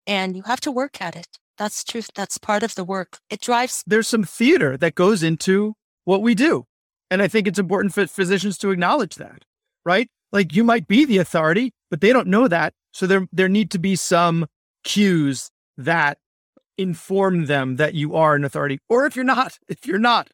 and 0.07 0.35
you 0.35 0.43
have 0.43 0.61
to 0.61 0.71
work 0.71 1.01
at 1.01 1.15
it. 1.15 1.27
That's 1.57 1.83
truth. 1.83 2.09
That's 2.15 2.37
part 2.37 2.63
of 2.63 2.75
the 2.75 2.83
work. 2.83 3.19
It 3.29 3.41
drives. 3.41 3.83
There's 3.85 4.07
some 4.07 4.23
theater 4.23 4.77
that 4.77 4.95
goes 4.95 5.23
into 5.23 5.75
what 6.03 6.21
we 6.21 6.35
do. 6.35 6.65
And 7.13 7.21
I 7.21 7.27
think 7.27 7.47
it's 7.47 7.59
important 7.59 7.93
for 7.93 8.07
physicians 8.07 8.57
to 8.57 8.71
acknowledge 8.71 9.17
that, 9.17 9.45
right? 9.85 10.09
Like 10.31 10.55
you 10.55 10.63
might 10.63 10.87
be 10.87 11.05
the 11.05 11.19
authority, 11.19 11.71
but 11.91 12.01
they 12.01 12.11
don't 12.11 12.27
know 12.27 12.47
that. 12.47 12.73
So 12.91 13.05
there, 13.05 13.27
there 13.31 13.47
need 13.47 13.69
to 13.69 13.77
be 13.77 13.95
some 13.95 14.47
cues 14.83 15.51
that 15.77 16.17
inform 16.75 17.45
them 17.45 17.75
that 17.75 17.93
you 17.93 18.15
are 18.15 18.33
an 18.33 18.43
authority. 18.43 18.79
Or 18.89 19.05
if 19.05 19.15
you're 19.15 19.23
not, 19.23 19.59
if 19.67 19.85
you're 19.85 19.99
not, 19.99 20.31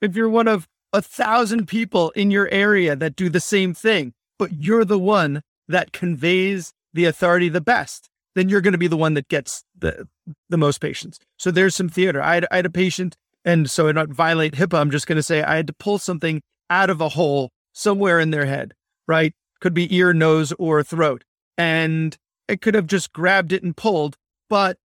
if 0.00 0.16
you're 0.16 0.30
one 0.30 0.48
of 0.48 0.66
a 0.94 1.02
thousand 1.02 1.68
people 1.68 2.12
in 2.12 2.30
your 2.30 2.48
area 2.50 2.96
that 2.96 3.14
do 3.14 3.28
the 3.28 3.38
same 3.38 3.74
thing, 3.74 4.14
but 4.38 4.54
you're 4.54 4.86
the 4.86 4.98
one 4.98 5.42
that 5.68 5.92
conveys 5.92 6.72
the 6.94 7.04
authority 7.04 7.50
the 7.50 7.60
best, 7.60 8.08
then 8.34 8.48
you're 8.48 8.62
going 8.62 8.72
to 8.72 8.78
be 8.78 8.88
the 8.88 8.96
one 8.96 9.12
that 9.12 9.28
gets 9.28 9.64
the 9.78 10.08
the 10.48 10.56
most 10.56 10.80
patients. 10.80 11.18
So 11.38 11.50
there's 11.50 11.74
some 11.74 11.90
theater. 11.90 12.22
I 12.22 12.36
had, 12.36 12.46
I 12.50 12.56
had 12.56 12.66
a 12.66 12.70
patient, 12.70 13.16
and 13.44 13.70
so 13.70 13.88
I 13.88 13.92
don't 13.92 14.12
violate 14.12 14.54
HIPAA. 14.54 14.78
I'm 14.78 14.90
just 14.90 15.06
going 15.06 15.16
to 15.16 15.22
say 15.22 15.42
I 15.42 15.56
had 15.56 15.66
to 15.66 15.72
pull 15.72 15.98
something 15.98 16.42
out 16.70 16.90
of 16.90 17.00
a 17.00 17.10
hole 17.10 17.50
somewhere 17.72 18.20
in 18.20 18.30
their 18.30 18.46
head, 18.46 18.74
right? 19.06 19.34
Could 19.60 19.74
be 19.74 19.94
ear, 19.94 20.12
nose, 20.12 20.52
or 20.58 20.82
throat, 20.82 21.24
and 21.56 22.16
I 22.48 22.56
could 22.56 22.74
have 22.74 22.86
just 22.86 23.12
grabbed 23.12 23.52
it 23.52 23.62
and 23.62 23.76
pulled, 23.76 24.16
but 24.48 24.78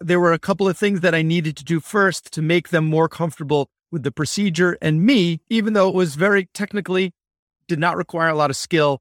there 0.00 0.20
were 0.20 0.32
a 0.32 0.38
couple 0.38 0.66
of 0.68 0.78
things 0.78 1.00
that 1.00 1.14
I 1.14 1.22
needed 1.22 1.56
to 1.58 1.64
do 1.64 1.78
first 1.78 2.32
to 2.32 2.42
make 2.42 2.70
them 2.70 2.86
more 2.86 3.08
comfortable 3.08 3.68
with 3.90 4.02
the 4.02 4.10
procedure 4.10 4.78
and 4.80 5.02
me, 5.02 5.40
even 5.50 5.74
though 5.74 5.88
it 5.88 5.94
was 5.94 6.14
very 6.14 6.48
technically 6.54 7.12
did 7.68 7.78
not 7.78 7.96
require 7.96 8.28
a 8.28 8.34
lot 8.34 8.50
of 8.50 8.56
skill, 8.56 9.00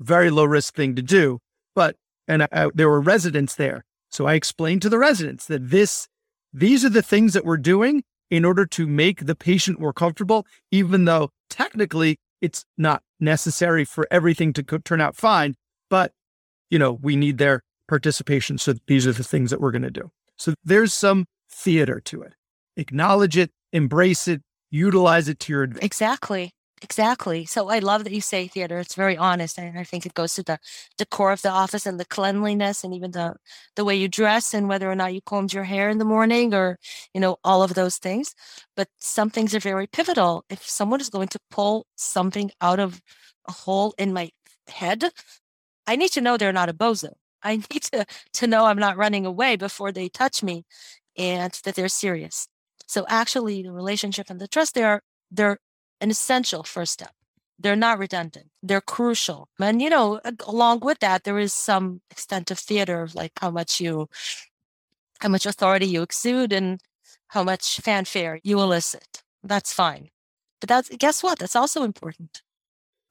very 0.00 0.30
low 0.30 0.44
risk 0.44 0.74
thing 0.74 0.96
to 0.96 1.02
do. 1.02 1.38
But 1.74 1.96
and 2.28 2.42
I, 2.44 2.68
there 2.74 2.88
were 2.88 3.00
residents 3.00 3.54
there. 3.54 3.84
So 4.10 4.26
I 4.26 4.34
explained 4.34 4.82
to 4.82 4.88
the 4.88 4.98
residents 4.98 5.46
that 5.46 5.70
this, 5.70 6.08
these 6.52 6.84
are 6.84 6.90
the 6.90 7.02
things 7.02 7.32
that 7.32 7.44
we're 7.44 7.56
doing 7.56 8.02
in 8.30 8.44
order 8.44 8.64
to 8.66 8.86
make 8.86 9.26
the 9.26 9.34
patient 9.34 9.78
more 9.78 9.92
comfortable, 9.92 10.46
even 10.70 11.04
though 11.04 11.30
technically 11.50 12.18
it's 12.40 12.64
not 12.78 13.02
necessary 13.20 13.84
for 13.84 14.06
everything 14.10 14.52
to 14.54 14.62
co- 14.62 14.78
turn 14.78 15.00
out 15.00 15.14
fine. 15.14 15.54
But, 15.90 16.12
you 16.70 16.78
know, 16.78 16.92
we 16.92 17.16
need 17.16 17.38
their 17.38 17.62
participation. 17.88 18.58
So 18.58 18.74
these 18.86 19.06
are 19.06 19.12
the 19.12 19.24
things 19.24 19.50
that 19.50 19.60
we're 19.60 19.70
going 19.70 19.82
to 19.82 19.90
do. 19.90 20.10
So 20.36 20.54
there's 20.64 20.94
some 20.94 21.26
theater 21.50 22.00
to 22.06 22.22
it. 22.22 22.32
Acknowledge 22.76 23.36
it, 23.36 23.50
embrace 23.72 24.26
it, 24.26 24.40
utilize 24.70 25.28
it 25.28 25.38
to 25.40 25.52
your 25.52 25.62
advantage. 25.64 25.84
Exactly. 25.84 26.52
Exactly. 26.82 27.44
So 27.46 27.68
I 27.68 27.78
love 27.78 28.02
that 28.04 28.12
you 28.12 28.20
say 28.20 28.48
theater. 28.48 28.78
It's 28.78 28.94
very 28.96 29.16
honest. 29.16 29.56
And 29.58 29.78
I 29.78 29.84
think 29.84 30.04
it 30.04 30.14
goes 30.14 30.34
to 30.34 30.42
the 30.42 30.58
decor 30.98 31.30
of 31.30 31.40
the 31.42 31.48
office 31.50 31.86
and 31.86 32.00
the 32.00 32.04
cleanliness 32.04 32.82
and 32.82 32.92
even 32.92 33.12
the 33.12 33.36
the 33.76 33.84
way 33.84 33.94
you 33.94 34.08
dress 34.08 34.52
and 34.52 34.68
whether 34.68 34.90
or 34.90 34.96
not 34.96 35.14
you 35.14 35.20
combed 35.24 35.52
your 35.52 35.64
hair 35.64 35.88
in 35.90 35.98
the 35.98 36.04
morning 36.04 36.52
or, 36.54 36.78
you 37.14 37.20
know, 37.20 37.36
all 37.44 37.62
of 37.62 37.74
those 37.74 37.98
things. 37.98 38.34
But 38.76 38.88
some 38.98 39.30
things 39.30 39.54
are 39.54 39.60
very 39.60 39.86
pivotal. 39.86 40.44
If 40.50 40.64
someone 40.68 41.00
is 41.00 41.08
going 41.10 41.28
to 41.28 41.38
pull 41.50 41.86
something 41.96 42.50
out 42.60 42.80
of 42.80 43.00
a 43.46 43.52
hole 43.52 43.94
in 43.96 44.12
my 44.12 44.30
head, 44.68 45.10
I 45.86 45.96
need 45.96 46.10
to 46.12 46.20
know 46.20 46.36
they're 46.36 46.52
not 46.52 46.68
a 46.68 46.74
bozo. 46.74 47.12
I 47.42 47.56
need 47.56 47.82
to 47.92 48.06
to 48.34 48.46
know 48.46 48.66
I'm 48.66 48.78
not 48.78 48.96
running 48.96 49.26
away 49.26 49.56
before 49.56 49.92
they 49.92 50.08
touch 50.08 50.42
me 50.42 50.64
and 51.18 51.52
that 51.64 51.74
they're 51.76 51.88
serious. 51.88 52.48
So 52.86 53.04
actually 53.08 53.62
the 53.62 53.72
relationship 53.72 54.30
and 54.30 54.40
the 54.40 54.48
trust 54.48 54.74
they 54.74 54.84
are 54.84 55.02
they're 55.30 55.58
an 56.02 56.10
essential 56.10 56.62
first 56.64 56.92
step. 56.92 57.14
They're 57.58 57.76
not 57.76 57.98
redundant. 57.98 58.48
They're 58.62 58.80
crucial. 58.80 59.48
And, 59.60 59.80
you 59.80 59.88
know, 59.88 60.20
along 60.46 60.80
with 60.80 60.98
that, 60.98 61.22
there 61.22 61.38
is 61.38 61.52
some 61.54 62.00
extent 62.10 62.50
of 62.50 62.58
theater 62.58 63.02
of 63.02 63.14
like 63.14 63.32
how 63.40 63.50
much 63.50 63.80
you, 63.80 64.08
how 65.20 65.28
much 65.28 65.46
authority 65.46 65.86
you 65.86 66.02
exude 66.02 66.52
and 66.52 66.80
how 67.28 67.44
much 67.44 67.80
fanfare 67.80 68.40
you 68.42 68.60
elicit. 68.60 69.22
That's 69.44 69.72
fine. 69.72 70.10
But 70.60 70.68
that's, 70.68 70.88
guess 70.96 71.22
what? 71.22 71.38
That's 71.38 71.56
also 71.56 71.84
important. 71.84 72.42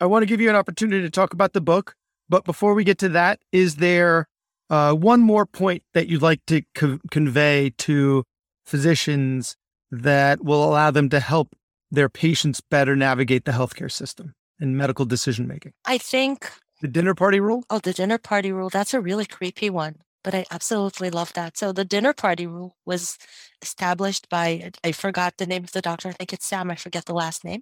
I 0.02 0.06
want 0.06 0.24
to 0.24 0.28
give 0.28 0.42
you 0.42 0.50
an 0.50 0.56
opportunity 0.56 1.02
to 1.02 1.10
talk 1.10 1.34
about 1.34 1.54
the 1.54 1.62
book. 1.62 1.96
But 2.28 2.44
before 2.44 2.74
we 2.74 2.84
get 2.84 2.98
to 3.00 3.10
that, 3.10 3.40
is 3.52 3.78
there 3.78 4.28
uh, 4.70 4.94
one 4.94 5.22
more 5.22 5.46
point 5.46 5.84
that 5.94 6.08
you'd 6.08 6.22
like 6.22 6.46
to 6.48 6.62
co- 6.76 7.00
convey 7.10 7.74
to 7.80 8.24
physicians 8.66 9.56
that 9.92 10.44
will 10.44 10.64
allow 10.64 10.92
them 10.92 11.10
to 11.10 11.20
help 11.20 11.56
their 11.92 12.10
patients 12.10 12.62
better 12.62 12.96
navigate 12.96 13.46
the 13.46 13.52
healthcare 13.52 13.92
system 13.92 14.34
and 14.60 14.78
medical 14.78 15.06
decision 15.06 15.48
making? 15.48 15.74
I 15.86 15.98
think 15.98 16.50
the 16.82 16.88
dinner 16.88 17.14
party 17.14 17.40
rule. 17.40 17.64
Oh, 17.70 17.80
the 17.80 17.94
dinner 17.94 18.18
party 18.18 18.52
rule. 18.52 18.70
That's 18.70 18.94
a 18.94 19.02
really 19.02 19.26
creepy 19.26 19.70
one, 19.70 19.98
but 20.24 20.34
I 20.34 20.46
absolutely 20.50 21.10
love 21.10 21.34
that. 21.34 21.58
So 21.58 21.72
the 21.72 21.86
dinner 21.86 22.14
party 22.14 22.48
rule 22.48 22.76
was 22.86 23.18
established 23.62 24.30
by, 24.30 24.72
I 24.84 24.92
forgot 24.92 25.38
the 25.38 25.46
name 25.46 25.64
of 25.64 25.74
the 25.74 25.82
doctor. 25.82 26.10
I 26.10 26.14
think 26.14 26.34
it's 26.34 26.46
Sam. 26.46 26.72
I 26.72 26.76
forget 26.76 27.06
the 27.06 27.14
last 27.14 27.44
name. 27.44 27.62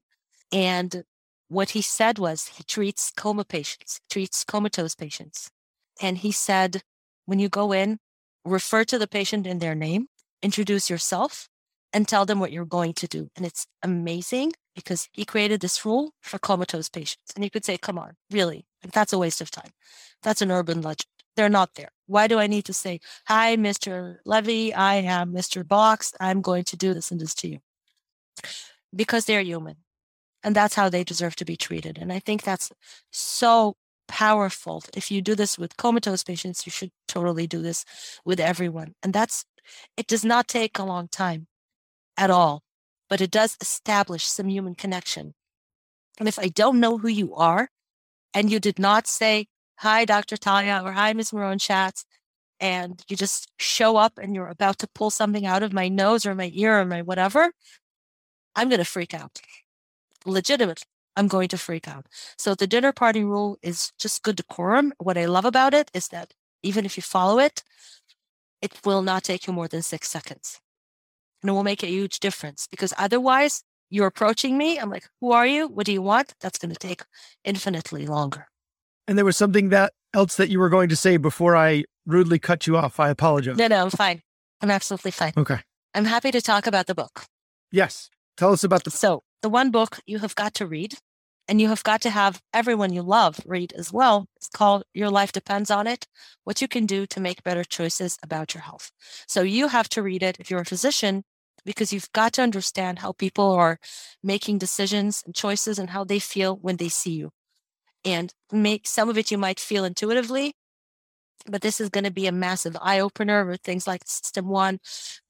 And 0.52 1.04
what 1.50 1.72
he 1.72 1.82
said 1.82 2.20
was 2.20 2.48
he 2.48 2.64
treats 2.64 3.12
coma 3.18 3.44
patients, 3.44 4.00
treats 4.10 4.44
comatose 4.44 4.96
patients. 4.96 5.50
And 6.02 6.20
he 6.20 6.32
said, 6.32 6.84
when 7.26 7.40
you 7.40 7.50
go 7.50 7.72
in, 7.72 7.98
refer 8.46 8.86
to 8.86 8.98
the 8.98 9.08
patient 9.08 9.46
in 9.46 9.60
their 9.60 9.76
name, 9.76 10.08
introduce 10.42 10.90
yourself, 10.90 11.50
and 11.94 12.08
tell 12.08 12.26
them 12.26 12.40
what 12.40 12.52
you're 12.52 12.66
going 12.66 12.94
to 12.94 13.08
do. 13.08 13.30
And 13.36 13.46
it's 13.46 13.66
amazing 13.84 14.54
because 14.76 15.10
he 15.12 15.26
created 15.26 15.60
this 15.62 15.86
rule 15.86 16.14
for 16.22 16.38
comatose 16.38 16.90
patients. 16.90 17.32
And 17.36 17.44
you 17.44 17.50
could 17.50 17.66
say, 17.66 17.78
come 17.78 17.98
on, 17.98 18.14
really? 18.32 18.66
Like, 18.84 18.94
that's 18.94 19.14
a 19.14 19.18
waste 19.18 19.42
of 19.42 19.52
time. 19.52 19.72
That's 20.24 20.42
an 20.42 20.52
urban 20.52 20.82
legend. 20.82 21.08
They're 21.36 21.50
not 21.50 21.76
there. 21.76 21.90
Why 22.08 22.28
do 22.28 22.40
I 22.40 22.48
need 22.48 22.66
to 22.66 22.74
say, 22.74 23.00
hi, 23.28 23.56
Mr. 23.56 24.18
Levy, 24.26 24.74
I 24.74 24.96
am 24.96 25.34
Mr. 25.34 25.68
Box. 25.68 26.14
I'm 26.20 26.42
going 26.42 26.64
to 26.66 26.78
do 26.78 26.94
this 26.94 27.12
and 27.12 27.20
this 27.20 27.34
to 27.36 27.48
you? 27.48 27.60
Because 28.96 29.26
they're 29.26 29.42
human. 29.42 29.78
And 30.44 30.56
that's 30.56 30.76
how 30.76 30.90
they 30.90 31.04
deserve 31.04 31.36
to 31.38 31.46
be 31.46 31.58
treated. 31.58 31.98
And 31.98 32.12
I 32.12 32.20
think 32.20 32.44
that's 32.44 32.72
so 33.12 33.76
powerful. 34.08 34.84
If 34.96 35.12
you 35.12 35.22
do 35.22 35.36
this 35.36 35.58
with 35.58 35.78
comatose 35.78 36.24
patients, 36.24 36.66
you 36.66 36.72
should 36.72 36.92
totally 37.08 37.48
do 37.48 37.62
this 37.62 37.86
with 38.26 38.40
everyone. 38.40 38.96
And 39.04 39.14
that's, 39.14 39.46
it 39.98 40.08
does 40.08 40.26
not 40.26 40.48
take 40.48 40.80
a 40.80 40.84
long 40.84 41.08
time 41.10 41.48
at 42.20 42.30
all, 42.30 42.62
but 43.10 43.22
it 43.22 43.32
does 43.32 43.58
establish 43.62 44.26
some 44.26 44.50
human 44.50 44.76
connection. 44.76 45.34
And 46.20 46.28
if 46.28 46.38
I 46.38 46.50
don't 46.50 46.82
know 46.82 46.98
who 46.98 47.08
you 47.08 47.34
are, 47.34 47.70
and 48.34 48.52
you 48.52 48.60
did 48.60 48.78
not 48.78 49.08
say, 49.08 49.48
Hi, 49.80 50.04
Dr. 50.04 50.36
Talya, 50.36 50.84
or 50.84 50.92
Hi, 50.92 51.14
Ms. 51.14 51.32
Miron 51.32 51.58
Shatz, 51.58 52.04
and 52.60 53.02
you 53.08 53.16
just 53.16 53.50
show 53.58 53.96
up 53.96 54.20
and 54.22 54.36
you're 54.36 54.50
about 54.50 54.78
to 54.80 54.88
pull 54.94 55.10
something 55.10 55.46
out 55.46 55.64
of 55.64 55.72
my 55.72 55.88
nose 55.88 56.26
or 56.26 56.36
my 56.36 56.52
ear 56.54 56.82
or 56.82 56.86
my 56.86 57.02
whatever, 57.02 57.54
I'm 58.54 58.68
going 58.68 58.80
to 58.80 58.86
freak 58.86 59.14
out. 59.14 59.40
Legitimate. 60.26 60.84
I'm 61.16 61.30
going 61.30 61.48
to 61.50 61.58
freak 61.58 61.88
out. 61.88 62.08
So 62.38 62.54
the 62.54 62.68
dinner 62.68 62.92
party 62.92 63.24
rule 63.24 63.58
is 63.62 63.94
just 63.98 64.24
good 64.24 64.36
decorum. 64.36 64.94
What 64.98 65.18
I 65.18 65.26
love 65.26 65.46
about 65.46 65.74
it 65.74 65.90
is 65.94 66.10
that 66.10 66.34
even 66.62 66.86
if 66.86 66.98
you 66.98 67.04
follow 67.04 67.40
it, 67.40 67.64
it 68.62 68.78
will 68.86 69.02
not 69.02 69.24
take 69.24 69.48
you 69.48 69.54
more 69.54 69.70
than 69.70 69.82
six 69.82 70.10
seconds 70.10 70.60
and 71.42 71.50
it 71.50 71.54
will 71.54 71.64
make 71.64 71.84
a 71.84 71.88
huge 71.88 72.20
difference 72.20 72.68
because 72.70 72.94
otherwise 72.98 73.64
you're 73.90 74.08
approaching 74.08 74.58
me. 74.58 74.78
I'm 74.78 74.90
like, 74.90 75.08
who 75.22 75.32
are 75.32 75.48
you? 75.48 75.68
What 75.68 75.86
do 75.86 75.92
you 75.92 76.02
want? 76.02 76.34
That's 76.42 76.60
going 76.60 76.72
to 76.72 76.78
take 76.78 77.04
infinitely 77.44 78.06
longer. 78.06 78.48
And 79.08 79.18
there 79.18 79.26
was 79.26 79.38
something 79.38 79.70
that 79.70 79.94
else 80.14 80.36
that 80.36 80.50
you 80.50 80.60
were 80.60 80.70
going 80.70 80.90
to 80.90 80.96
say 80.96 81.18
before 81.18 81.56
I 81.56 81.86
rudely 82.06 82.40
cut 82.40 82.68
you 82.68 82.78
off. 82.78 83.00
I 83.00 83.10
apologize. 83.10 83.58
No, 83.58 83.68
no, 83.68 83.84
I'm 83.84 83.90
fine. 83.90 84.22
I'm 84.62 84.70
absolutely 84.70 85.12
fine. 85.12 85.34
Okay. 85.38 85.60
I'm 85.96 86.06
happy 86.06 86.32
to 86.32 86.42
talk 86.42 86.68
about 86.68 86.88
the 86.88 86.96
book. 86.96 87.24
Yes. 87.72 88.10
Tell 88.38 88.54
us 88.54 88.64
about 88.64 88.84
the. 88.84 88.92
So, 88.92 89.24
the 89.42 89.50
one 89.50 89.72
book 89.72 90.00
you 90.06 90.20
have 90.20 90.36
got 90.36 90.54
to 90.56 90.66
read 90.66 90.96
and 91.50 91.60
you 91.60 91.68
have 91.70 91.84
got 91.84 92.00
to 92.02 92.12
have 92.12 92.42
everyone 92.54 92.94
you 92.94 93.02
love 93.02 93.40
read 93.44 93.74
as 93.74 93.92
well. 93.92 94.28
It's 94.36 94.48
called 94.48 94.84
Your 94.94 95.10
Life 95.10 95.32
Depends 95.32 95.72
on 95.72 95.88
It 95.88 96.06
What 96.44 96.62
You 96.62 96.68
Can 96.68 96.86
Do 96.86 97.08
to 97.08 97.20
Make 97.20 97.44
Better 97.44 97.64
Choices 97.64 98.20
About 98.24 98.54
Your 98.54 98.62
Health. 98.62 98.92
So 99.28 99.42
you 99.42 99.68
have 99.68 99.90
to 99.90 100.04
read 100.04 100.22
it 100.22 100.38
if 100.40 100.52
you're 100.52 100.62
a 100.62 100.66
physician 100.66 101.24
because 101.66 101.92
you've 101.92 102.12
got 102.14 102.34
to 102.34 102.44
understand 102.44 103.00
how 103.00 103.14
people 103.14 103.52
are 103.52 103.80
making 104.24 104.60
decisions 104.60 105.24
and 105.26 105.34
choices 105.34 105.80
and 105.80 105.90
how 105.90 106.04
they 106.04 106.20
feel 106.20 106.56
when 106.56 106.78
they 106.78 106.88
see 106.88 107.14
you. 107.14 107.32
And 108.06 108.32
make 108.52 108.88
some 108.88 109.10
of 109.10 109.18
it 109.18 109.32
you 109.32 109.38
might 109.38 109.60
feel 109.60 109.84
intuitively, 109.84 110.54
but 111.46 111.62
this 111.62 111.80
is 111.80 111.90
going 111.90 112.04
to 112.04 112.12
be 112.12 112.28
a 112.28 112.32
massive 112.32 112.76
eye 112.82 113.00
opener 113.00 113.46
with 113.46 113.62
things 113.62 113.88
like 113.88 114.02
system 114.06 114.48
one 114.48 114.80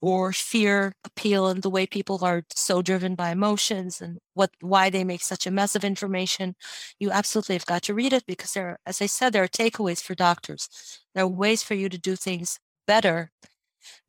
or 0.02 0.34
fear 0.34 0.94
appeal 1.06 1.48
and 1.48 1.62
the 1.62 1.70
way 1.70 1.86
people 1.86 2.24
are 2.24 2.44
so 2.56 2.82
driven 2.82 3.16
by 3.16 3.32
emotions 3.32 4.02
and 4.02 4.20
what 4.34 4.52
why 4.62 4.90
they 4.90 5.04
make 5.04 5.22
such 5.22 5.46
a 5.48 5.52
mess 5.52 5.76
of 5.76 5.84
information. 5.84 6.56
You 7.00 7.12
absolutely 7.12 7.56
have 7.56 7.66
got 7.66 7.84
to 7.84 7.94
read 7.94 8.14
it 8.14 8.26
because 8.26 8.54
there 8.54 8.70
are, 8.70 8.80
as 8.86 9.02
i 9.02 9.06
said 9.06 9.34
there 9.34 9.44
are 9.44 9.48
takeaways 9.48 10.02
for 10.02 10.16
doctors. 10.16 10.70
There 11.14 11.24
are 11.24 11.28
ways 11.28 11.64
for 11.64 11.76
you 11.76 11.90
to 11.90 11.98
do 11.98 12.16
things 12.16 12.60
better 12.88 13.32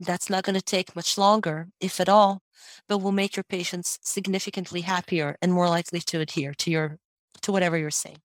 that's 0.00 0.30
not 0.30 0.44
going 0.44 0.54
to 0.56 0.62
take 0.62 0.96
much 0.96 1.18
longer 1.18 1.68
if 1.80 2.00
at 2.00 2.08
all 2.08 2.42
but 2.88 2.98
will 2.98 3.12
make 3.12 3.36
your 3.36 3.44
patients 3.44 3.98
significantly 4.02 4.82
happier 4.82 5.36
and 5.40 5.52
more 5.52 5.68
likely 5.68 6.00
to 6.00 6.20
adhere 6.20 6.54
to 6.54 6.70
your 6.70 6.98
to 7.42 7.52
whatever 7.52 7.78
you're 7.78 7.90
saying. 7.90 8.18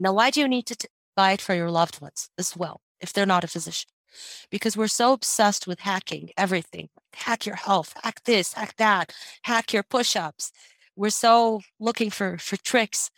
Now 0.00 0.12
why 0.12 0.30
do 0.30 0.40
you 0.40 0.48
need 0.48 0.66
to 0.66 0.76
t- 0.76 0.88
buy 1.16 1.32
it 1.32 1.40
for 1.40 1.54
your 1.54 1.70
loved 1.70 2.00
ones 2.00 2.30
as 2.38 2.56
well, 2.56 2.80
if 3.00 3.12
they're 3.12 3.26
not 3.26 3.44
a 3.44 3.48
physician. 3.48 3.90
Because 4.50 4.76
we're 4.76 4.88
so 4.88 5.12
obsessed 5.12 5.66
with 5.66 5.80
hacking 5.80 6.30
everything 6.36 6.88
hack 7.14 7.46
your 7.46 7.56
health, 7.56 7.94
hack 8.02 8.22
this, 8.24 8.54
hack 8.54 8.74
that, 8.76 9.12
hack 9.44 9.72
your 9.72 9.82
push 9.82 10.16
ups. 10.16 10.50
We're 10.96 11.10
so 11.10 11.60
looking 11.78 12.10
for, 12.10 12.38
for 12.38 12.56
tricks. 12.56 13.10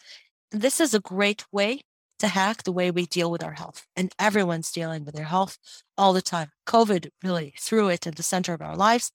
This 0.51 0.81
is 0.81 0.95
a 0.95 1.01
great 1.01 1.45
way 1.53 1.81
to 2.19 2.29
hack 2.29 2.63
the 2.63 2.73
way 2.73 2.91
we 2.91 3.07
deal 3.07 3.31
with 3.31 3.43
our 3.43 3.53
health. 3.53 3.87
And 3.97 4.13
everyone's 4.19 4.71
dealing 4.71 5.05
with 5.05 5.15
their 5.15 5.25
health 5.25 5.59
all 5.99 6.13
the 6.13 6.23
time. 6.23 6.53
COVID 6.67 7.11
really 7.23 7.55
threw 7.59 7.89
it 7.89 8.07
in 8.07 8.15
the 8.15 8.23
center 8.23 8.55
of 8.55 8.63
our 8.63 8.77
lives. 8.77 9.11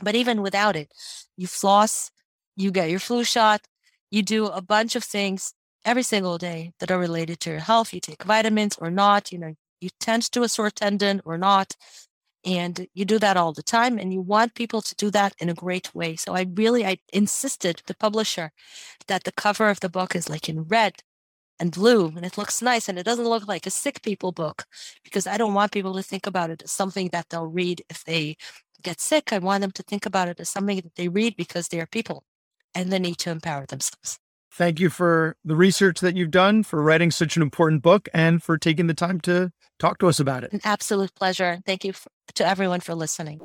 But 0.00 0.14
even 0.14 0.42
without 0.42 0.76
it, 0.76 0.92
you 1.36 1.46
floss, 1.46 2.10
you 2.56 2.70
get 2.70 2.90
your 2.90 3.00
flu 3.00 3.24
shot, 3.24 3.62
you 4.10 4.22
do 4.22 4.46
a 4.46 4.62
bunch 4.62 4.96
of 4.96 5.04
things 5.04 5.54
every 5.88 6.02
single 6.02 6.36
day 6.36 6.72
that 6.80 6.90
are 6.90 6.98
related 6.98 7.40
to 7.40 7.50
your 7.50 7.60
health. 7.60 7.94
You 7.94 8.00
take 8.00 8.24
vitamins 8.24 8.76
or 8.78 8.90
not, 8.90 9.32
you 9.32 9.38
know, 9.38 9.54
you 9.80 9.88
tend 9.98 10.22
to 10.32 10.42
a 10.42 10.48
sore 10.48 10.70
tendon 10.70 11.22
or 11.24 11.38
not. 11.38 11.74
And 12.44 12.86
you 12.94 13.04
do 13.04 13.18
that 13.18 13.36
all 13.36 13.52
the 13.52 13.62
time, 13.62 13.98
and 13.98 14.12
you 14.12 14.20
want 14.20 14.54
people 14.54 14.80
to 14.82 14.94
do 14.94 15.10
that 15.10 15.34
in 15.40 15.48
a 15.48 15.54
great 15.54 15.94
way. 15.94 16.14
So 16.16 16.34
I 16.34 16.46
really 16.54 16.86
I 16.86 16.98
insisted 17.12 17.82
the 17.86 17.96
publisher 17.96 18.52
that 19.08 19.24
the 19.24 19.32
cover 19.32 19.68
of 19.70 19.80
the 19.80 19.88
book 19.88 20.14
is 20.14 20.28
like 20.28 20.48
in 20.48 20.62
red 20.62 20.94
and 21.60 21.72
blue, 21.72 22.06
and 22.16 22.24
it 22.24 22.38
looks 22.38 22.62
nice, 22.62 22.88
and 22.88 22.98
it 22.98 23.04
doesn't 23.04 23.28
look 23.28 23.48
like 23.48 23.66
a 23.66 23.70
sick 23.70 24.02
people 24.02 24.32
book 24.32 24.64
because 25.04 25.26
I 25.26 25.36
don't 25.36 25.54
want 25.54 25.72
people 25.72 25.94
to 25.94 26.02
think 26.02 26.26
about 26.26 26.50
it 26.50 26.62
as 26.62 26.72
something 26.72 27.08
that 27.12 27.26
they'll 27.30 27.46
read 27.62 27.82
if 27.90 28.04
they 28.04 28.36
get 28.82 29.00
sick. 29.00 29.32
I 29.32 29.38
want 29.38 29.62
them 29.62 29.72
to 29.72 29.82
think 29.82 30.06
about 30.06 30.28
it 30.28 30.40
as 30.40 30.48
something 30.48 30.76
that 30.76 30.94
they 30.96 31.08
read 31.08 31.36
because 31.36 31.68
they 31.68 31.80
are 31.80 31.86
people 31.86 32.24
and 32.74 32.92
they 32.92 33.00
need 33.00 33.18
to 33.18 33.30
empower 33.30 33.66
themselves. 33.66 34.20
Thank 34.58 34.80
you 34.80 34.90
for 34.90 35.36
the 35.44 35.54
research 35.54 36.00
that 36.00 36.16
you've 36.16 36.32
done, 36.32 36.64
for 36.64 36.82
writing 36.82 37.12
such 37.12 37.36
an 37.36 37.42
important 37.42 37.80
book, 37.80 38.08
and 38.12 38.42
for 38.42 38.58
taking 38.58 38.88
the 38.88 38.92
time 38.92 39.20
to 39.20 39.52
talk 39.78 39.98
to 39.98 40.08
us 40.08 40.18
about 40.18 40.42
it. 40.42 40.52
An 40.52 40.60
absolute 40.64 41.14
pleasure. 41.14 41.60
Thank 41.64 41.84
you 41.84 41.92
for, 41.92 42.10
to 42.34 42.44
everyone 42.44 42.80
for 42.80 42.96
listening. 42.96 43.40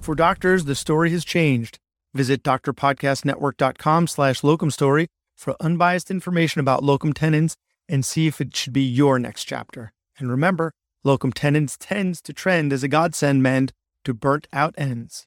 For 0.00 0.14
doctors, 0.14 0.66
the 0.66 0.76
story 0.76 1.10
has 1.10 1.24
changed. 1.24 1.80
Visit 2.14 2.44
drpodcastnetwork.com 2.44 4.06
slash 4.06 4.44
locum 4.44 4.70
story 4.70 5.08
for 5.36 5.56
unbiased 5.58 6.08
information 6.08 6.60
about 6.60 6.84
locum 6.84 7.12
tenens 7.12 7.56
and 7.88 8.04
see 8.04 8.28
if 8.28 8.40
it 8.40 8.54
should 8.54 8.72
be 8.72 8.82
your 8.82 9.18
next 9.18 9.42
chapter. 9.42 9.92
And 10.20 10.30
remember, 10.30 10.72
locum 11.02 11.32
tenens 11.32 11.76
tends 11.76 12.22
to 12.22 12.32
trend 12.32 12.72
as 12.72 12.84
a 12.84 12.88
godsend 12.88 13.42
mend 13.42 13.72
to 14.04 14.14
burnt 14.14 14.46
out 14.52 14.76
ends. 14.78 15.26